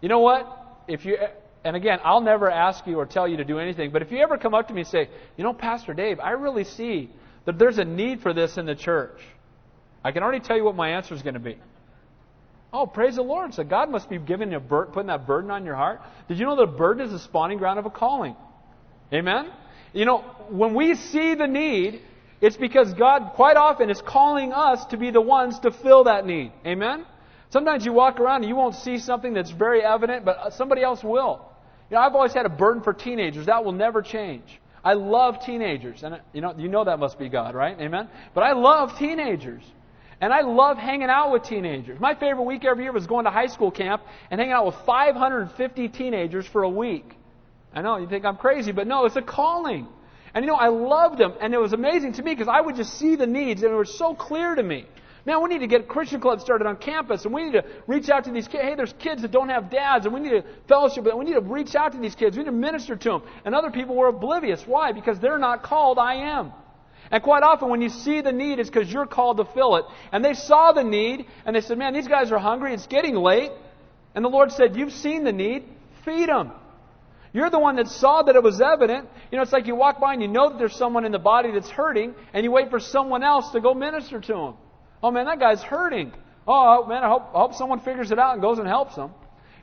You 0.01 0.09
know 0.09 0.19
what? 0.19 0.51
If 0.87 1.05
you, 1.05 1.17
and 1.63 1.75
again, 1.75 1.99
I'll 2.03 2.21
never 2.21 2.49
ask 2.49 2.85
you 2.87 2.97
or 2.97 3.05
tell 3.05 3.27
you 3.27 3.37
to 3.37 3.45
do 3.45 3.59
anything, 3.59 3.91
but 3.91 4.01
if 4.01 4.11
you 4.11 4.19
ever 4.19 4.37
come 4.37 4.53
up 4.53 4.67
to 4.67 4.73
me 4.73 4.81
and 4.81 4.87
say, 4.89 5.07
You 5.37 5.43
know, 5.43 5.53
Pastor 5.53 5.93
Dave, 5.93 6.19
I 6.19 6.31
really 6.31 6.63
see 6.63 7.11
that 7.45 7.59
there's 7.59 7.77
a 7.77 7.85
need 7.85 8.21
for 8.21 8.33
this 8.33 8.57
in 8.57 8.65
the 8.65 8.75
church, 8.75 9.21
I 10.03 10.11
can 10.11 10.23
already 10.23 10.39
tell 10.39 10.57
you 10.57 10.63
what 10.63 10.75
my 10.75 10.89
answer 10.89 11.13
is 11.13 11.21
going 11.21 11.35
to 11.35 11.39
be. 11.39 11.57
Oh, 12.73 12.85
praise 12.85 13.15
the 13.15 13.21
Lord. 13.21 13.53
So 13.53 13.63
God 13.63 13.89
must 13.89 14.09
be 14.09 14.17
giving 14.17 14.51
you 14.51 14.57
a 14.57 14.59
bur- 14.59 14.87
putting 14.87 15.07
that 15.07 15.25
burden 15.25 15.49
on 15.49 15.63
your 15.63 15.75
heart. 15.75 16.01
Did 16.27 16.39
you 16.39 16.45
know 16.45 16.55
that 16.57 16.63
a 16.63 16.67
burden 16.67 17.05
is 17.05 17.11
the 17.11 17.19
spawning 17.19 17.57
ground 17.57 17.79
of 17.79 17.85
a 17.85 17.89
calling? 17.89 18.35
Amen? 19.13 19.51
You 19.93 20.05
know, 20.05 20.19
when 20.49 20.73
we 20.73 20.95
see 20.95 21.35
the 21.35 21.47
need, 21.47 22.01
it's 22.41 22.57
because 22.57 22.93
God 22.93 23.31
quite 23.33 23.57
often 23.57 23.89
is 23.89 24.01
calling 24.01 24.51
us 24.51 24.85
to 24.87 24.97
be 24.97 25.11
the 25.11 25.21
ones 25.21 25.59
to 25.59 25.71
fill 25.71 26.03
that 26.05 26.25
need. 26.25 26.51
Amen? 26.65 27.05
Sometimes 27.49 27.85
you 27.85 27.93
walk 27.93 28.19
around 28.19 28.41
and 28.41 28.49
you 28.49 28.55
won't 28.55 28.75
see 28.75 28.97
something 28.97 29.33
that's 29.33 29.51
very 29.51 29.81
evident, 29.81 30.25
but 30.25 30.37
uh, 30.37 30.49
somebody 30.49 30.83
else 30.83 31.03
will. 31.03 31.45
You 31.89 31.95
know, 31.95 32.01
I've 32.01 32.13
always 32.13 32.33
had 32.33 32.45
a 32.45 32.49
burden 32.49 32.83
for 32.83 32.93
teenagers. 32.93 33.45
That 33.45 33.63
will 33.63 33.71
never 33.71 34.01
change. 34.01 34.59
I 34.83 34.93
love 34.93 35.43
teenagers. 35.45 36.03
And 36.03 36.15
uh, 36.15 36.19
you 36.33 36.41
know, 36.41 36.53
you 36.57 36.67
know 36.67 36.83
that 36.83 36.99
must 36.99 37.17
be 37.17 37.29
God, 37.29 37.55
right? 37.55 37.79
Amen? 37.79 38.09
But 38.33 38.43
I 38.43 38.53
love 38.53 38.97
teenagers. 38.97 39.63
And 40.19 40.33
I 40.33 40.41
love 40.41 40.77
hanging 40.77 41.09
out 41.09 41.31
with 41.31 41.43
teenagers. 41.43 41.99
My 41.99 42.15
favorite 42.15 42.43
week 42.43 42.65
every 42.65 42.83
year 42.83 42.93
was 42.93 43.07
going 43.07 43.25
to 43.25 43.31
high 43.31 43.47
school 43.47 43.71
camp 43.71 44.01
and 44.31 44.39
hanging 44.39 44.53
out 44.53 44.65
with 44.65 44.75
550 44.85 45.89
teenagers 45.89 46.45
for 46.47 46.63
a 46.63 46.69
week. 46.69 47.15
I 47.75 47.81
know, 47.81 47.97
you 47.97 48.07
think 48.07 48.25
I'm 48.25 48.37
crazy, 48.37 48.71
but 48.71 48.87
no, 48.87 49.05
it's 49.05 49.17
a 49.17 49.21
calling. 49.21 49.87
And 50.33 50.43
you 50.43 50.51
know, 50.51 50.57
I 50.57 50.69
loved 50.69 51.17
them, 51.17 51.33
and 51.41 51.53
it 51.53 51.59
was 51.59 51.73
amazing 51.73 52.13
to 52.13 52.23
me 52.23 52.33
because 52.33 52.47
I 52.47 52.61
would 52.61 52.75
just 52.75 52.97
see 52.97 53.15
the 53.15 53.27
needs, 53.27 53.63
and 53.63 53.71
it 53.71 53.75
was 53.75 53.97
so 53.97 54.15
clear 54.15 54.55
to 54.55 54.63
me. 54.63 54.85
Man, 55.25 55.41
we 55.41 55.49
need 55.49 55.59
to 55.59 55.67
get 55.67 55.87
Christian 55.87 56.21
club 56.21 56.39
started 56.39 56.67
on 56.67 56.77
campus, 56.77 57.25
and 57.25 57.33
we 57.33 57.45
need 57.45 57.53
to 57.53 57.65
reach 57.87 58.09
out 58.09 58.25
to 58.25 58.31
these 58.31 58.47
kids. 58.47 58.63
Hey, 58.63 58.75
there's 58.75 58.93
kids 58.99 59.23
that 59.23 59.31
don't 59.31 59.49
have 59.49 59.71
dads, 59.71 60.05
and 60.05 60.13
we 60.13 60.19
need 60.19 60.29
to 60.29 60.43
fellowship, 60.67 61.03
but 61.03 61.17
we 61.17 61.25
need 61.25 61.33
to 61.33 61.41
reach 61.41 61.73
out 61.73 61.93
to 61.93 61.97
these 61.97 62.13
kids. 62.13 62.37
We 62.37 62.43
need 62.43 62.49
to 62.49 62.55
minister 62.55 62.95
to 62.95 63.09
them. 63.09 63.23
And 63.43 63.55
other 63.55 63.71
people 63.71 63.95
were 63.95 64.07
oblivious. 64.07 64.63
Why? 64.67 64.91
Because 64.91 65.19
they're 65.19 65.39
not 65.39 65.63
called. 65.63 65.97
I 65.97 66.15
am. 66.15 66.53
And 67.09 67.23
quite 67.23 67.41
often, 67.41 67.69
when 67.69 67.81
you 67.81 67.89
see 67.89 68.21
the 68.21 68.31
need, 68.31 68.59
it's 68.59 68.69
because 68.69 68.91
you're 68.91 69.07
called 69.07 69.37
to 69.37 69.45
fill 69.45 69.77
it. 69.77 69.85
And 70.11 70.23
they 70.23 70.33
saw 70.35 70.73
the 70.73 70.83
need, 70.83 71.25
and 71.45 71.55
they 71.55 71.61
said, 71.61 71.79
Man, 71.79 71.93
these 71.93 72.07
guys 72.07 72.31
are 72.31 72.39
hungry. 72.39 72.73
It's 72.73 72.87
getting 72.87 73.15
late. 73.15 73.51
And 74.13 74.23
the 74.23 74.29
Lord 74.29 74.51
said, 74.51 74.75
You've 74.75 74.93
seen 74.93 75.23
the 75.23 75.33
need. 75.33 75.63
Feed 76.03 76.29
them. 76.29 76.51
You're 77.35 77.49
the 77.49 77.59
one 77.59 77.75
that 77.75 77.89
saw 77.89 78.23
that 78.23 78.37
it 78.37 78.43
was 78.43 78.61
evident. 78.61 79.09
You 79.29 79.35
know, 79.35 79.41
it's 79.41 79.51
like 79.51 79.67
you 79.67 79.75
walk 79.75 79.99
by 79.99 80.13
and 80.13 80.21
you 80.21 80.29
know 80.29 80.47
that 80.47 80.57
there's 80.57 80.73
someone 80.73 81.03
in 81.03 81.11
the 81.11 81.19
body 81.19 81.51
that's 81.51 81.69
hurting, 81.69 82.15
and 82.33 82.45
you 82.45 82.49
wait 82.49 82.69
for 82.69 82.79
someone 82.79 83.23
else 83.23 83.51
to 83.51 83.59
go 83.59 83.73
minister 83.73 84.21
to 84.21 84.33
him. 84.33 84.53
Oh 85.03 85.11
man, 85.11 85.25
that 85.25 85.37
guy's 85.37 85.61
hurting. 85.61 86.13
Oh 86.47 86.85
man, 86.85 87.03
I 87.03 87.09
hope, 87.09 87.23
I 87.35 87.39
hope 87.39 87.53
someone 87.53 87.81
figures 87.81 88.11
it 88.11 88.19
out 88.19 88.35
and 88.35 88.41
goes 88.41 88.57
and 88.57 88.65
helps 88.65 88.95
him. 88.95 89.11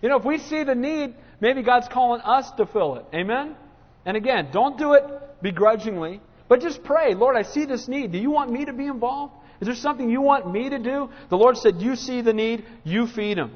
You 0.03 0.11
know, 0.11 0.19
if 0.19 0.25
we 0.27 0.37
see 0.37 0.65
the 0.65 0.75
need, 0.75 1.15
maybe 1.41 1.63
God's 1.63 1.89
calling 1.89 2.21
us 2.21 2.51
to 2.59 2.67
fill 2.67 2.97
it. 2.97 3.07
Amen? 3.15 3.57
And 4.05 4.19
again, 4.19 4.51
don't 4.53 4.77
do 4.77 4.93
it 4.93 5.05
begrudgingly, 5.41 6.21
but 6.49 6.61
just 6.61 6.85
pray, 6.85 7.15
Lord, 7.15 7.39
I 7.39 7.43
see 7.43 7.65
this 7.65 7.89
need. 7.89 8.13
Do 8.13 8.19
you 8.19 8.31
want 8.31 8.53
me 8.53 8.67
to 8.67 8.75
be 8.75 8.87
involved? 8.87 9.33
Is 9.63 9.67
there 9.67 9.75
something 9.75 10.11
you 10.11 10.21
want 10.21 10.53
me 10.53 10.69
to 10.69 10.79
do? 10.79 11.09
The 11.31 11.39
Lord 11.39 11.57
said, 11.57 11.81
You 11.81 11.97
see 11.97 12.21
the 12.21 12.35
need, 12.35 12.67
you 12.85 13.07
feed 13.07 13.39
him. 13.39 13.53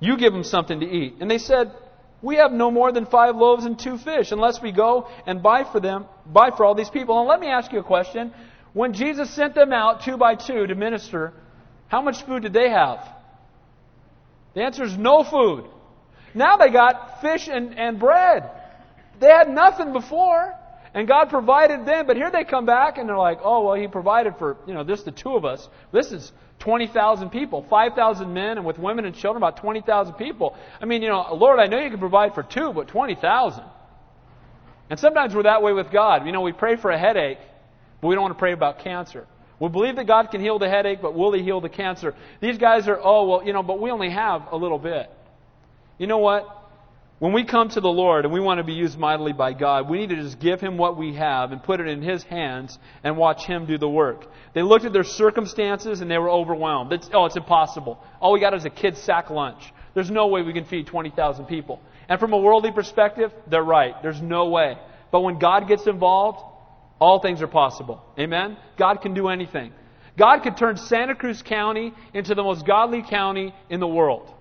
You 0.00 0.16
give 0.16 0.32
him 0.32 0.44
something 0.44 0.80
to 0.80 0.86
eat. 0.86 1.16
And 1.20 1.30
they 1.30 1.36
said, 1.36 1.70
we 2.20 2.36
have 2.36 2.52
no 2.52 2.70
more 2.70 2.90
than 2.90 3.06
five 3.06 3.36
loaves 3.36 3.64
and 3.64 3.78
two 3.78 3.96
fish 3.98 4.32
unless 4.32 4.60
we 4.60 4.72
go 4.72 5.08
and 5.26 5.42
buy 5.42 5.64
for 5.64 5.80
them, 5.80 6.06
buy 6.26 6.50
for 6.50 6.64
all 6.64 6.74
these 6.74 6.90
people. 6.90 7.18
And 7.18 7.28
let 7.28 7.40
me 7.40 7.46
ask 7.48 7.72
you 7.72 7.78
a 7.78 7.84
question. 7.84 8.32
When 8.72 8.92
Jesus 8.92 9.30
sent 9.30 9.54
them 9.54 9.72
out 9.72 10.02
two 10.02 10.16
by 10.16 10.34
two 10.34 10.66
to 10.66 10.74
minister, 10.74 11.32
how 11.86 12.02
much 12.02 12.24
food 12.24 12.42
did 12.42 12.52
they 12.52 12.70
have? 12.70 13.06
The 14.54 14.62
answer 14.62 14.82
is 14.82 14.96
no 14.96 15.22
food. 15.22 15.64
Now 16.34 16.56
they 16.56 16.70
got 16.70 17.20
fish 17.20 17.48
and, 17.48 17.78
and 17.78 17.98
bread. 17.98 18.50
They 19.20 19.28
had 19.28 19.48
nothing 19.48 19.92
before. 19.92 20.54
And 20.94 21.06
God 21.06 21.28
provided 21.28 21.86
them, 21.86 22.06
but 22.06 22.16
here 22.16 22.30
they 22.30 22.44
come 22.44 22.64
back 22.64 22.98
and 22.98 23.08
they're 23.08 23.18
like, 23.18 23.38
oh, 23.42 23.66
well, 23.66 23.74
He 23.74 23.86
provided 23.86 24.36
for, 24.38 24.56
you 24.66 24.74
know, 24.74 24.84
just 24.84 25.04
the 25.04 25.12
two 25.12 25.36
of 25.36 25.44
us. 25.44 25.68
This 25.92 26.12
is 26.12 26.32
20,000 26.58 27.30
people, 27.30 27.62
5,000 27.62 28.32
men, 28.32 28.58
and 28.58 28.66
with 28.66 28.78
women 28.78 29.04
and 29.04 29.14
children, 29.14 29.42
about 29.42 29.58
20,000 29.58 30.14
people. 30.14 30.56
I 30.80 30.86
mean, 30.86 31.02
you 31.02 31.08
know, 31.08 31.34
Lord, 31.34 31.60
I 31.60 31.66
know 31.66 31.78
you 31.78 31.90
can 31.90 32.00
provide 32.00 32.34
for 32.34 32.42
two, 32.42 32.72
but 32.72 32.88
20,000. 32.88 33.64
And 34.90 34.98
sometimes 34.98 35.34
we're 35.34 35.44
that 35.44 35.62
way 35.62 35.72
with 35.72 35.90
God. 35.90 36.26
You 36.26 36.32
know, 36.32 36.40
we 36.40 36.52
pray 36.52 36.76
for 36.76 36.90
a 36.90 36.98
headache, 36.98 37.38
but 38.00 38.08
we 38.08 38.14
don't 38.14 38.22
want 38.22 38.34
to 38.34 38.38
pray 38.38 38.52
about 38.52 38.80
cancer. 38.80 39.26
We 39.60 39.68
believe 39.68 39.96
that 39.96 40.06
God 40.06 40.30
can 40.30 40.40
heal 40.40 40.58
the 40.58 40.68
headache, 40.68 41.00
but 41.02 41.14
will 41.14 41.32
He 41.32 41.42
heal 41.42 41.60
the 41.60 41.68
cancer? 41.68 42.14
These 42.40 42.58
guys 42.58 42.88
are, 42.88 42.98
oh, 43.02 43.28
well, 43.28 43.44
you 43.44 43.52
know, 43.52 43.62
but 43.62 43.80
we 43.80 43.90
only 43.90 44.10
have 44.10 44.50
a 44.50 44.56
little 44.56 44.78
bit. 44.78 45.10
You 45.98 46.06
know 46.06 46.18
what? 46.18 46.57
When 47.18 47.32
we 47.32 47.42
come 47.42 47.68
to 47.70 47.80
the 47.80 47.88
Lord 47.88 48.24
and 48.24 48.32
we 48.32 48.38
want 48.38 48.58
to 48.58 48.64
be 48.64 48.74
used 48.74 48.96
mightily 48.96 49.32
by 49.32 49.52
God, 49.52 49.88
we 49.90 49.98
need 49.98 50.10
to 50.10 50.16
just 50.22 50.38
give 50.38 50.60
Him 50.60 50.78
what 50.78 50.96
we 50.96 51.14
have 51.14 51.50
and 51.50 51.60
put 51.60 51.80
it 51.80 51.88
in 51.88 52.00
His 52.00 52.22
hands 52.22 52.78
and 53.02 53.16
watch 53.16 53.44
Him 53.44 53.66
do 53.66 53.76
the 53.76 53.88
work. 53.88 54.26
They 54.54 54.62
looked 54.62 54.84
at 54.84 54.92
their 54.92 55.02
circumstances 55.02 56.00
and 56.00 56.08
they 56.08 56.18
were 56.18 56.30
overwhelmed. 56.30 56.92
It's, 56.92 57.10
oh, 57.12 57.24
it's 57.24 57.36
impossible. 57.36 58.00
All 58.20 58.32
we 58.32 58.38
got 58.38 58.54
is 58.54 58.64
a 58.64 58.70
kid's 58.70 59.00
sack 59.00 59.30
lunch. 59.30 59.72
There's 59.94 60.12
no 60.12 60.28
way 60.28 60.42
we 60.42 60.52
can 60.52 60.64
feed 60.64 60.86
20,000 60.86 61.46
people. 61.46 61.80
And 62.08 62.20
from 62.20 62.32
a 62.32 62.38
worldly 62.38 62.70
perspective, 62.70 63.32
they're 63.48 63.64
right. 63.64 64.00
There's 64.00 64.22
no 64.22 64.48
way. 64.48 64.78
But 65.10 65.22
when 65.22 65.40
God 65.40 65.66
gets 65.66 65.88
involved, 65.88 66.38
all 67.00 67.18
things 67.18 67.42
are 67.42 67.48
possible. 67.48 68.00
Amen? 68.16 68.56
God 68.76 69.02
can 69.02 69.14
do 69.14 69.26
anything. 69.26 69.72
God 70.16 70.44
could 70.44 70.56
turn 70.56 70.76
Santa 70.76 71.16
Cruz 71.16 71.42
County 71.42 71.92
into 72.14 72.36
the 72.36 72.44
most 72.44 72.64
godly 72.64 73.02
county 73.02 73.52
in 73.68 73.80
the 73.80 73.88
world. 73.88 74.32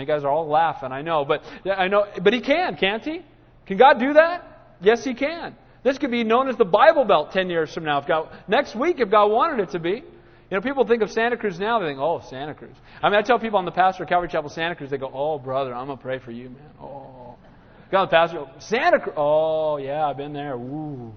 You 0.00 0.06
guys 0.06 0.24
are 0.24 0.30
all 0.30 0.48
laughing, 0.48 0.92
I 0.92 1.02
know, 1.02 1.24
but 1.24 1.42
I 1.64 1.88
know, 1.88 2.06
but 2.22 2.32
He 2.32 2.40
can, 2.40 2.76
can't 2.76 3.04
He? 3.04 3.22
Can 3.66 3.76
God 3.76 3.98
do 3.98 4.14
that? 4.14 4.76
Yes, 4.80 5.04
He 5.04 5.14
can. 5.14 5.54
This 5.84 5.98
could 5.98 6.10
be 6.10 6.24
known 6.24 6.48
as 6.48 6.56
the 6.56 6.64
Bible 6.64 7.04
Belt 7.04 7.32
ten 7.32 7.48
years 7.50 7.72
from 7.72 7.84
now. 7.84 7.98
If 7.98 8.06
God, 8.06 8.28
next 8.48 8.74
week, 8.74 9.00
if 9.00 9.10
God 9.10 9.30
wanted 9.30 9.60
it 9.60 9.70
to 9.72 9.78
be. 9.78 10.02
You 10.50 10.56
know, 10.56 10.62
people 10.62 10.86
think 10.86 11.02
of 11.02 11.10
Santa 11.10 11.36
Cruz 11.36 11.58
now, 11.60 11.78
they 11.78 11.88
think, 11.88 11.98
oh, 11.98 12.22
Santa 12.30 12.54
Cruz. 12.54 12.74
I 13.02 13.10
mean, 13.10 13.18
I 13.18 13.22
tell 13.22 13.38
people 13.38 13.58
I'm 13.58 13.66
the 13.66 13.70
pastor 13.70 14.04
of 14.04 14.08
Calvary 14.08 14.28
Chapel 14.30 14.48
Santa 14.48 14.74
Cruz, 14.74 14.88
they 14.88 14.96
go, 14.96 15.10
oh, 15.12 15.38
brother, 15.38 15.74
I'm 15.74 15.86
going 15.86 15.98
to 15.98 16.02
pray 16.02 16.18
for 16.18 16.30
you, 16.30 16.48
man. 16.48 16.70
Oh. 16.80 17.36
Got 17.90 18.06
the 18.06 18.16
pastor, 18.16 18.46
Santa 18.58 18.98
Cruz. 18.98 19.14
Oh, 19.18 19.76
yeah, 19.76 20.06
I've 20.06 20.16
been 20.16 20.32
there. 20.32 20.54
Ooh. 20.54 21.12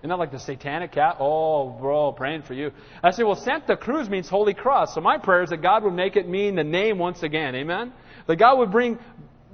Isn't 0.00 0.08
that 0.08 0.18
like 0.18 0.32
the 0.32 0.38
satanic 0.38 0.92
cat? 0.92 1.16
Oh, 1.20 1.68
bro, 1.68 2.12
praying 2.12 2.42
for 2.42 2.54
you. 2.54 2.72
I 3.02 3.10
say, 3.10 3.22
well, 3.22 3.36
Santa 3.36 3.76
Cruz 3.76 4.08
means 4.08 4.28
Holy 4.28 4.54
Cross. 4.54 4.94
So 4.94 5.00
my 5.00 5.18
prayer 5.18 5.42
is 5.42 5.50
that 5.50 5.60
God 5.60 5.84
would 5.84 5.92
make 5.92 6.16
it 6.16 6.26
mean 6.26 6.54
the 6.54 6.64
name 6.64 6.98
once 6.98 7.22
again. 7.22 7.54
Amen? 7.54 7.92
That 8.26 8.36
God 8.36 8.58
would 8.58 8.70
bring 8.70 8.98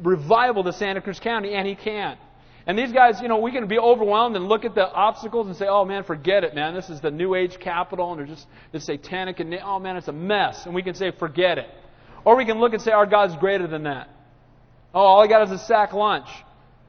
revival 0.03 0.63
to 0.63 0.73
Santa 0.73 1.01
Cruz 1.01 1.19
County, 1.19 1.55
and 1.55 1.67
He 1.67 1.75
can. 1.75 2.17
And 2.67 2.77
these 2.77 2.93
guys, 2.93 3.21
you 3.21 3.29
know, 3.29 3.39
we 3.39 3.53
can 3.53 3.69
be 3.69 3.79
overwhelmed 3.79 4.35
and 4.35 4.49
look 4.49 4.65
at 4.65 4.75
the 4.75 4.89
obstacles 4.91 5.47
and 5.47 5.57
say, 5.57 5.67
oh 5.69 5.85
man, 5.85 6.03
forget 6.03 6.43
it, 6.43 6.55
man. 6.55 6.75
This 6.75 6.91
is 6.91 7.01
the 7.01 7.13
New 7.13 7.37
Age 7.37 7.61
capital 7.61 8.11
and 8.11 8.19
they're 8.19 8.27
just 8.27 8.45
this 8.73 8.87
satanic 8.87 9.39
and 9.39 9.55
oh 9.63 9.79
man, 9.79 9.97
it's 9.97 10.09
a 10.09 10.13
mess. 10.13 10.67
And 10.67 10.75
we 10.75 10.83
can 10.83 10.95
say, 10.95 11.13
forget 11.13 11.59
it. 11.59 11.69
Or 12.25 12.37
we 12.37 12.45
can 12.45 12.59
look 12.59 12.73
and 12.73 12.83
say, 12.83 12.91
our 12.91 13.07
God's 13.07 13.37
greater 13.37 13.69
than 13.69 13.85
that. 13.85 14.09
Oh, 14.93 15.01
all 15.01 15.23
I 15.23 15.29
got 15.29 15.45
is 15.45 15.53
a 15.53 15.65
sack 15.65 15.93
lunch. 15.93 16.27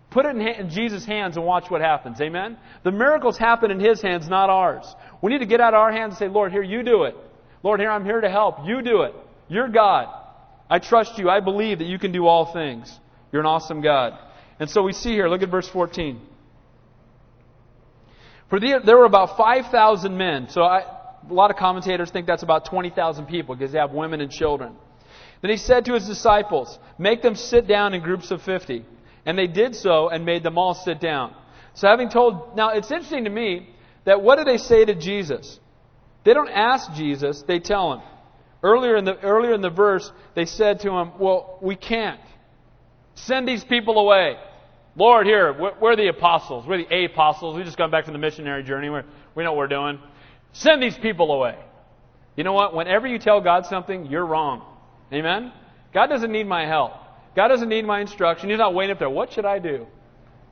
Put 0.09 0.25
it 0.25 0.35
in, 0.35 0.69
Jesus' 0.69 1.05
hands 1.05 1.35
and 1.35 1.45
watch 1.45 1.69
what 1.69 1.81
happens. 1.81 2.21
Amen? 2.21 2.57
The 2.83 2.91
miracles 2.91 3.37
happen 3.37 3.71
in 3.71 3.79
His 3.79 4.01
hands, 4.01 4.29
not 4.29 4.49
ours. 4.49 4.85
We 5.21 5.31
need 5.31 5.39
to 5.39 5.45
get 5.45 5.59
out 5.59 5.73
of 5.73 5.79
our 5.79 5.91
hands 5.91 6.11
and 6.11 6.17
say, 6.17 6.27
Lord, 6.27 6.51
here, 6.51 6.63
you 6.63 6.81
do 6.83 7.03
it. 7.03 7.15
Lord, 7.61 7.79
here, 7.79 7.91
I'm 7.91 8.05
here 8.05 8.21
to 8.21 8.29
help. 8.29 8.65
You 8.65 8.81
do 8.81 9.01
it. 9.01 9.13
You're 9.49 9.67
God. 9.67 10.07
I 10.69 10.79
trust 10.79 11.17
you. 11.17 11.29
I 11.29 11.39
believe 11.39 11.79
that 11.79 11.87
you 11.87 11.99
can 11.99 12.11
do 12.11 12.25
all 12.25 12.53
things. 12.53 12.99
You're 13.31 13.41
an 13.41 13.47
awesome 13.47 13.81
God. 13.81 14.17
And 14.59 14.69
so 14.69 14.81
we 14.81 14.93
see 14.93 15.11
here, 15.11 15.27
look 15.27 15.43
at 15.43 15.49
verse 15.49 15.67
14. 15.67 16.21
For 18.49 18.59
the, 18.59 18.79
there 18.83 18.97
were 18.97 19.05
about 19.05 19.35
5,000 19.37 20.17
men. 20.17 20.47
So 20.49 20.61
I, 20.63 20.83
a 21.29 21.33
lot 21.33 21.51
of 21.51 21.57
commentators 21.57 22.11
think 22.11 22.27
that's 22.27 22.43
about 22.43 22.65
20,000 22.65 23.25
people 23.25 23.55
because 23.55 23.71
they 23.71 23.79
have 23.79 23.91
women 23.91 24.21
and 24.21 24.31
children. 24.31 24.73
Then 25.41 25.51
he 25.51 25.57
said 25.57 25.85
to 25.85 25.93
his 25.93 26.07
disciples, 26.07 26.79
Make 26.97 27.21
them 27.21 27.35
sit 27.35 27.67
down 27.67 27.93
in 27.93 28.01
groups 28.01 28.31
of 28.31 28.41
50. 28.41 28.85
And 29.27 29.37
they 29.37 29.45
did 29.45 29.75
so 29.75 30.07
and 30.07 30.25
made 30.25 30.41
them 30.41 30.57
all 30.57 30.73
sit 30.73 31.01
down. 31.01 31.35
So 31.75 31.87
having 31.87 32.09
told, 32.09 32.55
now 32.55 32.69
it's 32.69 32.89
interesting 32.89 33.25
to 33.25 33.29
me 33.29 33.69
that 34.05 34.21
what 34.23 34.37
do 34.37 34.45
they 34.45 34.57
say 34.57 34.85
to 34.85 34.95
Jesus? 34.95 35.59
They 36.23 36.33
don't 36.33 36.49
ask 36.49 36.93
Jesus, 36.93 37.43
they 37.45 37.59
tell 37.59 37.93
him. 37.93 38.01
Earlier 38.63 38.95
in 38.95 39.05
the, 39.05 39.19
earlier 39.19 39.53
in 39.53 39.61
the 39.61 39.69
verse, 39.69 40.09
they 40.33 40.45
said 40.45 40.79
to 40.79 40.91
him, 40.91 41.11
Well, 41.19 41.59
we 41.61 41.75
can't. 41.75 42.19
Send 43.15 43.47
these 43.47 43.63
people 43.63 43.99
away. 43.99 44.37
Lord, 44.95 45.27
here, 45.27 45.55
we're 45.79 45.95
the 45.95 46.07
apostles. 46.07 46.65
We're 46.65 46.83
the 46.83 47.05
apostles. 47.05 47.55
We 47.55 47.63
just 47.63 47.77
got 47.77 47.91
back 47.91 48.05
from 48.05 48.13
the 48.13 48.19
missionary 48.19 48.63
journey. 48.63 48.89
We're, 48.89 49.05
we 49.35 49.43
know 49.43 49.51
what 49.51 49.57
we're 49.57 49.67
doing. 49.67 49.99
Send 50.53 50.81
these 50.81 50.97
people 50.97 51.31
away. 51.31 51.55
You 52.35 52.43
know 52.43 52.53
what? 52.53 52.73
Whenever 52.73 53.07
you 53.07 53.19
tell 53.19 53.41
God 53.41 53.65
something, 53.65 54.07
you're 54.07 54.25
wrong. 54.25 54.63
Amen? 55.13 55.51
God 55.93 56.07
doesn't 56.07 56.31
need 56.31 56.47
my 56.47 56.65
help. 56.65 56.93
God 57.37 57.49
doesn't 57.49 57.69
need 57.69 57.85
my 57.85 58.01
instruction. 58.01 58.49
He's 58.49 58.57
not 58.57 58.73
waiting 58.73 58.93
up 58.93 58.97
there. 58.97 59.11
What 59.11 59.31
should 59.31 59.45
I 59.45 59.59
do? 59.59 59.85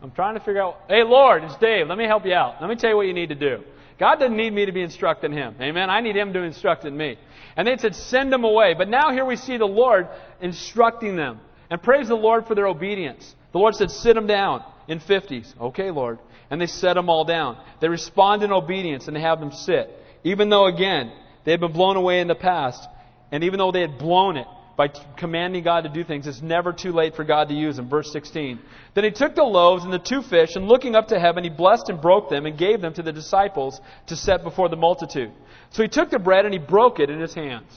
I'm 0.04 0.12
trying 0.12 0.36
to 0.36 0.40
figure 0.40 0.62
out. 0.62 0.82
Hey, 0.88 1.02
Lord, 1.02 1.44
it's 1.44 1.56
Dave. 1.56 1.88
Let 1.88 1.98
me 1.98 2.06
help 2.06 2.28
you 2.28 2.34
out. 2.36 2.62
Let 2.62 2.70
me 2.70 2.76
tell 2.76 2.92
you 2.92 2.96
what 2.96 3.08
you 3.08 3.14
need 3.14 3.30
to 3.30 3.36
do. 3.36 3.64
God 4.00 4.18
doesn't 4.20 4.38
need 4.38 4.54
me 4.54 4.68
to 4.68 4.72
be 4.72 4.84
instructing 4.84 5.32
him. 5.32 5.56
Amen. 5.60 5.90
I 5.90 6.02
need 6.02 6.16
him 6.16 6.32
to 6.34 6.44
instruct 6.44 6.86
in 6.86 6.96
me. 6.96 7.18
And 7.58 7.68
they 7.68 7.76
said, 7.78 7.96
send 7.96 8.32
them 8.32 8.44
away. 8.44 8.76
But 8.78 8.88
now 8.88 9.12
here 9.12 9.26
we 9.26 9.36
see 9.36 9.58
the 9.58 9.66
Lord 9.66 10.08
instructing 10.40 11.16
them. 11.16 11.40
And 11.72 11.82
praise 11.82 12.08
the 12.08 12.16
Lord 12.16 12.46
for 12.46 12.54
their 12.54 12.68
obedience. 12.68 13.34
The 13.52 13.58
Lord 13.58 13.74
said, 13.74 13.90
sit 13.90 14.14
them 14.14 14.28
down 14.28 14.64
in 14.88 15.00
50s. 15.00 15.60
Okay, 15.60 15.90
Lord. 15.90 16.20
And 16.52 16.62
they 16.62 16.68
set 16.68 16.94
them 16.94 17.10
all 17.10 17.26
down. 17.26 17.58
They 17.82 17.90
respond 17.90 18.44
in 18.44 18.52
obedience 18.52 19.08
and 19.08 19.16
they 19.16 19.22
have 19.22 19.40
them 19.40 19.52
sit. 19.52 19.90
Even 20.24 20.50
though, 20.50 20.68
again, 20.68 21.12
they 21.46 21.52
had 21.52 21.62
been 21.62 21.74
blown 21.74 21.98
away 21.98 22.20
in 22.20 22.28
the 22.28 22.36
past. 22.36 22.88
And 23.32 23.44
even 23.44 23.58
though 23.58 23.72
they 23.72 23.82
had 23.82 23.98
blown 23.98 24.38
it, 24.38 24.46
by 24.78 24.90
commanding 25.18 25.64
God 25.64 25.84
to 25.84 25.90
do 25.90 26.04
things. 26.04 26.28
It's 26.28 26.42
never 26.42 26.74
too 26.74 26.92
late 26.92 27.16
for 27.16 27.24
God 27.24 27.50
to 27.50 27.56
use 27.56 27.78
them. 27.78 27.90
Verse 27.90 28.12
16. 28.12 28.60
Then 28.94 29.04
he 29.04 29.12
took 29.12 29.36
the 29.36 29.44
loaves 29.44 29.84
and 29.84 29.94
the 29.94 30.00
two 30.00 30.22
fish, 30.22 30.56
and 30.56 30.68
looking 30.68 30.96
up 30.96 31.08
to 31.10 31.20
heaven, 31.20 31.44
he 31.44 31.50
blessed 31.50 31.90
and 31.90 32.02
broke 32.02 32.30
them 32.30 32.46
and 32.46 32.58
gave 32.58 32.82
them 32.82 32.94
to 32.94 33.04
the 33.04 33.14
disciples 33.14 33.80
to 34.08 34.16
set 34.16 34.44
before 34.44 34.70
the 34.70 34.76
multitude. 34.76 35.32
So 35.72 35.82
he 35.82 35.90
took 35.90 36.10
the 36.10 36.20
bread 36.20 36.46
and 36.46 36.54
he 36.54 36.60
broke 36.60 37.00
it 37.00 37.10
in 37.10 37.20
his 37.20 37.34
hands. 37.34 37.72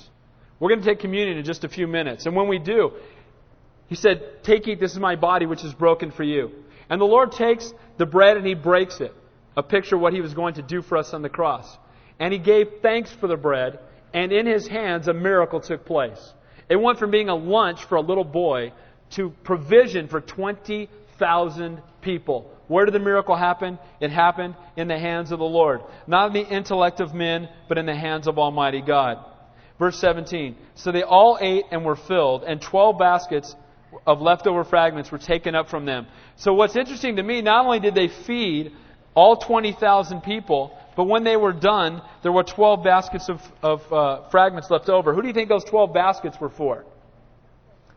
We're 0.61 0.71
going 0.71 0.81
to 0.81 0.87
take 0.87 0.99
communion 0.99 1.39
in 1.39 1.45
just 1.45 1.65
a 1.65 1.69
few 1.69 1.87
minutes. 1.87 2.27
And 2.27 2.35
when 2.35 2.49
we 2.49 2.59
do, 2.59 2.93
he 3.87 3.95
said, 3.95 4.43
Take, 4.43 4.67
eat, 4.67 4.81
this 4.81 4.93
is 4.93 4.99
my 4.99 5.17
body 5.17 5.47
which 5.47 5.65
is 5.65 5.73
broken 5.73 6.11
for 6.11 6.25
you. 6.25 6.51
And 6.91 7.01
the 7.01 7.07
Lord 7.07 7.33
takes 7.33 7.73
the 7.97 8.07
bread 8.07 8.37
and 8.37 8.47
he 8.47 8.55
breaks 8.55 9.01
it. 9.01 9.15
A 9.57 9.63
picture 9.63 9.97
of 9.97 10.03
what 10.03 10.13
he 10.13 10.21
was 10.21 10.35
going 10.35 10.55
to 10.55 10.63
do 10.63 10.83
for 10.83 10.97
us 10.97 11.15
on 11.15 11.23
the 11.23 11.29
cross. 11.29 11.77
And 12.19 12.33
he 12.33 12.39
gave 12.39 12.67
thanks 12.83 13.13
for 13.13 13.29
the 13.29 13.37
bread, 13.37 13.79
and 14.13 14.33
in 14.33 14.47
his 14.47 14.67
hands 14.67 15.09
a 15.09 15.15
miracle 15.15 15.61
took 15.61 15.85
place. 15.85 16.33
It 16.69 16.77
went 16.77 16.99
from 16.99 17.11
being 17.11 17.29
a 17.29 17.35
lunch 17.35 17.85
for 17.85 17.97
a 17.97 18.01
little 18.01 18.25
boy 18.25 18.73
to 19.11 19.31
provision 19.43 20.09
for 20.09 20.21
20,000 20.21 21.83
people. 22.03 22.51
Where 22.69 22.85
did 22.85 22.95
the 22.95 23.01
miracle 23.01 23.35
happen? 23.35 23.79
It 24.01 24.11
happened 24.11 24.55
in 24.77 24.89
the 24.89 24.99
hands 24.99 25.33
of 25.33 25.39
the 25.39 25.45
Lord. 25.45 25.81
Not 26.07 26.29
in 26.29 26.33
the 26.35 26.49
intellect 26.49 27.01
of 27.01 27.15
men, 27.15 27.49
but 27.69 27.79
in 27.79 27.87
the 27.87 27.95
hands 27.95 28.29
of 28.29 28.39
Almighty 28.39 28.83
God. 28.83 29.25
Verse 29.79 29.99
17. 29.99 30.57
So 30.75 30.93
they 30.93 31.03
all 31.03 31.39
ate 31.41 31.65
and 31.71 31.85
were 31.85 31.97
filled, 31.97 32.45
and 32.45 32.61
12 32.61 32.99
baskets 32.99 33.57
of 34.07 34.21
leftover 34.21 34.65
fragments 34.65 35.11
were 35.11 35.19
taken 35.19 35.55
up 35.55 35.71
from 35.71 35.87
them. 35.87 36.07
So 36.37 36.53
what's 36.53 36.77
interesting 36.77 37.17
to 37.17 37.23
me, 37.23 37.41
not 37.41 37.65
only 37.65 37.81
did 37.81 37.95
they 37.95 38.09
feed 38.09 38.73
all 39.19 39.37
20,000 39.37 40.21
people, 40.21 40.79
but 40.97 41.05
when 41.05 41.25
they 41.25 41.37
were 41.37 41.53
done, 41.53 42.01
there 42.23 42.31
were 42.31 42.45
12 42.45 42.85
baskets 42.85 43.29
of, 43.29 43.43
of 43.63 43.93
uh, 43.93 44.29
fragments 44.31 44.71
left 44.71 44.89
over. 44.89 45.13
Who 45.13 45.23
do 45.23 45.27
you 45.27 45.35
think 45.35 45.49
those 45.49 45.65
12 45.65 45.93
baskets 45.93 46.41
were 46.41 46.49
for? 46.49 46.85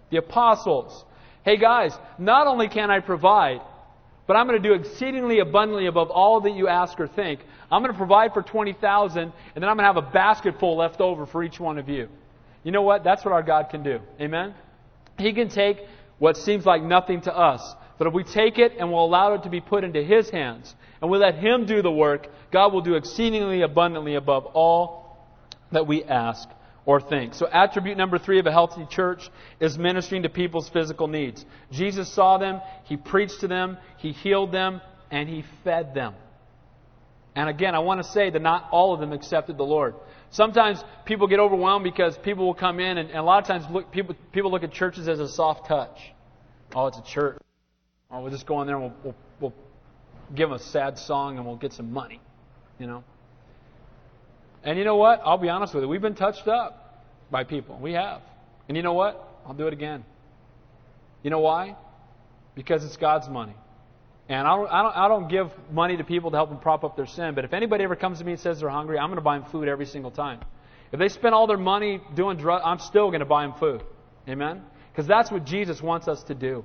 The 0.09 0.17
apostles. 0.17 1.05
Hey 1.45 1.57
guys, 1.57 1.95
not 2.17 2.47
only 2.47 2.67
can 2.67 2.89
I 2.89 3.01
provide, 3.01 3.61
but 4.25 4.35
I'm 4.35 4.47
going 4.47 4.59
to 4.59 4.67
do 4.67 4.73
exceedingly 4.73 5.39
abundantly 5.39 5.85
above 5.85 6.09
all 6.09 6.41
that 6.41 6.53
you 6.53 6.67
ask 6.67 6.99
or 6.99 7.07
think. 7.07 7.41
I'm 7.71 7.83
going 7.83 7.93
to 7.93 7.97
provide 7.97 8.33
for 8.33 8.41
20,000, 8.41 9.21
and 9.21 9.31
then 9.53 9.63
I'm 9.63 9.77
going 9.77 9.87
to 9.87 9.93
have 9.93 9.97
a 9.97 10.11
basket 10.11 10.59
full 10.59 10.77
left 10.77 11.01
over 11.01 11.27
for 11.27 11.43
each 11.43 11.59
one 11.59 11.77
of 11.77 11.87
you. 11.87 12.09
You 12.63 12.71
know 12.71 12.81
what? 12.81 13.03
That's 13.03 13.23
what 13.23 13.31
our 13.31 13.43
God 13.43 13.69
can 13.69 13.83
do. 13.83 13.99
Amen? 14.19 14.55
He 15.19 15.33
can 15.33 15.49
take 15.49 15.77
what 16.17 16.35
seems 16.35 16.65
like 16.65 16.81
nothing 16.81 17.21
to 17.21 17.37
us, 17.37 17.75
but 17.99 18.07
if 18.07 18.13
we 18.13 18.23
take 18.23 18.57
it 18.57 18.73
and 18.79 18.91
we'll 18.91 19.05
allow 19.05 19.35
it 19.35 19.43
to 19.43 19.49
be 19.49 19.61
put 19.61 19.83
into 19.83 20.01
His 20.01 20.27
hands, 20.31 20.73
and 21.01 21.09
we 21.09 21.17
let 21.17 21.35
Him 21.35 21.65
do 21.65 21.81
the 21.81 21.91
work, 21.91 22.27
God 22.51 22.73
will 22.73 22.81
do 22.81 22.95
exceedingly 22.95 23.61
abundantly 23.61 24.15
above 24.15 24.45
all 24.47 25.17
that 25.71 25.87
we 25.87 26.03
ask 26.03 26.47
or 26.85 26.99
think. 26.99 27.33
So, 27.33 27.47
attribute 27.51 27.97
number 27.97 28.17
three 28.17 28.39
of 28.39 28.45
a 28.45 28.51
healthy 28.51 28.85
church 28.89 29.29
is 29.59 29.77
ministering 29.77 30.23
to 30.23 30.29
people's 30.29 30.69
physical 30.69 31.07
needs. 31.07 31.45
Jesus 31.71 32.11
saw 32.13 32.37
them, 32.37 32.61
He 32.85 32.97
preached 32.97 33.39
to 33.41 33.47
them, 33.47 33.77
He 33.97 34.11
healed 34.11 34.51
them, 34.51 34.81
and 35.09 35.27
He 35.27 35.43
fed 35.63 35.93
them. 35.93 36.13
And 37.35 37.49
again, 37.49 37.75
I 37.75 37.79
want 37.79 38.03
to 38.03 38.09
say 38.09 38.29
that 38.29 38.41
not 38.41 38.67
all 38.71 38.93
of 38.93 38.99
them 38.99 39.13
accepted 39.13 39.57
the 39.57 39.63
Lord. 39.63 39.95
Sometimes 40.31 40.83
people 41.05 41.27
get 41.27 41.39
overwhelmed 41.39 41.83
because 41.83 42.17
people 42.17 42.45
will 42.45 42.53
come 42.53 42.79
in, 42.79 42.97
and, 42.97 43.09
and 43.09 43.19
a 43.19 43.23
lot 43.23 43.41
of 43.41 43.47
times 43.47 43.65
look, 43.71 43.91
people, 43.91 44.15
people 44.33 44.51
look 44.51 44.63
at 44.63 44.71
churches 44.71 45.07
as 45.07 45.19
a 45.19 45.27
soft 45.27 45.67
touch. 45.67 45.97
Oh, 46.75 46.87
it's 46.87 46.97
a 46.97 47.03
church. 47.03 47.37
Oh, 48.09 48.21
we'll 48.21 48.31
just 48.31 48.45
go 48.45 48.61
in 48.61 48.67
there 48.67 48.75
and 48.77 48.85
we'll, 48.85 48.93
we'll, 49.03 49.15
give 50.35 50.51
a 50.51 50.59
sad 50.59 50.97
song 50.97 51.37
and 51.37 51.45
we'll 51.45 51.55
get 51.55 51.73
some 51.73 51.91
money. 51.91 52.21
You 52.79 52.87
know? 52.87 53.03
And 54.63 54.77
you 54.77 54.85
know 54.85 54.95
what? 54.95 55.21
I'll 55.23 55.37
be 55.37 55.49
honest 55.49 55.73
with 55.73 55.83
you. 55.83 55.89
We've 55.89 56.01
been 56.01 56.15
touched 56.15 56.47
up 56.47 57.05
by 57.29 57.43
people. 57.43 57.77
We 57.81 57.93
have. 57.93 58.21
And 58.67 58.77
you 58.77 58.83
know 58.83 58.93
what? 58.93 59.27
I'll 59.45 59.53
do 59.53 59.67
it 59.67 59.73
again. 59.73 60.05
You 61.23 61.29
know 61.29 61.39
why? 61.39 61.75
Because 62.55 62.83
it's 62.83 62.97
God's 62.97 63.29
money. 63.29 63.55
And 64.29 64.47
I 64.47 64.55
don't, 64.55 64.67
I, 64.71 64.83
don't, 64.83 64.97
I 64.97 65.07
don't 65.07 65.27
give 65.29 65.51
money 65.71 65.97
to 65.97 66.03
people 66.03 66.31
to 66.31 66.37
help 66.37 66.49
them 66.49 66.59
prop 66.59 66.83
up 66.83 66.95
their 66.95 67.07
sin. 67.07 67.33
But 67.35 67.43
if 67.43 67.53
anybody 67.53 67.83
ever 67.83 67.95
comes 67.95 68.19
to 68.19 68.25
me 68.25 68.33
and 68.33 68.39
says 68.39 68.59
they're 68.59 68.69
hungry, 68.69 68.97
I'm 68.97 69.07
going 69.07 69.17
to 69.17 69.21
buy 69.21 69.37
them 69.39 69.49
food 69.49 69.67
every 69.67 69.85
single 69.85 70.11
time. 70.11 70.39
If 70.91 70.99
they 70.99 71.09
spend 71.09 71.33
all 71.33 71.47
their 71.47 71.57
money 71.57 72.01
doing 72.15 72.37
drugs, 72.37 72.63
I'm 72.65 72.79
still 72.79 73.07
going 73.07 73.21
to 73.21 73.25
buy 73.25 73.43
them 73.43 73.53
food. 73.59 73.83
Amen? 74.27 74.61
Because 74.91 75.07
that's 75.07 75.31
what 75.31 75.45
Jesus 75.45 75.81
wants 75.81 76.07
us 76.07 76.23
to 76.23 76.35
do. 76.35 76.63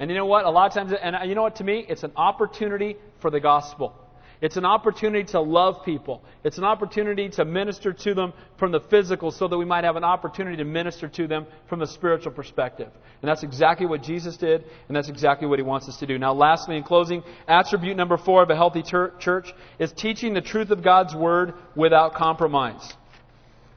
And 0.00 0.10
you 0.10 0.16
know 0.16 0.26
what? 0.26 0.46
A 0.46 0.50
lot 0.50 0.66
of 0.66 0.72
times, 0.74 0.92
and 1.00 1.28
you 1.28 1.34
know 1.34 1.42
what? 1.42 1.56
To 1.56 1.64
me, 1.64 1.84
it's 1.88 2.02
an 2.02 2.12
opportunity 2.16 2.96
for 3.20 3.30
the 3.30 3.38
gospel. 3.38 3.94
It's 4.40 4.56
an 4.56 4.64
opportunity 4.64 5.24
to 5.32 5.40
love 5.42 5.84
people. 5.84 6.22
It's 6.42 6.56
an 6.56 6.64
opportunity 6.64 7.28
to 7.28 7.44
minister 7.44 7.92
to 7.92 8.14
them 8.14 8.32
from 8.58 8.72
the 8.72 8.80
physical 8.80 9.30
so 9.30 9.46
that 9.46 9.58
we 9.58 9.66
might 9.66 9.84
have 9.84 9.96
an 9.96 10.04
opportunity 10.04 10.56
to 10.56 10.64
minister 10.64 11.08
to 11.08 11.26
them 11.26 11.46
from 11.68 11.80
the 11.80 11.86
spiritual 11.86 12.32
perspective. 12.32 12.88
And 13.20 13.28
that's 13.28 13.42
exactly 13.42 13.84
what 13.84 14.02
Jesus 14.02 14.38
did, 14.38 14.64
and 14.88 14.96
that's 14.96 15.10
exactly 15.10 15.46
what 15.46 15.58
he 15.58 15.62
wants 15.62 15.90
us 15.90 15.98
to 15.98 16.06
do. 16.06 16.18
Now, 16.18 16.32
lastly, 16.32 16.78
in 16.78 16.82
closing, 16.82 17.22
attribute 17.46 17.98
number 17.98 18.16
four 18.16 18.42
of 18.42 18.48
a 18.48 18.56
healthy 18.56 18.82
church 18.82 19.52
is 19.78 19.92
teaching 19.92 20.32
the 20.32 20.40
truth 20.40 20.70
of 20.70 20.82
God's 20.82 21.14
word 21.14 21.52
without 21.76 22.14
compromise. 22.14 22.94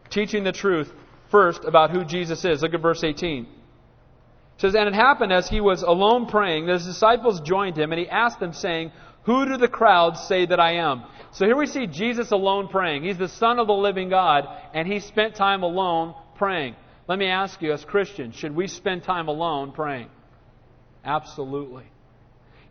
Teaching 0.10 0.46
the 0.46 0.54
truth 0.54 0.90
first 1.30 1.66
about 1.66 1.92
who 1.92 2.06
Jesus 2.06 2.46
is. 2.46 2.62
Look 2.62 2.74
at 2.74 2.82
verse 2.82 3.04
18. 3.04 3.48
It 4.56 4.62
says, 4.62 4.76
And 4.76 4.88
it 4.88 4.94
happened 4.94 5.34
as 5.34 5.50
he 5.50 5.62
was 5.62 5.84
alone 5.84 6.28
praying, 6.28 6.66
that 6.66 6.74
his 6.74 6.86
disciples 6.86 7.42
joined 7.42 7.78
him, 7.78 7.92
and 7.92 8.00
he 8.00 8.08
asked 8.08 8.40
them, 8.40 8.54
saying, 8.54 8.92
Who 9.24 9.46
do 9.46 9.58
the 9.58 9.68
crowds 9.68 10.22
say 10.28 10.46
that 10.46 10.60
I 10.60 10.76
am? 10.76 11.04
So 11.32 11.46
here 11.46 11.58
we 11.58 11.66
see 11.66 11.88
Jesus 11.88 12.32
alone 12.32 12.68
praying. 12.68 13.04
He's 13.04 13.18
the 13.18 13.28
Son 13.28 13.60
of 13.60 13.68
the 13.68 13.74
living 13.74 14.10
God, 14.10 14.48
and 14.74 14.88
he 14.88 15.00
spent 15.00 15.36
time 15.36 15.64
alone 15.64 16.16
praying. 16.36 16.76
Let 17.08 17.20
me 17.20 17.28
ask 17.28 17.62
you, 17.62 17.74
as 17.74 17.84
Christians, 17.84 18.36
should 18.36 18.56
we 18.56 18.68
spend 18.68 19.04
time 19.04 19.28
alone 19.28 19.72
praying? 19.72 20.10
Absolutely. 21.04 21.84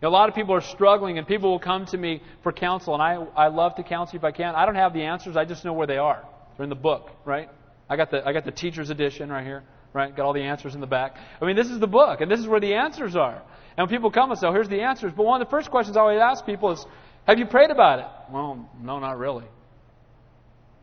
A 0.01 0.09
lot 0.09 0.27
of 0.27 0.35
people 0.35 0.53
are 0.53 0.61
struggling, 0.61 1.17
and 1.17 1.25
people 1.25 1.51
will 1.51 1.59
come 1.59 1.85
to 1.87 1.97
me 1.97 2.21
for 2.41 2.51
counsel, 2.51 2.93
and 2.93 3.01
I, 3.01 3.13
I 3.35 3.47
love 3.47 3.75
to 3.75 3.83
counsel 3.83 4.17
if 4.17 4.23
I 4.23 4.31
can. 4.31 4.53
I 4.53 4.65
don't 4.65 4.75
have 4.75 4.93
the 4.93 5.03
answers, 5.03 5.37
I 5.37 5.45
just 5.45 5.63
know 5.63 5.73
where 5.73 5.87
they 5.87 5.97
are. 5.97 6.23
They're 6.57 6.65
in 6.65 6.69
the 6.69 6.75
book, 6.75 7.09
right? 7.25 7.49
I 7.89 7.95
got 7.95 8.11
the 8.11 8.27
I 8.27 8.33
got 8.33 8.45
the 8.45 8.51
teacher's 8.51 8.89
edition 8.89 9.29
right 9.29 9.45
here, 9.45 9.63
right? 9.93 10.15
Got 10.15 10.25
all 10.25 10.33
the 10.33 10.43
answers 10.43 10.75
in 10.75 10.81
the 10.81 10.87
back. 10.87 11.15
I 11.41 11.45
mean, 11.45 11.55
this 11.55 11.69
is 11.69 11.79
the 11.79 11.87
book, 11.87 12.21
and 12.21 12.29
this 12.29 12.39
is 12.39 12.47
where 12.47 12.59
the 12.59 12.73
answers 12.73 13.15
are. 13.15 13.41
And 13.77 13.87
when 13.87 13.87
people 13.87 14.11
come 14.11 14.31
and 14.31 14.39
say, 14.39 14.47
oh, 14.47 14.51
"Here's 14.51 14.69
the 14.69 14.81
answers," 14.81 15.13
but 15.15 15.25
one 15.25 15.41
of 15.41 15.47
the 15.47 15.51
first 15.51 15.71
questions 15.71 15.97
I 15.97 16.01
always 16.01 16.19
ask 16.19 16.45
people 16.45 16.71
is, 16.71 16.85
"Have 17.25 17.39
you 17.39 17.45
prayed 17.45 17.71
about 17.71 17.99
it?" 17.99 18.05
Well, 18.31 18.69
no, 18.81 18.99
not 18.99 19.17
really. 19.17 19.45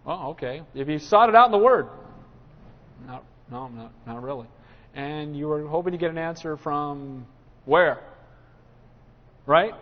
Well, 0.04 0.28
okay. 0.30 0.62
If 0.74 0.88
you 0.88 0.98
sought 0.98 1.28
it 1.28 1.34
out 1.34 1.46
in 1.46 1.52
the 1.52 1.58
Word, 1.58 1.88
not, 3.06 3.24
no, 3.50 3.68
not, 3.68 3.92
not 4.06 4.22
really. 4.22 4.46
And 4.94 5.36
you 5.36 5.46
were 5.46 5.66
hoping 5.66 5.92
to 5.92 5.98
get 5.98 6.10
an 6.10 6.18
answer 6.18 6.56
from 6.56 7.26
where? 7.64 8.00
Right? 9.46 9.74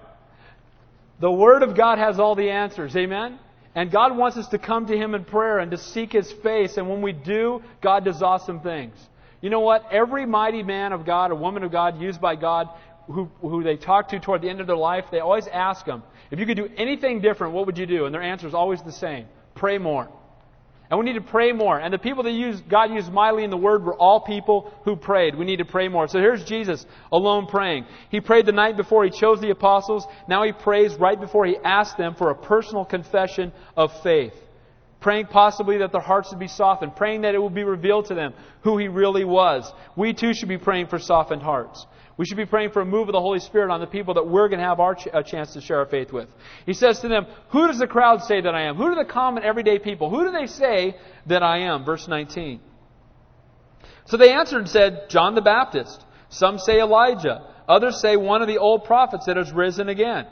The 1.21 1.31
Word 1.31 1.63
of 1.63 1.77
God 1.77 1.99
has 1.99 2.19
all 2.21 2.35
the 2.35 2.51
answers. 2.51 2.95
Amen? 2.97 3.39
And 3.75 3.91
God 3.91 4.17
wants 4.17 4.37
us 4.37 4.49
to 4.49 4.59
come 4.59 4.87
to 4.87 4.97
Him 4.97 5.15
in 5.15 5.25
prayer 5.25 5.59
and 5.59 5.71
to 5.71 5.79
seek 5.79 6.13
His 6.13 6.31
face. 6.43 6.77
And 6.77 6.89
when 6.89 7.01
we 7.01 7.13
do, 7.13 7.63
God 7.81 8.05
does 8.05 8.23
awesome 8.23 8.61
things. 8.61 8.95
You 9.41 9.51
know 9.51 9.61
what? 9.61 9.85
Every 9.93 10.27
mighty 10.27 10.63
man 10.63 10.93
of 10.93 11.07
God 11.07 11.31
or 11.31 11.37
woman 11.37 11.63
of 11.63 11.71
God 11.71 12.01
used 12.01 12.21
by 12.21 12.37
God 12.37 12.69
who, 13.07 13.31
who 13.41 13.63
they 13.63 13.77
talk 13.77 14.09
to 14.09 14.21
toward 14.21 14.43
the 14.43 14.49
end 14.49 14.61
of 14.61 14.67
their 14.67 14.77
life, 14.77 15.07
they 15.11 15.21
always 15.21 15.47
ask 15.49 15.87
them, 15.87 16.03
if 16.31 16.39
you 16.39 16.47
could 16.47 16.57
do 16.57 16.69
anything 16.77 17.21
different, 17.21 17.55
what 17.55 17.67
would 17.67 17.79
you 17.79 17.87
do? 17.87 18.05
And 18.05 18.15
their 18.15 18.23
answer 18.23 18.47
is 18.47 18.55
always 18.55 18.83
the 18.83 18.93
same 18.93 19.27
pray 19.55 19.79
more. 19.79 20.09
And 20.91 20.99
we 20.99 21.05
need 21.05 21.15
to 21.15 21.21
pray 21.21 21.53
more. 21.53 21.79
And 21.79 21.93
the 21.93 21.99
people 21.99 22.23
that 22.23 22.33
used, 22.33 22.67
God 22.67 22.91
used 22.91 23.13
mightily 23.13 23.45
in 23.45 23.51
the 23.51 23.59
Word 23.59 23.85
were 23.85 23.95
all 23.95 24.21
people 24.21 24.73
who 24.85 24.97
prayed. 24.97 25.35
We 25.35 25.45
need 25.45 25.59
to 25.59 25.67
pray 25.67 25.89
more. 25.89 26.09
So 26.09 26.19
here's 26.19 26.45
Jesus 26.45 26.87
alone 27.13 27.47
praying. 27.47 27.85
He 28.11 28.21
prayed 28.21 28.47
the 28.47 28.53
night 28.53 28.77
before 28.77 29.05
he 29.05 29.11
chose 29.11 29.41
the 29.41 29.51
apostles. 29.51 30.07
Now 30.29 30.45
he 30.45 30.53
prays 30.53 30.95
right 30.95 31.21
before 31.21 31.45
he 31.45 31.57
asked 31.63 31.99
them 31.99 32.15
for 32.15 32.31
a 32.31 32.35
personal 32.35 32.87
confession 32.87 33.53
of 33.77 33.91
faith. 34.03 34.33
Praying 35.01 35.27
possibly 35.27 35.79
that 35.79 35.93
their 35.93 36.01
hearts 36.01 36.31
would 36.31 36.41
be 36.41 36.49
softened. 36.49 36.97
Praying 36.97 37.21
that 37.23 37.35
it 37.35 37.43
would 37.43 37.55
be 37.55 37.65
revealed 37.65 38.07
to 38.07 38.15
them 38.15 38.35
who 38.63 38.79
he 38.79 38.89
really 38.89 39.25
was. 39.25 39.73
We 39.95 40.13
too 40.13 40.35
should 40.35 40.49
be 40.49 40.59
praying 40.59 40.89
for 40.89 40.99
softened 40.99 41.43
hearts. 41.43 41.87
We 42.17 42.27
should 42.27 42.37
be 42.37 42.47
praying 42.47 42.71
for 42.73 42.83
a 42.83 42.85
move 42.85 43.09
of 43.09 43.13
the 43.13 43.21
Holy 43.21 43.39
Spirit 43.39 43.71
on 43.71 43.81
the 43.81 43.87
people 43.87 44.15
that 44.15 44.27
we're 44.27 44.49
going 44.49 44.59
to 44.59 44.67
have 44.67 44.81
our 44.81 44.97
ch- 44.97 45.07
a 45.13 45.23
chance 45.23 45.53
to 45.53 45.61
share 45.61 45.79
our 45.79 45.87
faith 45.87 46.13
with. 46.13 46.29
He 46.67 46.73
says 46.73 46.99
to 47.01 47.09
them, 47.09 47.27
Who 47.51 47.69
does 47.69 47.79
the 47.79 47.87
crowd 47.87 48.23
say 48.25 48.41
that 48.41 48.55
I 48.57 48.63
am? 48.63 48.75
Who 48.75 48.89
do 48.89 48.97
the 48.97 49.05
common 49.05 49.45
everyday 49.45 49.79
people? 49.79 50.11
Who 50.11 50.25
do 50.25 50.33
they 50.33 50.47
say 50.47 50.97
that 51.27 51.45
I 51.45 51.59
am? 51.59 51.85
Verse 51.85 52.09
19. 52.09 52.61
So 54.07 54.17
they 54.17 54.33
answered 54.33 54.59
and 54.59 54.69
said, 54.69 55.05
John 55.09 55.37
the 55.37 55.43
Baptist. 55.43 56.05
Some 56.29 56.59
say 56.59 56.81
Elijah. 56.81 57.47
Others 57.69 58.01
say 58.01 58.17
one 58.17 58.43
of 58.43 58.49
the 58.49 58.59
old 58.59 58.85
prophets 58.85 59.27
that 59.27 59.37
has 59.37 59.53
risen 59.53 59.89
again. 59.89 60.27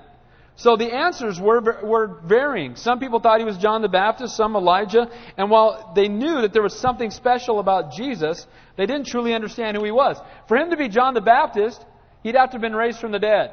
So 0.58 0.76
the 0.76 0.94
answers 0.94 1.38
were, 1.38 1.60
were 1.82 2.18
varying. 2.24 2.76
Some 2.76 2.98
people 2.98 3.20
thought 3.20 3.40
he 3.40 3.44
was 3.44 3.58
John 3.58 3.82
the 3.82 3.88
Baptist, 3.88 4.36
some 4.36 4.56
Elijah. 4.56 5.06
And 5.36 5.50
while 5.50 5.92
they 5.94 6.08
knew 6.08 6.40
that 6.40 6.54
there 6.54 6.62
was 6.62 6.78
something 6.78 7.10
special 7.10 7.58
about 7.60 7.92
Jesus, 7.92 8.46
they 8.76 8.86
didn't 8.86 9.06
truly 9.06 9.34
understand 9.34 9.76
who 9.76 9.84
he 9.84 9.90
was. 9.90 10.18
For 10.48 10.56
him 10.56 10.70
to 10.70 10.76
be 10.76 10.88
John 10.88 11.12
the 11.12 11.20
Baptist, 11.20 11.84
he'd 12.22 12.36
have 12.36 12.50
to 12.50 12.54
have 12.54 12.62
been 12.62 12.74
raised 12.74 12.98
from 12.98 13.12
the 13.12 13.18
dead. 13.18 13.52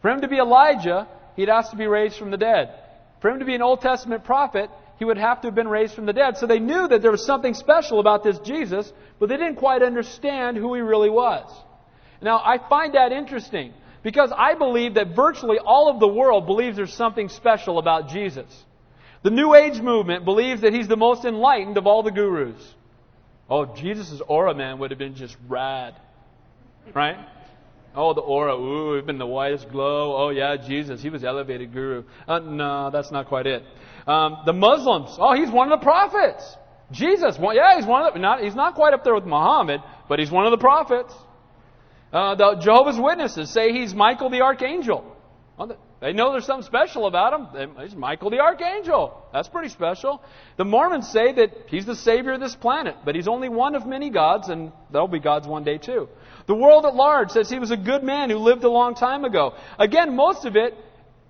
For 0.00 0.10
him 0.10 0.22
to 0.22 0.28
be 0.28 0.38
Elijah, 0.38 1.06
he'd 1.36 1.50
have 1.50 1.70
to 1.70 1.76
be 1.76 1.86
raised 1.86 2.16
from 2.16 2.30
the 2.30 2.38
dead. 2.38 2.70
For 3.20 3.30
him 3.30 3.40
to 3.40 3.44
be 3.44 3.54
an 3.54 3.62
Old 3.62 3.82
Testament 3.82 4.24
prophet, 4.24 4.70
he 4.98 5.04
would 5.04 5.18
have 5.18 5.42
to 5.42 5.48
have 5.48 5.54
been 5.54 5.68
raised 5.68 5.94
from 5.94 6.06
the 6.06 6.14
dead. 6.14 6.38
So 6.38 6.46
they 6.46 6.60
knew 6.60 6.88
that 6.88 7.02
there 7.02 7.10
was 7.10 7.26
something 7.26 7.52
special 7.52 8.00
about 8.00 8.24
this 8.24 8.38
Jesus, 8.38 8.90
but 9.18 9.28
they 9.28 9.36
didn't 9.36 9.56
quite 9.56 9.82
understand 9.82 10.56
who 10.56 10.74
he 10.74 10.80
really 10.80 11.10
was. 11.10 11.44
Now, 12.22 12.38
I 12.38 12.56
find 12.70 12.94
that 12.94 13.12
interesting 13.12 13.74
because 14.06 14.30
I 14.30 14.54
believe 14.54 14.94
that 14.94 15.16
virtually 15.16 15.58
all 15.58 15.90
of 15.90 15.98
the 15.98 16.06
world 16.06 16.46
believes 16.46 16.76
there's 16.76 16.94
something 16.94 17.28
special 17.28 17.80
about 17.80 18.08
Jesus. 18.08 18.46
The 19.24 19.30
New 19.30 19.52
Age 19.52 19.80
movement 19.80 20.24
believes 20.24 20.60
that 20.60 20.72
he's 20.72 20.86
the 20.86 20.96
most 20.96 21.24
enlightened 21.24 21.76
of 21.76 21.88
all 21.88 22.04
the 22.04 22.12
gurus. 22.12 22.74
Oh, 23.50 23.74
Jesus' 23.74 24.22
aura, 24.28 24.54
man, 24.54 24.78
would 24.78 24.92
have 24.92 24.98
been 25.00 25.16
just 25.16 25.36
rad. 25.48 25.96
Right? 26.94 27.16
Oh, 27.96 28.14
the 28.14 28.20
aura, 28.20 28.54
ooh, 28.56 28.94
it 28.94 29.06
been 29.06 29.18
the 29.18 29.26
whitest 29.26 29.70
glow. 29.70 30.14
Oh, 30.16 30.30
yeah, 30.30 30.56
Jesus, 30.56 31.02
he 31.02 31.10
was 31.10 31.24
elevated 31.24 31.72
guru. 31.72 32.04
Uh, 32.28 32.38
no, 32.38 32.90
that's 32.92 33.10
not 33.10 33.26
quite 33.26 33.48
it. 33.48 33.64
Um, 34.06 34.36
the 34.46 34.52
Muslims, 34.52 35.16
oh, 35.18 35.34
he's 35.34 35.50
one 35.50 35.72
of 35.72 35.80
the 35.80 35.84
prophets. 35.84 36.56
Jesus, 36.92 37.36
well, 37.40 37.56
yeah, 37.56 37.74
he's 37.74 37.86
one 37.86 38.06
of 38.06 38.14
the, 38.14 38.20
not, 38.20 38.40
he's 38.40 38.54
not 38.54 38.76
quite 38.76 38.94
up 38.94 39.02
there 39.02 39.16
with 39.16 39.26
Muhammad, 39.26 39.80
but 40.08 40.20
he's 40.20 40.30
one 40.30 40.44
of 40.44 40.52
the 40.52 40.58
prophets. 40.58 41.12
Uh, 42.12 42.34
the 42.34 42.54
Jehovah's 42.56 42.98
Witnesses 42.98 43.50
say 43.52 43.72
he's 43.72 43.94
Michael 43.94 44.30
the 44.30 44.42
Archangel. 44.42 45.16
Well, 45.58 45.76
they 46.00 46.12
know 46.12 46.32
there's 46.32 46.44
something 46.44 46.66
special 46.66 47.06
about 47.06 47.32
him. 47.56 47.74
He's 47.80 47.94
Michael 47.94 48.30
the 48.30 48.40
Archangel. 48.40 49.24
That's 49.32 49.48
pretty 49.48 49.70
special. 49.70 50.22
The 50.58 50.64
Mormons 50.64 51.08
say 51.08 51.32
that 51.32 51.50
he's 51.68 51.86
the 51.86 51.96
savior 51.96 52.32
of 52.32 52.40
this 52.40 52.54
planet, 52.54 52.96
but 53.04 53.14
he's 53.14 53.26
only 53.26 53.48
one 53.48 53.74
of 53.74 53.86
many 53.86 54.10
gods, 54.10 54.48
and 54.48 54.72
there'll 54.92 55.08
be 55.08 55.18
gods 55.18 55.48
one 55.48 55.64
day 55.64 55.78
too. 55.78 56.08
The 56.46 56.54
world 56.54 56.84
at 56.84 56.94
large 56.94 57.30
says 57.30 57.48
he 57.48 57.58
was 57.58 57.70
a 57.70 57.76
good 57.76 58.02
man 58.02 58.28
who 58.28 58.36
lived 58.36 58.64
a 58.64 58.70
long 58.70 58.94
time 58.94 59.24
ago. 59.24 59.54
Again, 59.78 60.14
most 60.14 60.44
of 60.44 60.54
it, 60.54 60.74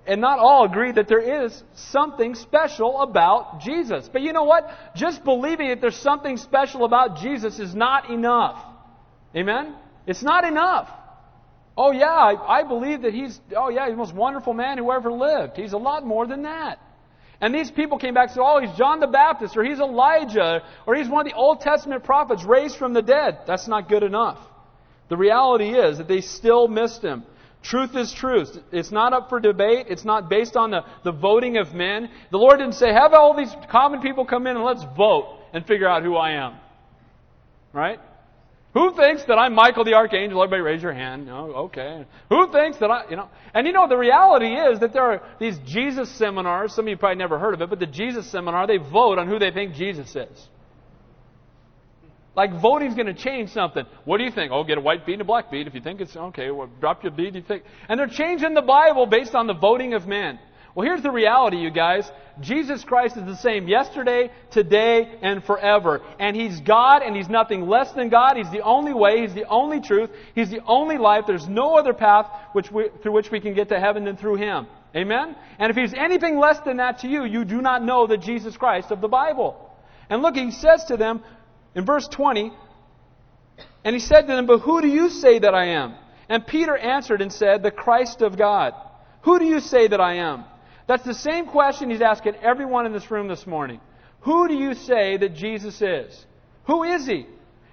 and 0.05 0.21
not 0.21 0.41
all, 0.41 0.65
agree 0.65 0.93
that 0.93 1.09
there 1.09 1.45
is 1.45 1.63
something 1.75 2.35
special 2.35 3.01
about 3.01 3.61
Jesus. 3.61 4.09
But 4.13 4.23
you 4.23 4.33
know 4.33 4.45
what? 4.45 4.69
Just 4.97 5.23
believing 5.25 5.69
that 5.69 5.81
there's 5.81 5.97
something 5.97 6.37
special 6.37 6.85
about 6.85 7.19
Jesus 7.19 7.61
is 7.61 7.75
not 7.75 8.11
enough. 8.11 8.63
Amen? 9.35 9.75
It's 10.07 10.23
not 10.23 10.45
enough. 10.45 10.89
Oh, 11.77 11.91
yeah, 11.93 12.07
I, 12.07 12.61
I 12.61 12.63
believe 12.63 13.03
that 13.03 13.13
he's, 13.13 13.39
oh, 13.55 13.69
yeah, 13.69 13.87
he's 13.87 13.93
the 13.93 13.99
most 13.99 14.15
wonderful 14.15 14.55
man 14.55 14.79
who 14.79 14.91
ever 14.91 15.13
lived. 15.13 15.57
He's 15.57 15.75
a 15.75 15.79
lot 15.79 16.07
more 16.07 16.27
than 16.27 16.43
that. 16.43 16.79
And 17.39 17.55
these 17.55 17.71
people 17.71 17.99
came 17.99 18.15
back 18.15 18.29
and 18.29 18.37
said, 18.37 18.43
oh, 18.43 18.61
he's 18.61 18.75
John 18.79 18.99
the 18.99 19.07
Baptist, 19.07 19.57
or 19.59 19.63
he's 19.63 19.79
Elijah, 19.79 20.63
or 20.87 20.95
he's 20.95 21.09
one 21.09 21.27
of 21.27 21.31
the 21.31 21.37
Old 21.37 21.61
Testament 21.61 22.03
prophets 22.03 22.45
raised 22.45 22.77
from 22.77 22.95
the 22.95 23.03
dead. 23.03 23.41
That's 23.47 23.69
not 23.69 23.91
good 23.91 24.03
enough. 24.03 24.39
The 25.11 25.19
reality 25.19 25.69
is 25.69 25.99
that 25.99 26.09
they 26.09 26.23
still 26.23 26.67
missed 26.67 27.03
him. 27.03 27.25
Truth 27.63 27.95
is 27.97 28.13
truth. 28.13 28.57
It's 28.73 28.91
not 28.91 29.13
up 29.13 29.29
for 29.29 29.39
debate. 29.39 29.87
It's 29.91 30.05
not 30.05 30.31
based 30.31 30.57
on 30.57 30.71
the, 30.71 30.83
the 31.05 31.13
voting 31.13 31.59
of 31.59 31.75
men. 31.75 32.09
The 32.31 32.39
Lord 32.39 32.59
didn't 32.59 32.75
say, 32.75 32.93
have 32.93 33.13
all 33.13 33.37
these 33.37 33.55
common 33.71 34.01
people 34.01 34.25
come 34.25 34.47
in 34.47 34.57
and 34.57 34.65
let's 34.65 34.85
vote 34.97 35.41
and 35.53 35.67
figure 35.67 35.89
out 35.89 36.03
who 36.03 36.17
I 36.17 36.33
am. 36.47 36.55
Right? 37.73 38.01
Who 38.77 38.95
thinks 38.95 39.25
that 39.25 39.39
I'm 39.39 39.55
Michael 39.55 39.85
the 39.85 39.95
Archangel? 39.95 40.43
Everybody 40.43 40.61
raise 40.61 40.83
your 40.83 40.93
hand. 40.93 41.31
Oh, 41.31 41.65
okay. 41.65 42.05
Who 42.29 42.53
thinks 42.53 42.77
that 42.77 42.91
I, 42.91 43.09
you 43.09 43.17
know? 43.17 43.31
And 43.55 43.67
you 43.67 43.73
know, 43.73 43.89
the 43.89 43.97
reality 43.97 44.53
is 44.53 44.81
that 44.81 44.93
there 44.93 45.03
are 45.03 45.23
these 45.41 45.59
Jesus 45.61 46.11
seminars. 46.11 46.75
Some 46.75 46.85
of 46.85 46.91
you 46.91 46.99
probably 46.99 47.17
never 47.17 47.39
heard 47.39 47.55
of 47.55 47.63
it, 47.63 47.71
but 47.71 47.79
the 47.79 47.87
Jesus 47.87 48.31
seminar, 48.31 48.67
they 48.67 48.77
vote 48.77 49.19
on 49.19 49.29
who 49.29 49.39
they 49.39 49.51
think 49.51 49.73
Jesus 49.73 50.15
is. 50.15 50.49
Like 52.35 52.61
voting's 52.61 52.95
going 52.95 53.07
to 53.07 53.15
change 53.15 53.49
something. 53.49 53.87
What 54.05 54.19
do 54.19 54.25
you 54.25 54.31
think? 54.31 54.53
Oh, 54.53 54.63
get 54.63 54.77
a 54.77 54.83
white 54.83 55.07
bead 55.07 55.15
and 55.15 55.23
a 55.23 55.25
black 55.25 55.51
bead. 55.51 55.67
If 55.67 55.75
you 55.75 55.81
think 55.81 56.03
it's 56.03 56.15
okay, 56.15 56.51
well, 56.51 56.69
drop 56.79 57.03
your 57.03 57.13
bead. 57.13 57.35
You 57.35 57.41
think, 57.41 57.63
and 57.89 57.99
they're 57.99 58.09
changing 58.09 58.53
the 58.53 58.61
Bible 58.61 59.07
based 59.07 59.35
on 59.35 59.47
the 59.47 59.55
voting 59.55 59.95
of 59.95 60.07
men. 60.07 60.39
Well, 60.77 60.87
here's 60.87 61.03
the 61.03 61.11
reality, 61.11 61.57
you 61.57 61.71
guys. 61.71 62.07
Jesus 62.39 62.85
Christ 62.85 63.17
is 63.17 63.25
the 63.25 63.37
same 63.37 63.67
yesterday, 63.67 64.31
today, 64.51 65.19
and 65.23 65.43
forever. 65.43 66.03
And 66.19 66.37
He's 66.37 66.61
God, 66.61 67.01
and 67.01 67.17
He's 67.17 67.31
nothing 67.31 67.67
less 67.67 67.93
than 67.93 68.11
God. 68.11 68.37
He's 68.37 68.51
the 68.51 68.61
only 68.61 68.93
way. 68.93 69.23
He's 69.23 69.33
the 69.33 69.49
only 69.49 69.81
truth. 69.81 70.11
He's 70.35 70.51
the 70.51 70.61
only 70.67 70.99
life. 70.99 71.25
There's 71.27 71.49
no 71.49 71.79
other 71.79 71.95
path 71.95 72.27
which 72.53 72.71
we, 72.71 72.91
through 73.03 73.13
which 73.13 73.31
we 73.31 73.41
can 73.41 73.55
get 73.55 73.71
to 73.71 73.81
heaven 73.81 74.05
than 74.05 74.19
through 74.19 74.37
Him. 74.37 74.67
Amen? 74.95 75.35
And 75.59 75.71
if 75.71 75.77
He's 75.77 75.95
anything 75.95 76.39
less 76.39 76.61
than 76.61 76.77
that 76.77 76.99
to 76.99 77.09
you, 77.09 77.25
you 77.25 77.47
do 77.47 77.63
not 77.63 77.83
know 77.83 78.07
the 78.07 78.19
Jesus 78.19 78.55
Christ 78.59 78.91
of 78.91 79.01
the 79.01 79.09
Bible. 79.09 79.75
And 80.11 80.21
look, 80.21 80.37
He 80.37 80.51
says 80.51 80.85
to 80.89 80.99
them 80.99 81.23
in 81.75 81.87
verse 81.87 82.07
20, 82.07 82.53
And 83.83 83.95
he 83.95 84.01
said 84.01 84.23
to 84.23 84.27
them, 84.27 84.45
But 84.45 84.59
who 84.59 84.83
do 84.83 84.89
you 84.89 85.09
say 85.09 85.39
that 85.39 85.55
I 85.55 85.69
am? 85.69 85.95
And 86.29 86.47
Peter 86.47 86.77
answered 86.77 87.23
and 87.23 87.33
said, 87.33 87.63
The 87.63 87.71
Christ 87.71 88.21
of 88.21 88.37
God. 88.37 88.75
Who 89.23 89.39
do 89.39 89.47
you 89.47 89.61
say 89.61 89.89
that 89.89 90.03
I 90.03 90.17
am? 90.17 90.45
That's 90.87 91.05
the 91.05 91.15
same 91.15 91.47
question 91.47 91.91
he's 91.91 92.01
asking 92.01 92.37
everyone 92.37 92.87
in 92.87 92.93
this 92.93 93.11
room 93.11 93.29
this 93.29 93.47
morning. 93.47 93.81
Who 94.21 94.49
do 94.49 94.55
you 94.55 94.75
say 94.75 95.17
that 95.17 95.35
Jesus 95.35 95.81
is? 95.83 96.25
Who 96.67 96.85
is 96.85 97.07
he? 97.07 97.27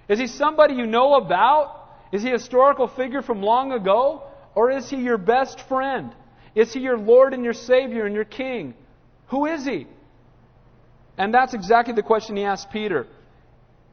Is 0.08 0.18
he 0.18 0.26
somebody 0.26 0.74
you 0.74 0.86
know 0.86 1.14
about? 1.14 1.88
Is 2.12 2.22
he 2.22 2.28
a 2.28 2.32
historical 2.32 2.88
figure 2.88 3.22
from 3.22 3.42
long 3.42 3.72
ago? 3.72 4.22
Or 4.54 4.70
is 4.70 4.88
he 4.88 4.96
your 4.96 5.18
best 5.18 5.60
friend? 5.68 6.12
Is 6.54 6.72
he 6.72 6.80
your 6.80 6.98
Lord 6.98 7.34
and 7.34 7.44
your 7.44 7.54
Savior 7.54 8.06
and 8.06 8.14
your 8.14 8.24
King? 8.24 8.74
Who 9.28 9.46
is 9.46 9.64
he? 9.64 9.86
And 11.16 11.32
that's 11.32 11.54
exactly 11.54 11.94
the 11.94 12.02
question 12.02 12.36
he 12.36 12.44
asked 12.44 12.70
Peter. 12.70 13.06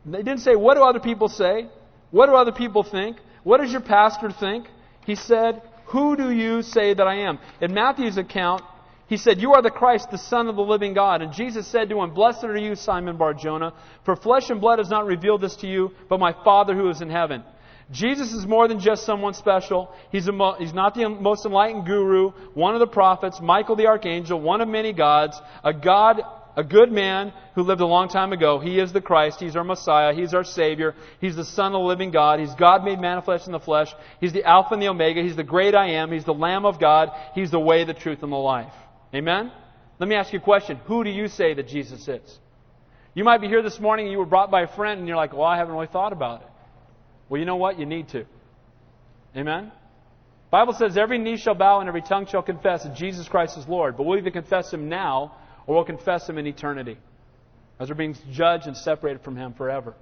They 0.05 0.19
didn't 0.19 0.39
say, 0.39 0.55
What 0.55 0.75
do 0.75 0.83
other 0.83 0.99
people 0.99 1.29
say? 1.29 1.67
What 2.09 2.27
do 2.27 2.35
other 2.35 2.51
people 2.51 2.83
think? 2.83 3.17
What 3.43 3.61
does 3.61 3.71
your 3.71 3.81
pastor 3.81 4.31
think? 4.31 4.67
He 5.05 5.15
said, 5.15 5.61
Who 5.87 6.15
do 6.15 6.31
you 6.31 6.61
say 6.61 6.93
that 6.93 7.07
I 7.07 7.27
am? 7.27 7.39
In 7.59 7.73
Matthew's 7.73 8.17
account, 8.17 8.63
he 9.11 9.17
said, 9.17 9.41
You 9.41 9.55
are 9.55 9.61
the 9.61 9.69
Christ, 9.69 10.09
the 10.09 10.17
Son 10.17 10.47
of 10.47 10.55
the 10.55 10.61
living 10.61 10.93
God. 10.93 11.21
And 11.21 11.33
Jesus 11.33 11.67
said 11.67 11.89
to 11.89 12.01
him, 12.01 12.13
Blessed 12.13 12.45
are 12.45 12.55
you, 12.55 12.75
Simon 12.75 13.17
Barjona, 13.17 13.73
for 14.05 14.15
flesh 14.15 14.49
and 14.49 14.61
blood 14.61 14.79
has 14.79 14.89
not 14.89 15.05
revealed 15.05 15.41
this 15.41 15.57
to 15.57 15.67
you, 15.67 15.91
but 16.07 16.17
my 16.17 16.31
Father 16.45 16.73
who 16.73 16.87
is 16.87 17.01
in 17.01 17.09
heaven. 17.09 17.43
Jesus 17.91 18.31
is 18.31 18.47
more 18.47 18.69
than 18.69 18.79
just 18.79 19.05
someone 19.05 19.33
special. 19.33 19.93
He's, 20.13 20.31
mo- 20.31 20.55
he's 20.57 20.73
not 20.73 20.95
the 20.95 21.09
most 21.09 21.45
enlightened 21.45 21.85
guru, 21.85 22.29
one 22.53 22.73
of 22.73 22.79
the 22.79 22.87
prophets, 22.87 23.41
Michael 23.41 23.75
the 23.75 23.87
archangel, 23.87 24.39
one 24.39 24.61
of 24.61 24.69
many 24.69 24.93
gods, 24.93 25.37
a 25.61 25.73
God 25.73 26.21
a 26.55 26.63
good 26.63 26.91
man 26.91 27.33
who 27.55 27.63
lived 27.63 27.81
a 27.81 27.85
long 27.85 28.07
time 28.07 28.31
ago. 28.31 28.59
He 28.59 28.79
is 28.79 28.93
the 28.93 29.01
Christ. 29.01 29.41
He's 29.41 29.55
our 29.57 29.63
Messiah. 29.63 30.13
He's 30.13 30.33
our 30.33 30.43
Savior. 30.43 30.95
He's 31.19 31.35
the 31.35 31.45
Son 31.45 31.67
of 31.67 31.73
the 31.73 31.79
living 31.79 32.11
God. 32.11 32.39
He's 32.39 32.53
God 32.55 32.83
made 32.83 32.99
manifest 32.99 33.45
in 33.45 33.53
the 33.53 33.59
flesh. 33.59 33.87
He's 34.21 34.33
the 34.33 34.43
Alpha 34.43 34.73
and 34.73 34.81
the 34.81 34.89
Omega. 34.89 35.21
He's 35.21 35.37
the 35.37 35.45
great 35.45 35.75
I 35.75 35.91
am. 35.91 36.11
He's 36.11 36.25
the 36.25 36.33
Lamb 36.33 36.65
of 36.65 36.77
God. 36.77 37.09
He's 37.35 37.51
the 37.51 37.59
way, 37.59 37.85
the 37.85 37.93
truth, 37.93 38.21
and 38.23 38.31
the 38.31 38.37
life. 38.37 38.73
Amen? 39.13 39.51
Let 39.99 40.09
me 40.09 40.15
ask 40.15 40.33
you 40.33 40.39
a 40.39 40.41
question. 40.41 40.77
Who 40.85 41.03
do 41.03 41.09
you 41.09 41.27
say 41.27 41.53
that 41.53 41.67
Jesus 41.67 42.07
is? 42.07 42.39
You 43.13 43.23
might 43.23 43.41
be 43.41 43.47
here 43.47 43.61
this 43.61 43.79
morning 43.79 44.05
and 44.05 44.11
you 44.11 44.19
were 44.19 44.25
brought 44.25 44.49
by 44.49 44.61
a 44.61 44.67
friend 44.67 44.99
and 44.99 45.07
you're 45.07 45.17
like, 45.17 45.33
well, 45.33 45.43
I 45.43 45.57
haven't 45.57 45.73
really 45.73 45.87
thought 45.87 46.13
about 46.13 46.41
it. 46.41 46.47
Well, 47.29 47.39
you 47.39 47.45
know 47.45 47.57
what? 47.57 47.77
You 47.77 47.85
need 47.85 48.09
to. 48.09 48.25
Amen? 49.35 49.71
Bible 50.49 50.73
says 50.73 50.97
every 50.97 51.17
knee 51.17 51.37
shall 51.37 51.55
bow 51.55 51.79
and 51.79 51.87
every 51.87 52.01
tongue 52.01 52.25
shall 52.25 52.41
confess 52.41 52.83
that 52.83 52.95
Jesus 52.95 53.27
Christ 53.27 53.57
is 53.57 53.67
Lord. 53.67 53.97
But 53.97 54.03
we'll 54.03 54.17
either 54.17 54.31
confess 54.31 54.73
Him 54.73 54.89
now 54.89 55.35
or 55.65 55.75
we'll 55.75 55.85
confess 55.85 56.27
Him 56.27 56.37
in 56.37 56.47
eternity 56.47 56.97
as 57.79 57.89
we're 57.89 57.95
being 57.95 58.17
judged 58.31 58.67
and 58.67 58.75
separated 58.75 59.23
from 59.23 59.35
Him 59.35 59.53
forever. 59.53 59.93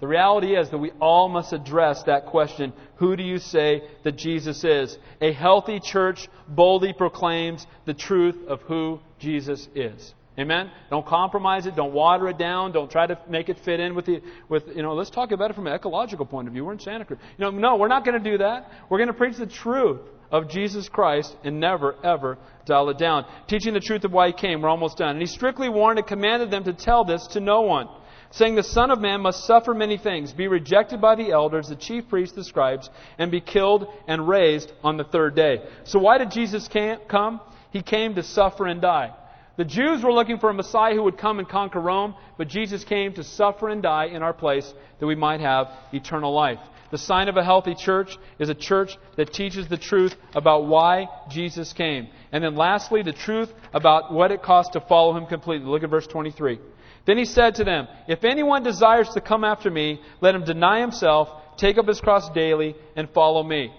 The 0.00 0.06
reality 0.06 0.54
is 0.54 0.68
that 0.70 0.78
we 0.78 0.90
all 1.00 1.28
must 1.28 1.52
address 1.52 2.02
that 2.04 2.26
question 2.26 2.72
Who 2.96 3.16
do 3.16 3.22
you 3.22 3.38
say 3.38 3.82
that 4.04 4.16
Jesus 4.16 4.62
is? 4.64 4.98
A 5.20 5.32
healthy 5.32 5.80
church 5.80 6.28
boldly 6.48 6.92
proclaims 6.92 7.66
the 7.86 7.94
truth 7.94 8.36
of 8.46 8.60
who 8.62 9.00
Jesus 9.18 9.68
is. 9.74 10.14
Amen? 10.38 10.70
Don't 10.90 11.06
compromise 11.06 11.66
it. 11.66 11.76
Don't 11.76 11.94
water 11.94 12.28
it 12.28 12.36
down. 12.36 12.72
Don't 12.72 12.90
try 12.90 13.06
to 13.06 13.18
make 13.26 13.48
it 13.48 13.58
fit 13.60 13.80
in 13.80 13.94
with 13.94 14.04
the, 14.04 14.20
with, 14.50 14.64
you 14.68 14.82
know, 14.82 14.92
let's 14.92 15.08
talk 15.08 15.32
about 15.32 15.50
it 15.50 15.54
from 15.54 15.66
an 15.66 15.72
ecological 15.72 16.26
point 16.26 16.46
of 16.46 16.52
view. 16.52 16.62
We're 16.62 16.74
in 16.74 16.78
Santa 16.78 17.06
Cruz. 17.06 17.18
You 17.38 17.46
know, 17.46 17.50
no, 17.50 17.76
we're 17.76 17.88
not 17.88 18.04
going 18.04 18.22
to 18.22 18.30
do 18.30 18.38
that. 18.38 18.70
We're 18.90 18.98
going 18.98 19.08
to 19.08 19.14
preach 19.14 19.38
the 19.38 19.46
truth 19.46 20.00
of 20.30 20.50
Jesus 20.50 20.90
Christ 20.90 21.34
and 21.42 21.58
never, 21.58 21.94
ever 22.04 22.36
dial 22.66 22.90
it 22.90 22.98
down. 22.98 23.24
Teaching 23.46 23.72
the 23.72 23.80
truth 23.80 24.04
of 24.04 24.12
why 24.12 24.26
he 24.26 24.32
came. 24.34 24.60
We're 24.60 24.68
almost 24.68 24.98
done. 24.98 25.10
And 25.10 25.20
he 25.20 25.26
strictly 25.26 25.70
warned 25.70 25.98
and 25.98 26.06
commanded 26.06 26.50
them 26.50 26.64
to 26.64 26.74
tell 26.74 27.04
this 27.04 27.26
to 27.28 27.40
no 27.40 27.62
one, 27.62 27.88
saying, 28.36 28.54
The 28.54 28.62
Son 28.62 28.90
of 28.90 29.00
Man 29.00 29.20
must 29.20 29.44
suffer 29.46 29.74
many 29.74 29.98
things, 29.98 30.32
be 30.32 30.48
rejected 30.48 31.00
by 31.00 31.14
the 31.14 31.30
elders, 31.30 31.68
the 31.68 31.76
chief 31.76 32.08
priests, 32.08 32.36
the 32.36 32.44
scribes, 32.44 32.90
and 33.18 33.30
be 33.30 33.40
killed 33.40 33.88
and 34.06 34.28
raised 34.28 34.72
on 34.84 34.96
the 34.96 35.04
third 35.04 35.34
day. 35.34 35.62
So 35.84 35.98
why 35.98 36.18
did 36.18 36.30
Jesus 36.30 36.68
come? 36.68 37.40
He 37.70 37.82
came 37.82 38.14
to 38.14 38.22
suffer 38.22 38.66
and 38.66 38.80
die. 38.80 39.12
The 39.56 39.64
Jews 39.64 40.02
were 40.02 40.12
looking 40.12 40.38
for 40.38 40.50
a 40.50 40.54
Messiah 40.54 40.94
who 40.94 41.04
would 41.04 41.16
come 41.16 41.38
and 41.38 41.48
conquer 41.48 41.80
Rome, 41.80 42.14
but 42.36 42.48
Jesus 42.48 42.84
came 42.84 43.14
to 43.14 43.24
suffer 43.24 43.70
and 43.70 43.82
die 43.82 44.06
in 44.06 44.22
our 44.22 44.34
place 44.34 44.72
that 45.00 45.06
we 45.06 45.14
might 45.14 45.40
have 45.40 45.68
eternal 45.92 46.32
life. 46.32 46.58
The 46.90 46.98
sign 46.98 47.28
of 47.28 47.36
a 47.36 47.42
healthy 47.44 47.74
church 47.74 48.16
is 48.38 48.48
a 48.48 48.54
church 48.54 48.96
that 49.16 49.32
teaches 49.32 49.66
the 49.66 49.76
truth 49.78 50.14
about 50.34 50.66
why 50.66 51.08
Jesus 51.30 51.72
came. 51.72 52.08
And 52.32 52.44
then 52.44 52.54
lastly, 52.54 53.02
the 53.02 53.12
truth 53.12 53.52
about 53.72 54.12
what 54.12 54.30
it 54.30 54.42
costs 54.42 54.72
to 54.74 54.80
follow 54.80 55.16
him 55.16 55.26
completely. 55.26 55.66
Look 55.66 55.82
at 55.82 55.90
verse 55.90 56.06
23. 56.06 56.60
Then 57.06 57.18
he 57.18 57.24
said 57.24 57.54
to 57.56 57.64
them, 57.64 57.86
If 58.08 58.24
anyone 58.24 58.62
desires 58.62 59.08
to 59.10 59.20
come 59.20 59.44
after 59.44 59.70
me, 59.70 60.00
let 60.20 60.34
him 60.34 60.44
deny 60.44 60.80
himself, 60.80 61.28
take 61.56 61.78
up 61.78 61.86
his 61.86 62.00
cross 62.00 62.28
daily, 62.30 62.74
and 62.96 63.08
follow 63.10 63.42
me. 63.42 63.72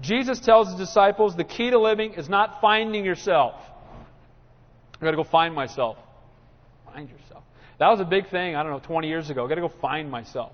Jesus 0.00 0.38
tells 0.38 0.68
his 0.68 0.76
disciples 0.76 1.36
the 1.36 1.44
key 1.44 1.70
to 1.70 1.78
living 1.78 2.14
is 2.14 2.28
not 2.28 2.60
finding 2.60 3.04
yourself. 3.04 3.54
I've 4.94 5.00
got 5.00 5.10
to 5.10 5.16
go 5.16 5.24
find 5.24 5.54
myself. 5.54 5.96
Find 6.86 7.08
yourself. 7.10 7.42
That 7.78 7.88
was 7.88 8.00
a 8.00 8.04
big 8.04 8.30
thing, 8.30 8.54
I 8.54 8.62
don't 8.62 8.72
know, 8.72 8.80
20 8.80 9.08
years 9.08 9.28
ago. 9.28 9.42
I've 9.42 9.48
got 9.48 9.56
to 9.56 9.60
go 9.60 9.72
find 9.80 10.10
myself. 10.10 10.52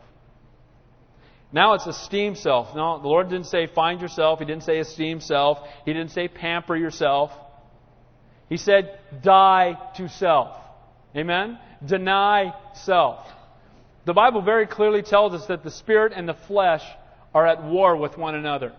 Now 1.52 1.74
it's 1.74 1.86
esteem 1.86 2.34
self. 2.34 2.74
No, 2.74 3.00
the 3.00 3.06
Lord 3.06 3.28
didn't 3.28 3.46
say 3.46 3.66
find 3.66 4.00
yourself. 4.00 4.40
He 4.40 4.44
didn't 4.44 4.64
say 4.64 4.78
esteem 4.78 5.20
self. 5.20 5.58
He 5.84 5.92
didn't 5.92 6.10
say 6.10 6.26
pamper 6.26 6.74
yourself. 6.74 7.32
He 8.48 8.56
said 8.56 8.98
die 9.22 9.78
to 9.96 10.08
self. 10.08 10.56
Amen? 11.16 11.58
Deny 11.84 12.54
self. 12.74 13.26
The 14.04 14.12
Bible 14.12 14.42
very 14.42 14.66
clearly 14.66 15.02
tells 15.02 15.34
us 15.34 15.46
that 15.46 15.62
the 15.62 15.70
spirit 15.70 16.12
and 16.14 16.28
the 16.28 16.34
flesh 16.34 16.82
are 17.34 17.46
at 17.46 17.64
war 17.64 17.96
with 17.96 18.16
one 18.18 18.34
another. 18.34 18.72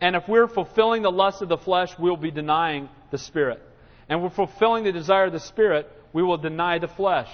And 0.00 0.16
if 0.16 0.28
we're 0.28 0.48
fulfilling 0.48 1.02
the 1.02 1.10
lust 1.10 1.40
of 1.42 1.48
the 1.48 1.56
flesh, 1.56 1.90
we'll 1.98 2.16
be 2.16 2.30
denying 2.30 2.88
the 3.10 3.18
spirit. 3.18 3.62
And 4.08 4.22
we're 4.22 4.30
fulfilling 4.30 4.84
the 4.84 4.92
desire 4.92 5.26
of 5.26 5.32
the 5.32 5.40
spirit, 5.40 5.90
we 6.12 6.22
will 6.22 6.36
deny 6.36 6.78
the 6.78 6.88
flesh. 6.88 7.28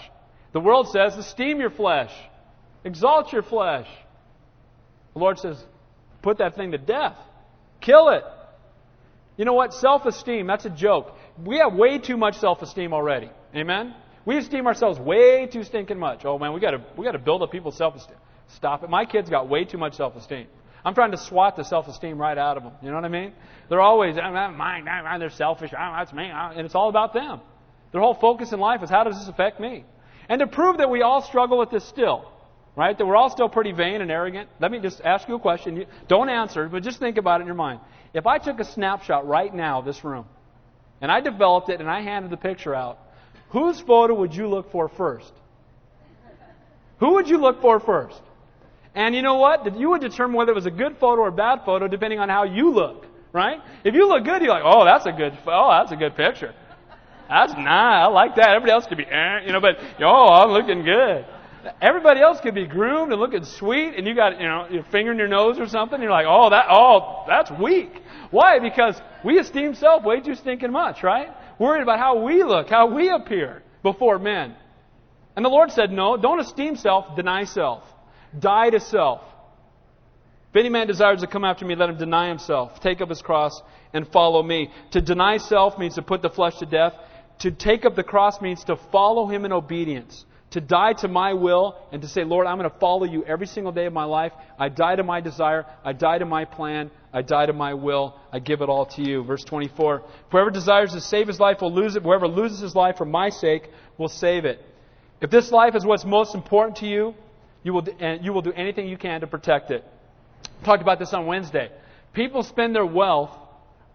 The 0.52 0.60
world 0.60 0.88
says, 0.88 1.16
esteem 1.16 1.60
your 1.60 1.70
flesh, 1.70 2.12
exalt 2.84 3.32
your 3.32 3.42
flesh. 3.42 3.88
The 5.14 5.18
Lord 5.18 5.38
says, 5.38 5.62
put 6.22 6.38
that 6.38 6.54
thing 6.56 6.72
to 6.72 6.78
death. 6.78 7.16
Kill 7.80 8.10
it. 8.10 8.24
You 9.36 9.44
know 9.44 9.54
what? 9.54 9.72
Self 9.72 10.04
esteem, 10.06 10.46
that's 10.46 10.66
a 10.66 10.70
joke. 10.70 11.16
We 11.42 11.58
have 11.58 11.72
way 11.74 11.98
too 11.98 12.16
much 12.16 12.36
self 12.38 12.62
esteem 12.62 12.92
already. 12.92 13.30
Amen? 13.54 13.94
We 14.24 14.36
esteem 14.36 14.66
ourselves 14.66 14.98
way 14.98 15.46
too 15.46 15.64
stinking 15.64 15.98
much. 15.98 16.24
Oh 16.24 16.38
man, 16.38 16.52
we 16.52 16.60
gotta 16.60 16.84
we 16.96 17.04
gotta 17.04 17.18
build 17.18 17.42
up 17.42 17.50
people's 17.50 17.76
self 17.76 17.96
esteem. 17.96 18.16
Stop 18.48 18.82
it. 18.82 18.90
My 18.90 19.04
kids 19.04 19.30
got 19.30 19.48
way 19.48 19.64
too 19.64 19.78
much 19.78 19.94
self 19.94 20.16
esteem. 20.16 20.46
I'm 20.84 20.94
trying 20.94 21.10
to 21.10 21.16
swat 21.16 21.56
the 21.56 21.64
self 21.64 21.88
esteem 21.88 22.18
right 22.18 22.36
out 22.36 22.56
of 22.56 22.62
them. 22.62 22.72
You 22.82 22.88
know 22.90 22.96
what 22.96 23.04
I 23.04 23.08
mean? 23.08 23.32
They're 23.68 23.80
always, 23.80 24.16
oh, 24.16 24.20
I'm 24.20 24.56
mine, 24.56 24.84
they're 25.20 25.30
selfish, 25.30 25.72
oh, 25.72 25.94
that's 25.96 26.12
me, 26.12 26.30
oh, 26.32 26.52
and 26.54 26.64
it's 26.64 26.74
all 26.74 26.88
about 26.88 27.12
them. 27.12 27.40
Their 27.92 28.00
whole 28.00 28.14
focus 28.14 28.52
in 28.52 28.60
life 28.60 28.82
is 28.82 28.90
how 28.90 29.04
does 29.04 29.18
this 29.18 29.28
affect 29.28 29.60
me? 29.60 29.84
And 30.28 30.40
to 30.40 30.46
prove 30.46 30.78
that 30.78 30.90
we 30.90 31.02
all 31.02 31.22
struggle 31.22 31.58
with 31.58 31.70
this 31.70 31.84
still, 31.84 32.30
right? 32.76 32.96
That 32.96 33.04
we're 33.04 33.16
all 33.16 33.30
still 33.30 33.48
pretty 33.48 33.72
vain 33.72 34.00
and 34.00 34.10
arrogant. 34.10 34.48
Let 34.60 34.70
me 34.70 34.78
just 34.78 35.00
ask 35.04 35.28
you 35.28 35.34
a 35.34 35.40
question. 35.40 35.84
don't 36.08 36.28
answer, 36.28 36.68
but 36.68 36.82
just 36.82 36.98
think 36.98 37.18
about 37.18 37.40
it 37.40 37.42
in 37.42 37.46
your 37.46 37.56
mind. 37.56 37.80
If 38.14 38.26
I 38.26 38.38
took 38.38 38.60
a 38.60 38.64
snapshot 38.64 39.26
right 39.26 39.52
now 39.52 39.80
of 39.80 39.84
this 39.84 40.04
room, 40.04 40.26
and 41.00 41.10
I 41.10 41.20
developed 41.20 41.68
it 41.68 41.80
and 41.80 41.90
I 41.90 42.02
handed 42.02 42.30
the 42.30 42.36
picture 42.36 42.74
out, 42.74 42.98
whose 43.50 43.80
photo 43.80 44.14
would 44.14 44.34
you 44.34 44.48
look 44.48 44.72
for 44.72 44.88
first? 44.88 45.32
Who 46.98 47.14
would 47.14 47.28
you 47.28 47.38
look 47.38 47.60
for 47.60 47.80
first? 47.80 48.20
And 48.94 49.14
you 49.14 49.22
know 49.22 49.36
what? 49.36 49.78
You 49.78 49.90
would 49.90 50.00
determine 50.00 50.36
whether 50.36 50.52
it 50.52 50.54
was 50.54 50.66
a 50.66 50.70
good 50.70 50.98
photo 50.98 51.22
or 51.22 51.28
a 51.28 51.32
bad 51.32 51.60
photo 51.64 51.88
depending 51.88 52.18
on 52.18 52.28
how 52.28 52.44
you 52.44 52.70
look, 52.70 53.06
right? 53.32 53.60
If 53.84 53.94
you 53.94 54.08
look 54.08 54.24
good, 54.24 54.42
you're 54.42 54.50
like, 54.50 54.64
oh, 54.64 54.84
that's 54.84 55.06
a 55.06 55.12
good, 55.12 55.36
oh, 55.46 55.70
that's 55.70 55.92
a 55.92 55.96
good 55.96 56.16
picture. 56.16 56.54
That's 57.28 57.52
nice. 57.52 57.66
I 57.66 58.06
like 58.06 58.34
that. 58.36 58.48
Everybody 58.48 58.72
else 58.72 58.86
could 58.86 58.98
be, 58.98 59.06
eh, 59.06 59.46
you 59.46 59.52
know, 59.52 59.60
but 59.60 59.76
oh, 60.00 60.26
I'm 60.28 60.50
looking 60.50 60.82
good. 60.84 61.24
Everybody 61.80 62.20
else 62.20 62.40
could 62.40 62.54
be 62.54 62.66
groomed 62.66 63.12
and 63.12 63.20
looking 63.20 63.44
sweet, 63.44 63.94
and 63.96 64.06
you 64.06 64.14
got, 64.14 64.40
you 64.40 64.48
know, 64.48 64.66
your 64.70 64.82
finger 64.84 65.12
in 65.12 65.18
your 65.18 65.28
nose 65.28 65.58
or 65.58 65.68
something. 65.68 66.00
You're 66.00 66.10
like, 66.10 66.26
oh, 66.28 66.50
that, 66.50 66.66
oh, 66.68 67.24
that's 67.28 67.50
weak. 67.50 67.92
Why? 68.30 68.58
Because 68.58 69.00
we 69.24 69.38
esteem 69.38 69.74
self 69.74 70.02
way 70.02 70.20
too 70.20 70.34
stinking 70.34 70.72
much, 70.72 71.02
right? 71.02 71.28
Worried 71.60 71.82
about 71.82 71.98
how 71.98 72.24
we 72.24 72.42
look, 72.42 72.70
how 72.70 72.86
we 72.86 73.10
appear 73.10 73.62
before 73.82 74.18
men. 74.18 74.56
And 75.36 75.44
the 75.44 75.50
Lord 75.50 75.70
said, 75.70 75.92
no, 75.92 76.16
don't 76.16 76.40
esteem 76.40 76.74
self, 76.74 77.14
deny 77.16 77.44
self. 77.44 77.84
Die 78.36 78.70
to 78.70 78.80
self. 78.80 79.20
If 80.48 80.56
any 80.56 80.70
man 80.70 80.86
desires 80.86 81.20
to 81.20 81.26
come 81.26 81.44
after 81.44 81.66
me, 81.66 81.74
let 81.74 81.90
him 81.90 81.98
deny 81.98 82.28
himself, 82.28 82.80
take 82.80 83.02
up 83.02 83.10
his 83.10 83.20
cross, 83.20 83.60
and 83.92 84.08
follow 84.08 84.42
me. 84.42 84.70
To 84.92 85.02
deny 85.02 85.36
self 85.36 85.78
means 85.78 85.96
to 85.96 86.02
put 86.02 86.22
the 86.22 86.30
flesh 86.30 86.56
to 86.60 86.66
death. 86.66 86.94
To 87.40 87.50
take 87.50 87.84
up 87.84 87.94
the 87.94 88.04
cross 88.04 88.40
means 88.40 88.64
to 88.64 88.76
follow 88.76 89.26
him 89.26 89.44
in 89.44 89.52
obedience 89.52 90.24
to 90.50 90.60
die 90.60 90.94
to 90.94 91.08
my 91.08 91.32
will 91.32 91.76
and 91.92 92.02
to 92.02 92.08
say, 92.08 92.24
Lord, 92.24 92.46
I'm 92.46 92.58
going 92.58 92.68
to 92.68 92.78
follow 92.78 93.04
you 93.04 93.24
every 93.24 93.46
single 93.46 93.72
day 93.72 93.86
of 93.86 93.92
my 93.92 94.04
life. 94.04 94.32
I 94.58 94.68
die 94.68 94.96
to 94.96 95.04
my 95.04 95.20
desire. 95.20 95.64
I 95.84 95.92
die 95.92 96.18
to 96.18 96.26
my 96.26 96.44
plan. 96.44 96.90
I 97.12 97.22
die 97.22 97.46
to 97.46 97.52
my 97.52 97.74
will. 97.74 98.18
I 98.32 98.40
give 98.40 98.60
it 98.60 98.68
all 98.68 98.86
to 98.86 99.02
you. 99.02 99.22
Verse 99.22 99.44
24. 99.44 100.02
Whoever 100.30 100.50
desires 100.50 100.92
to 100.92 101.00
save 101.00 101.28
his 101.28 101.38
life 101.38 101.60
will 101.60 101.72
lose 101.72 101.94
it. 101.94 102.02
Whoever 102.02 102.26
loses 102.26 102.58
his 102.60 102.74
life 102.74 102.96
for 102.96 103.04
my 103.04 103.28
sake 103.30 103.70
will 103.96 104.08
save 104.08 104.44
it. 104.44 104.60
If 105.20 105.30
this 105.30 105.52
life 105.52 105.76
is 105.76 105.84
what's 105.84 106.04
most 106.04 106.34
important 106.34 106.78
to 106.78 106.86
you, 106.86 107.14
you 107.62 107.72
will, 107.72 107.86
you 108.20 108.32
will 108.32 108.42
do 108.42 108.52
anything 108.52 108.88
you 108.88 108.96
can 108.96 109.20
to 109.20 109.26
protect 109.26 109.70
it. 109.70 109.84
I 110.62 110.64
Talked 110.64 110.82
about 110.82 110.98
this 110.98 111.12
on 111.12 111.26
Wednesday. 111.26 111.70
People 112.12 112.42
spend 112.42 112.74
their 112.74 112.86
wealth, 112.86 113.30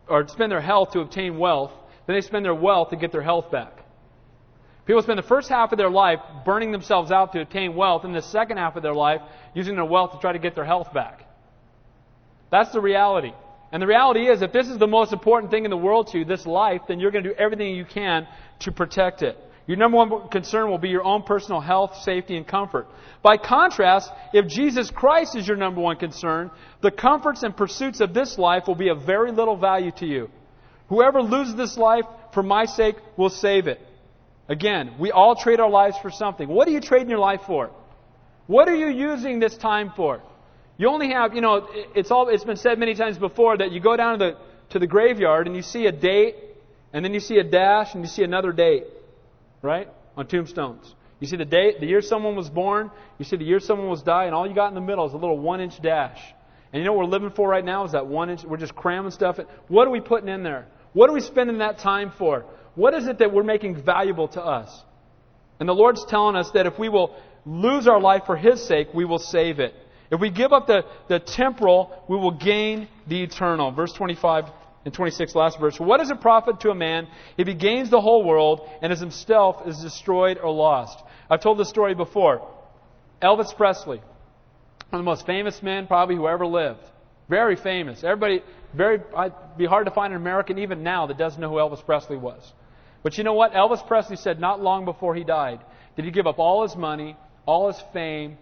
or 0.08 0.28
spend 0.28 0.52
their 0.52 0.62
health 0.62 0.92
to 0.92 1.00
obtain 1.02 1.38
wealth, 1.38 1.72
then 2.08 2.16
they 2.16 2.22
spend 2.22 2.46
their 2.46 2.56
wealth 2.56 2.92
to 2.92 2.96
get 2.96 3.12
their 3.12 3.24
health 3.24 3.52
back. 3.52 3.85
People 4.86 5.02
spend 5.02 5.18
the 5.18 5.24
first 5.24 5.50
half 5.50 5.72
of 5.72 5.78
their 5.78 5.90
life 5.90 6.20
burning 6.46 6.72
themselves 6.72 7.12
out 7.12 7.34
to 7.34 7.42
attain 7.42 7.76
wealth, 7.76 8.04
and 8.04 8.16
the 8.16 8.22
second 8.22 8.58
half 8.58 8.76
of 8.76 8.84
their 8.84 8.94
life 8.94 9.22
using 9.56 9.76
their 9.76 9.86
wealth 9.86 10.12
to 10.12 10.20
try 10.20 10.32
to 10.32 10.40
get 10.40 10.54
their 10.54 10.66
health 10.66 10.94
back. 10.94 11.28
That's 12.52 12.72
the 12.72 12.82
reality. 12.82 13.34
And 13.72 13.82
the 13.82 13.88
reality 13.88 14.28
is, 14.28 14.42
if 14.42 14.54
this 14.54 14.68
is 14.68 14.78
the 14.78 14.88
most 14.88 15.12
important 15.12 15.52
thing 15.52 15.66
in 15.66 15.72
the 15.72 15.78
world 15.78 16.08
to 16.08 16.20
you, 16.20 16.26
this 16.26 16.46
life, 16.46 16.82
then 16.88 17.00
you're 17.00 17.12
going 17.12 17.24
to 17.24 17.32
do 17.32 17.36
everything 17.36 17.76
you 17.76 17.86
can 17.86 18.28
to 18.60 18.72
protect 18.72 19.24
it. 19.24 19.38
Your 19.68 19.78
number 19.78 19.98
one 19.98 20.30
concern 20.30 20.70
will 20.70 20.78
be 20.78 20.90
your 20.90 21.04
own 21.04 21.24
personal 21.24 21.60
health, 21.60 21.98
safety, 22.04 22.38
and 22.38 22.48
comfort. 22.48 22.88
By 23.24 23.38
contrast, 23.38 24.12
if 24.32 24.48
Jesus 24.48 24.92
Christ 24.92 25.36
is 25.36 25.48
your 25.48 25.58
number 25.58 25.82
one 25.82 25.98
concern, 25.98 26.52
the 26.82 26.92
comforts 26.92 27.42
and 27.42 27.58
pursuits 27.58 28.00
of 28.00 28.14
this 28.14 28.38
life 28.38 28.68
will 28.68 28.76
be 28.76 28.90
of 28.90 29.08
very 29.08 29.32
little 29.32 29.58
value 29.58 29.92
to 29.98 30.06
you. 30.06 30.30
Whoever 30.90 31.24
loses 31.24 31.56
this 31.56 31.78
life 31.78 32.06
for 32.32 32.44
my 32.44 32.66
sake 32.66 32.96
will 33.18 33.32
save 33.32 33.66
it. 33.66 33.82
Again, 34.48 34.96
we 35.00 35.12
all 35.12 35.36
trade 35.36 35.60
our 35.60 35.70
lives 35.70 35.98
for 36.02 36.12
something. 36.12 36.48
What 36.48 36.68
are 36.68 36.72
you 36.72 36.82
trading 36.82 37.10
your 37.10 37.20
life 37.20 37.42
for? 37.48 37.72
What 38.48 38.68
are 38.68 38.76
you 38.76 38.88
using 38.88 39.40
this 39.40 39.58
time 39.58 39.92
for? 39.96 40.22
You 40.78 40.90
only 40.90 41.12
have, 41.12 41.34
you 41.34 41.42
know, 41.42 41.68
it's 41.96 42.12
all 42.12 42.30
it's 42.30 42.44
been 42.44 42.58
said 42.58 42.78
many 42.78 42.94
times 42.96 43.18
before 43.18 43.58
that 43.58 43.72
you 43.72 43.80
go 43.80 43.96
down 43.96 44.20
to 44.20 44.26
the 44.26 44.38
to 44.72 44.80
the 44.80 44.88
graveyard 44.88 45.48
and 45.48 45.56
you 45.56 45.62
see 45.62 45.86
a 45.86 45.92
date 45.92 46.36
and 46.94 47.04
then 47.04 47.14
you 47.14 47.20
see 47.20 47.38
a 47.38 47.44
dash 47.44 47.94
and 47.94 48.04
you 48.04 48.10
see 48.10 48.24
another 48.24 48.52
date 48.52 48.86
right? 49.66 49.90
On 50.16 50.26
tombstones. 50.26 50.96
You 51.20 51.28
see 51.28 51.38
the 51.38 51.46
date, 51.46 51.80
the 51.80 51.88
year 51.88 52.02
someone 52.02 52.36
was 52.36 52.50
born, 52.50 52.92
you 53.18 53.26
see 53.26 53.36
the 53.36 53.44
year 53.44 53.60
someone 53.60 53.90
was 53.90 54.04
died, 54.04 54.28
and 54.28 54.36
all 54.36 54.48
you 54.48 54.54
got 54.54 54.68
in 54.68 54.76
the 54.76 54.82
middle 54.82 55.06
is 55.06 55.14
a 55.14 55.18
little 55.18 55.38
one 55.38 55.60
inch 55.60 55.82
dash. 55.82 56.22
And 56.72 56.82
you 56.82 56.86
know 56.86 56.94
what 56.94 57.08
we're 57.08 57.12
living 57.12 57.32
for 57.32 57.50
right 57.50 57.66
now 57.66 57.86
is 57.86 57.94
that 57.94 58.06
one 58.06 58.30
inch, 58.30 58.44
we're 58.44 58.58
just 58.58 58.76
cramming 58.76 59.12
stuff 59.12 59.40
in. 59.40 59.46
What 59.68 59.88
are 59.88 59.92
we 59.92 60.02
putting 60.02 60.30
in 60.30 60.44
there? 60.44 60.68
What 60.94 61.10
are 61.10 61.14
we 61.14 61.22
spending 61.22 61.60
that 61.60 61.80
time 61.80 62.12
for? 62.18 62.46
What 62.76 62.94
is 62.94 63.08
it 63.08 63.20
that 63.20 63.34
we're 63.34 63.44
making 63.44 63.84
valuable 63.84 64.28
to 64.30 64.42
us? 64.42 64.84
And 65.60 65.68
the 65.68 65.74
Lord's 65.74 66.06
telling 66.06 66.36
us 66.36 66.52
that 66.52 66.66
if 66.66 66.78
we 66.78 66.90
will 66.90 67.16
lose 67.46 67.88
our 67.88 68.00
life 68.00 68.24
for 68.26 68.36
His 68.36 68.66
sake, 68.66 68.90
we 68.94 69.06
will 69.06 69.20
save 69.20 69.60
it. 69.60 69.74
If 70.12 70.20
we 70.20 70.30
give 70.30 70.54
up 70.54 70.68
the, 70.68 70.86
the 71.08 71.20
temporal, 71.20 72.04
we 72.08 72.18
will 72.18 72.32
gain 72.32 72.88
the 73.08 73.24
eternal. 73.24 73.72
Verse 73.72 73.94
25 73.94 74.46
and 74.84 74.94
26, 74.94 75.34
last 75.34 75.60
verse. 75.60 75.80
What 75.80 76.00
is 76.00 76.12
a 76.12 76.16
profit 76.16 76.60
to 76.62 76.70
a 76.70 76.76
man 76.76 77.08
if 77.38 77.48
he 77.48 77.56
gains 77.56 77.90
the 77.90 78.02
whole 78.02 78.24
world 78.24 78.70
and 78.82 78.94
as 78.94 79.00
himself 79.00 79.68
is 79.68 79.80
destroyed 79.80 80.38
or 80.38 80.52
lost? 80.52 81.00
I've 81.30 81.42
told 81.42 81.58
this 81.58 81.70
story 81.70 81.96
before. 81.96 82.48
Elvis 83.22 83.56
Presley, 83.56 83.98
one 83.98 85.00
of 85.00 85.00
the 85.00 85.04
most 85.04 85.26
famous 85.26 85.64
men 85.64 85.88
probably 85.88 86.16
who 86.16 86.28
ever 86.28 86.46
lived. 86.46 86.82
Very 87.28 87.56
famous. 87.56 88.04
Everybody, 88.04 88.44
very, 88.76 88.96
it'd 88.98 89.34
be 89.58 89.66
hard 89.66 89.86
to 89.86 89.92
find 89.92 90.14
an 90.14 90.22
American 90.22 90.60
even 90.60 90.84
now 90.84 91.08
that 91.08 91.18
doesn't 91.18 91.42
know 91.42 91.50
who 91.50 91.56
Elvis 91.56 91.84
Presley 91.84 92.18
was. 92.18 92.54
But 93.06 93.18
you 93.18 93.24
know 93.24 93.34
what? 93.34 93.54
Elvis 93.54 93.86
Presley 93.88 94.18
said 94.18 94.42
not 94.42 94.62
long 94.62 94.84
before 94.84 95.16
he 95.16 95.24
died 95.24 95.60
did 95.96 96.04
he 96.04 96.12
give 96.12 96.28
up 96.28 96.40
all 96.40 96.64
his 96.64 96.76
money, 96.76 97.16
all 97.46 97.72
his 97.72 97.82
fame, 97.94 98.38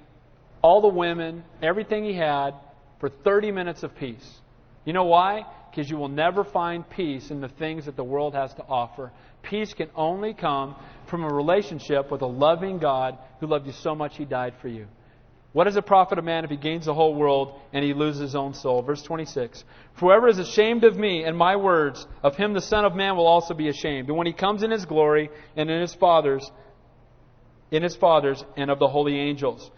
all 0.63 0.81
the 0.81 0.87
women, 0.87 1.43
everything 1.61 2.03
he 2.03 2.15
had 2.15 2.55
for 2.99 3.09
30 3.09 3.51
minutes 3.51 3.83
of 3.83 3.95
peace. 3.95 4.41
You 4.85 4.93
know 4.93 5.03
why? 5.03 5.45
because 5.73 5.89
you 5.89 5.97
will 5.97 6.09
never 6.09 6.43
find 6.43 6.87
peace 6.87 7.31
in 7.31 7.41
the 7.41 7.47
things 7.47 7.85
that 7.85 7.95
the 7.95 8.03
world 8.03 8.35
has 8.35 8.53
to 8.53 8.63
offer. 8.63 9.11
Peace 9.41 9.73
can 9.73 9.89
only 9.95 10.33
come 10.33 10.75
from 11.07 11.23
a 11.23 11.33
relationship 11.33 12.11
with 12.11 12.21
a 12.21 12.27
loving 12.27 12.77
God 12.77 13.17
who 13.39 13.47
loved 13.47 13.65
you 13.65 13.71
so 13.71 13.95
much 13.95 14.15
he 14.15 14.25
died 14.25 14.53
for 14.61 14.67
you. 14.67 14.85
What 15.53 15.65
does 15.65 15.77
it 15.77 15.85
profit 15.85 16.17
a 16.17 16.23
man 16.23 16.43
if 16.43 16.49
he 16.49 16.57
gains 16.57 16.85
the 16.85 16.95
whole 16.95 17.13
world 17.13 17.59
and 17.71 17.85
he 17.85 17.93
loses 17.93 18.21
his 18.21 18.35
own 18.35 18.55
soul? 18.55 18.81
Verse 18.81 19.03
26. 19.03 19.63
For 19.93 20.07
whoever 20.07 20.27
is 20.27 20.39
ashamed 20.39 20.83
of 20.83 20.97
me 20.97 21.23
and 21.23 21.37
my 21.37 21.55
words, 21.55 22.05
of 22.23 22.35
him 22.35 22.53
the 22.53 22.61
Son 22.61 22.85
of 22.85 22.95
Man 22.95 23.15
will 23.15 23.27
also 23.27 23.53
be 23.53 23.69
ashamed. 23.69 24.09
And 24.09 24.17
when 24.17 24.25
he 24.25 24.33
comes 24.33 24.63
in 24.63 24.71
his 24.71 24.85
glory 24.85 25.29
and 25.55 25.69
in 25.69 25.79
his 25.79 25.93
Father's, 25.93 26.51
in 27.69 27.83
his 27.83 27.95
Father's 27.95 28.43
and 28.57 28.71
of 28.71 28.79
the 28.79 28.87
holy 28.87 29.19
angels. 29.19 29.69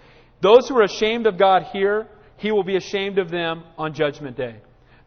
Those 0.42 0.70
who 0.70 0.78
are 0.78 0.84
ashamed 0.84 1.28
of 1.28 1.38
God 1.38 1.64
here, 1.74 2.08
he 2.38 2.54
will 2.54 2.64
be 2.64 2.78
ashamed 2.78 3.20
of 3.20 3.30
them 3.30 3.64
on 3.78 3.94
judgment 3.94 4.38
day. 4.38 4.56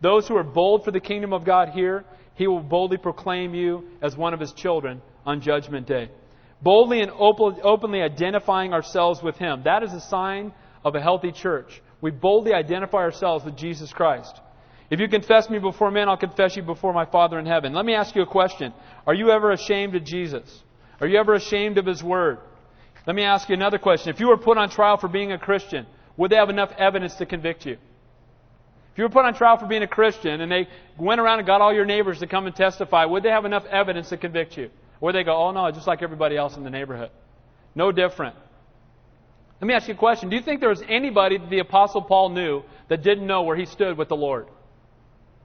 Those 0.03 0.29
who 0.29 0.37
are 0.37 0.45
bold 0.45 0.85
for 0.85 0.91
the 0.91 1.01
kingdom 1.01 1.33
of 1.33 1.45
God 1.45 1.71
here, 1.71 2.05
he 2.35 2.47
will 2.47 2.61
boldly 2.61 2.99
proclaim 2.99 3.55
you 3.55 3.85
as 4.03 4.16
one 4.16 4.35
of 4.35 4.41
his 4.41 4.53
children 4.53 5.01
on 5.25 5.41
judgment 5.41 5.87
day. 5.87 6.11
Boldly 6.61 7.01
and 7.01 7.11
openly 7.13 8.03
identifying 8.03 8.73
ourselves 8.73 9.23
with 9.23 9.37
him. 9.37 9.63
That 9.65 9.83
is 9.83 9.93
a 9.93 10.01
sign 10.01 10.53
of 10.85 10.95
a 10.95 11.01
healthy 11.01 11.33
church. 11.33 11.81
We 12.01 12.11
boldly 12.11 12.53
identify 12.53 12.99
ourselves 12.99 13.45
with 13.45 13.57
Jesus 13.57 13.93
Christ. 13.93 14.41
If 14.91 15.01
you 15.01 15.09
confess 15.09 15.51
me 15.51 15.59
before 15.59 15.91
men, 15.91 16.09
I'll 16.09 16.17
confess 16.17 16.57
you 16.57 16.63
before 16.63 16.93
my 16.93 17.05
Father 17.05 17.39
in 17.39 17.47
heaven. 17.47 17.75
Let 17.75 17.85
me 17.85 17.95
ask 17.95 18.15
you 18.17 18.23
a 18.23 18.27
question. 18.27 18.73
Are 19.07 19.15
you 19.15 19.31
ever 19.31 19.53
ashamed 19.53 19.95
of 19.95 20.05
Jesus? 20.05 20.63
Are 21.01 21.07
you 21.07 21.19
ever 21.19 21.35
ashamed 21.35 21.79
of 21.79 21.87
his 21.87 22.03
word? 22.03 22.39
Let 23.07 23.15
me 23.15 23.23
ask 23.23 23.49
you 23.49 23.55
another 23.55 23.79
question. 23.79 24.13
If 24.13 24.21
you 24.21 24.29
were 24.29 24.39
put 24.39 24.59
on 24.59 24.71
trial 24.71 24.97
for 24.97 25.09
being 25.09 25.33
a 25.33 25.39
Christian, 25.39 25.87
would 26.17 26.31
they 26.31 26.37
have 26.37 26.51
enough 26.51 26.73
evidence 26.79 27.15
to 27.17 27.27
convict 27.27 27.67
you? 27.67 27.75
If 28.93 28.99
you 28.99 29.05
were 29.05 29.11
put 29.11 29.25
on 29.25 29.35
trial 29.35 29.59
for 29.59 29.67
being 29.67 29.83
a 29.83 29.89
Christian 29.89 30.41
and 30.41 30.51
they 30.51 30.67
went 30.99 31.21
around 31.21 31.39
and 31.39 31.47
got 31.47 31.61
all 31.61 31.73
your 31.73 31.85
neighbors 31.85 32.19
to 32.19 32.27
come 32.27 32.47
and 32.47 32.57
testify, 32.57 33.05
would 33.05 33.23
they 33.23 33.31
have 33.31 33.45
enough 33.45 33.65
evidence 33.67 34.09
to 34.09 34.17
convict 34.17 34.57
you? 34.57 34.71
Would 35.01 35.15
they 35.15 35.25
go, 35.25 35.37
oh 35.37 35.51
no, 35.53 35.71
just 35.71 35.87
like 35.87 36.03
everybody 36.03 36.37
else 36.37 36.57
in 36.57 36.65
the 36.65 36.71
neighborhood? 36.71 37.11
No 37.75 37.93
different. 37.93 38.35
Let 39.61 39.67
me 39.67 39.75
ask 39.75 39.89
you 39.89 39.95
a 39.95 39.97
question. 39.97 40.29
Do 40.29 40.37
you 40.37 40.43
think 40.43 40.61
there 40.61 40.69
was 40.69 40.83
anybody 40.89 41.39
that 41.39 41.51
the 41.51 41.59
Apostle 41.59 42.03
Paul 42.03 42.31
knew 42.31 42.63
that 42.89 43.03
didn't 43.03 43.27
know 43.27 43.43
where 43.43 43.57
he 43.57 43.67
stood 43.67 43.99
with 43.99 44.09
the 44.09 44.17
Lord? 44.17 44.47
Do 44.47 44.53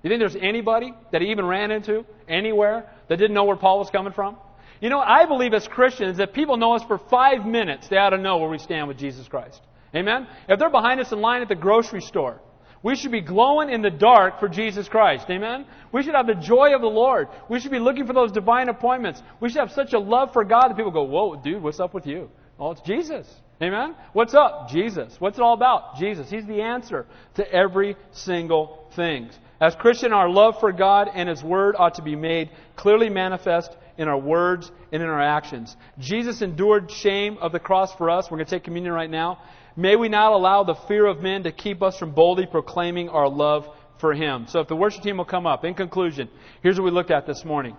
you 0.04 0.10
think 0.10 0.20
there's 0.20 0.36
anybody 0.36 0.93
that 1.12 1.22
he 1.22 1.32
even 1.32 1.45
ran 1.45 1.72
into 1.72 2.06
anywhere 2.28 2.89
that 3.08 3.18
didn't 3.18 3.34
know 3.34 3.45
where 3.45 3.56
Paul 3.56 3.80
was 3.80 3.89
coming 3.89 4.14
from? 4.14 4.38
You 4.82 4.89
know, 4.89 4.99
I 4.99 5.26
believe 5.26 5.54
as 5.54 5.68
Christians 5.68 6.18
that 6.18 6.34
people 6.34 6.58
know 6.58 6.74
us 6.74 6.84
for 6.84 6.97
five 6.97 7.45
minutes, 7.45 7.88
they 7.88 7.97
ought 7.97 8.10
to 8.10 8.18
know 8.18 8.38
where 8.38 8.49
we 8.49 8.58
stand 8.58 8.88
with 8.88 8.97
Jesus 8.97 9.28
Christ. 9.28 9.62
Amen? 9.95 10.28
If 10.49 10.60
they're 10.60 10.70
behind 10.70 10.99
us 10.99 11.12
in 11.12 11.22
line 11.22 11.41
at 11.41 11.47
the 11.47 11.56
grocery 11.56 12.01
store, 12.01 12.41
we 12.84 12.95
should 12.97 13.11
be 13.11 13.21
glowing 13.21 13.69
in 13.69 13.81
the 13.81 13.89
dark 13.89 14.39
for 14.39 14.49
Jesus 14.49 14.89
Christ. 14.89 15.25
Amen? 15.29 15.65
We 15.93 16.03
should 16.03 16.15
have 16.15 16.27
the 16.27 16.36
joy 16.36 16.75
of 16.75 16.81
the 16.81 16.88
Lord. 16.88 17.29
We 17.49 17.59
should 17.59 17.71
be 17.71 17.79
looking 17.79 18.05
for 18.05 18.13
those 18.13 18.31
divine 18.31 18.67
appointments. 18.67 19.23
We 19.39 19.49
should 19.49 19.59
have 19.59 19.71
such 19.71 19.93
a 19.93 19.99
love 19.99 20.34
for 20.34 20.43
God 20.43 20.67
that 20.67 20.75
people 20.75 20.91
go, 20.91 21.03
Whoa, 21.03 21.38
dude, 21.38 21.63
what's 21.63 21.79
up 21.79 21.93
with 21.93 22.05
you? 22.05 22.29
Oh, 22.59 22.71
it's 22.71 22.81
Jesus. 22.81 23.27
Amen? 23.61 23.95
What's 24.11 24.34
up? 24.34 24.69
Jesus. 24.69 25.15
What's 25.19 25.38
it 25.38 25.41
all 25.41 25.53
about? 25.53 25.95
Jesus. 25.97 26.29
He's 26.29 26.45
the 26.45 26.61
answer 26.61 27.05
to 27.36 27.49
every 27.51 27.95
single 28.11 28.89
thing. 28.95 29.29
As 29.61 29.75
Christian, 29.75 30.11
our 30.11 30.27
love 30.27 30.59
for 30.59 30.73
God 30.73 31.09
and 31.13 31.29
His 31.29 31.41
Word 31.41 31.75
ought 31.79 31.95
to 31.95 32.01
be 32.01 32.17
made 32.17 32.49
clearly 32.75 33.09
manifest 33.09 33.75
in 33.97 34.09
our 34.09 34.17
words 34.17 34.69
and 34.91 35.01
in 35.01 35.07
our 35.07 35.21
actions. 35.21 35.77
Jesus 35.99 36.41
endured 36.41 36.91
shame 36.91 37.38
of 37.39 37.53
the 37.53 37.59
cross 37.59 37.95
for 37.95 38.09
us. 38.09 38.29
We're 38.29 38.38
going 38.38 38.47
to 38.47 38.51
take 38.51 38.63
communion 38.63 38.93
right 38.93 39.09
now. 39.09 39.39
May 39.76 39.95
we 39.95 40.07
not 40.09 40.34
allow 40.34 40.63
the 40.63 40.76
fear 40.76 41.05
of 41.05 41.21
men 41.21 41.43
to 41.43 41.51
keep 41.51 41.82
us 41.82 41.97
from 41.97 42.11
boldly 42.11 42.45
proclaiming 42.45 43.09
our 43.09 43.28
love 43.28 43.67
for 43.97 44.13
Him. 44.13 44.45
So 44.47 44.59
if 44.59 44.67
the 44.67 44.76
worship 44.76 45.01
team 45.01 45.17
will 45.17 45.26
come 45.26 45.47
up, 45.47 45.65
in 45.65 45.74
conclusion, 45.74 46.30
here's 46.61 46.80
what 46.80 46.86
we 46.86 46.91
looked 46.91 47.11
at 47.11 47.26
this 47.26 47.43
morning. 47.43 47.76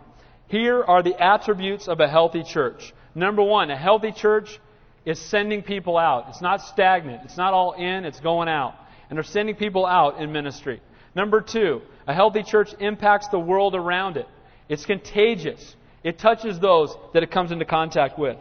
Here 0.49 0.83
are 0.83 1.03
the 1.03 1.21
attributes 1.23 1.89
of 1.89 2.01
a 2.01 2.09
healthy 2.09 2.43
church. 2.43 2.93
Number 3.15 3.43
one, 3.43 3.71
a 3.71 3.77
healthy 3.77 4.13
church 4.13 4.59
is 5.05 5.19
sending 5.19 5.63
people 5.63 5.97
out. 5.97 6.27
It's 6.31 6.41
not 6.41 6.63
stagnant. 6.63 7.23
It's 7.25 7.37
not 7.37 7.53
all 7.53 7.73
in, 7.73 8.05
it's 8.05 8.21
going 8.21 8.49
out. 8.49 8.75
And 9.09 9.17
they're 9.17 9.23
sending 9.23 9.55
people 9.55 9.87
out 9.87 10.21
in 10.21 10.33
ministry. 10.33 10.81
Number 11.15 11.41
two, 11.41 11.83
a 12.07 12.15
healthy 12.15 12.43
church 12.43 12.75
impacts 12.81 13.29
the 13.29 13.39
world 13.39 13.75
around 13.75 14.17
it. 14.17 14.27
It's 14.69 14.85
contagious. 14.85 15.77
It 16.03 16.19
touches 16.19 16.59
those 16.59 16.97
that 17.13 17.23
it 17.23 17.31
comes 17.31 17.53
into 17.53 17.65
contact 17.65 18.19
with. 18.19 18.37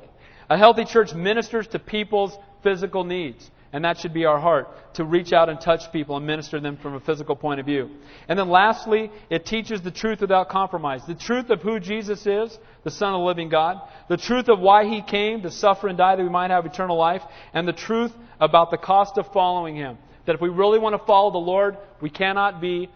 A 0.50 0.58
healthy 0.58 0.86
church 0.86 1.14
ministers 1.14 1.68
to 1.68 1.80
people's 1.80 2.36
physical 2.64 3.04
needs. 3.04 3.50
And 3.74 3.86
that 3.86 3.98
should 3.98 4.14
be 4.14 4.26
our 4.26 4.40
heart 4.40 4.68
to 4.96 5.04
reach 5.04 5.34
out 5.34 5.50
and 5.50 5.60
touch 5.60 5.92
people 5.92 6.16
and 6.16 6.28
minister 6.28 6.60
them 6.60 6.78
from 6.78 6.94
a 6.94 7.00
physical 7.00 7.36
point 7.36 7.60
of 7.60 7.66
view. 7.66 7.90
And 8.28 8.38
then 8.38 8.50
lastly, 8.50 9.12
it 9.32 9.48
teaches 9.48 9.82
the 9.82 9.90
truth 9.90 10.22
without 10.22 10.50
compromise. 10.50 11.02
The 11.08 11.16
truth 11.16 11.50
of 11.50 11.64
who 11.64 11.80
Jesus 11.80 12.28
is, 12.28 12.56
the 12.84 12.92
Son 12.92 13.16
of 13.16 13.20
the 13.22 13.26
living 13.26 13.50
God. 13.50 13.82
The 14.10 14.18
truth 14.18 14.48
of 14.48 14.60
why 14.60 14.86
He 14.86 15.02
came 15.02 15.42
to 15.42 15.50
suffer 15.50 15.88
and 15.88 15.98
die 15.98 16.16
that 16.16 16.22
we 16.22 16.30
might 16.30 16.52
have 16.52 16.68
eternal 16.68 16.98
life. 16.98 17.24
And 17.52 17.68
the 17.68 17.74
truth 17.74 18.12
about 18.40 18.70
the 18.70 18.78
cost 18.78 19.18
of 19.18 19.26
following 19.34 19.76
Him. 19.76 19.98
That 20.28 20.36
if 20.36 20.42
we 20.42 20.50
really 20.50 20.78
want 20.78 20.94
to 20.94 21.04
follow 21.08 21.32
the 21.32 21.40
Lord, 21.40 21.76
we 22.00 22.12
cannot 22.12 22.62
be 22.62 22.90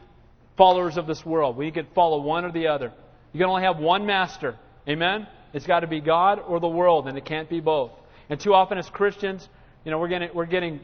followers 0.57 0.97
of 0.97 1.07
this 1.07 1.26
world. 1.26 1.57
We 1.57 1.72
can 1.72 1.88
follow 1.95 2.22
one 2.22 2.45
or 2.45 2.51
the 2.51 2.68
other. 2.68 2.93
You 3.34 3.39
can 3.39 3.49
only 3.49 3.63
have 3.63 3.80
one 3.80 4.05
master. 4.05 4.55
Amen? 4.88 5.28
It's 5.53 5.65
got 5.65 5.80
to 5.80 5.88
be 5.88 6.01
God 6.01 6.39
or 6.39 6.59
the 6.59 6.68
world, 6.68 7.07
and 7.07 7.18
it 7.18 7.26
can't 7.26 7.49
be 7.49 7.61
both. 7.61 7.91
And 8.30 8.39
too 8.39 8.53
often 8.53 8.78
as 8.78 8.89
Christians, 8.89 9.47
you 9.88 9.92
know, 9.92 10.00
we're 10.00 10.10
getting, 10.10 10.30
we're 10.34 10.46
getting 10.46 10.82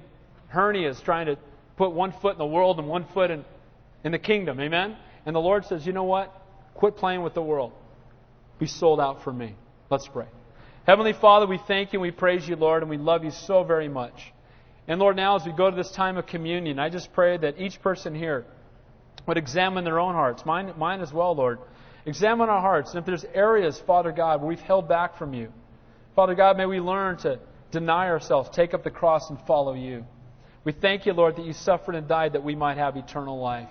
hernias 0.50 1.04
trying 1.04 1.26
to 1.26 1.38
put 1.76 1.92
one 1.92 2.14
foot 2.14 2.32
in 2.32 2.38
the 2.38 2.46
world 2.46 2.80
and 2.80 2.88
one 2.88 3.04
foot 3.14 3.32
in, 3.32 3.44
in 4.06 4.14
the 4.14 4.18
kingdom. 4.18 4.62
Amen? 4.62 4.96
And 5.26 5.36
the 5.36 5.42
Lord 5.42 5.66
says, 5.66 5.86
you 5.86 5.92
know 5.92 6.06
what? 6.06 6.34
Quit 6.76 6.96
playing 6.96 7.22
with 7.22 7.34
the 7.34 7.42
world. 7.42 7.74
Be 8.60 8.66
sold 8.66 9.02
out 9.02 9.22
for 9.26 9.34
me. 9.34 9.56
Let's 9.90 10.08
pray. 10.08 10.28
Heavenly 10.88 11.12
Father, 11.12 11.46
we 11.46 11.58
thank 11.68 11.92
you 11.92 12.00
and 12.00 12.02
we 12.04 12.12
praise 12.12 12.48
you, 12.48 12.56
Lord, 12.56 12.82
and 12.82 12.90
we 12.90 12.96
love 12.96 13.26
you 13.26 13.32
so 13.32 13.66
very 13.66 13.90
much. 13.90 14.32
And 14.88 15.02
Lord, 15.02 15.18
now 15.18 15.36
as 15.36 15.46
we 15.46 15.52
go 15.52 15.70
to 15.70 15.76
this 15.76 15.92
time 15.92 16.16
of 16.16 16.26
communion, 16.26 16.80
I 16.80 16.88
just 16.88 17.12
pray 17.12 17.36
that 17.36 17.60
each 17.60 17.82
person 17.82 18.16
here 18.16 18.46
would 19.28 19.36
examine 19.36 19.84
their 19.84 20.00
own 20.00 20.14
hearts, 20.14 20.46
mine, 20.46 20.72
mine 20.78 21.02
as 21.02 21.12
well, 21.12 21.36
Lord. 21.36 21.60
Examine 22.06 22.48
our 22.48 22.62
hearts. 22.62 22.92
And 22.92 23.00
if 23.00 23.06
there's 23.06 23.26
areas, 23.34 23.78
Father 23.86 24.14
God, 24.14 24.40
where 24.40 24.48
we've 24.48 24.62
held 24.62 24.88
back 24.88 25.18
from 25.18 25.34
you, 25.34 25.52
Father 26.16 26.36
God, 26.36 26.56
may 26.56 26.66
we 26.66 26.80
learn 26.80 27.18
to 27.18 27.40
deny 27.74 28.08
ourselves, 28.08 28.50
take 28.54 28.74
up 28.74 28.84
the 28.84 28.92
cross, 28.92 29.30
and 29.30 29.38
follow 29.46 29.74
you. 29.74 30.06
We 30.64 30.72
thank 30.72 31.06
you, 31.06 31.14
Lord, 31.14 31.36
that 31.36 31.46
you 31.46 31.52
suffered 31.52 31.96
and 31.96 32.08
died 32.08 32.34
that 32.34 32.44
we 32.44 32.56
might 32.56 32.78
have 32.78 32.96
eternal 32.96 33.42
life. 33.42 33.70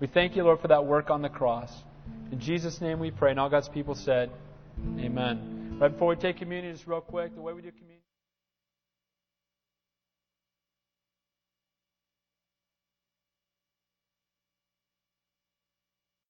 We 0.00 0.08
thank 0.08 0.34
you, 0.34 0.42
Lord, 0.42 0.60
for 0.60 0.68
that 0.68 0.84
work 0.84 1.10
on 1.10 1.22
the 1.22 1.28
cross. 1.28 1.70
In 2.32 2.40
Jesus' 2.40 2.80
name 2.80 2.98
we 2.98 3.12
pray. 3.12 3.30
And 3.30 3.38
all 3.38 3.48
God's 3.48 3.68
people 3.68 3.94
said, 3.94 4.30
Amen. 4.98 5.76
Right 5.78 5.92
before 5.92 6.08
we 6.08 6.16
take 6.16 6.38
communion, 6.38 6.74
just 6.74 6.88
real 6.88 7.00
quick, 7.00 7.34
the 7.36 7.42
way 7.42 7.52
we 7.52 7.62
do 7.62 7.70
communion. 7.70 7.91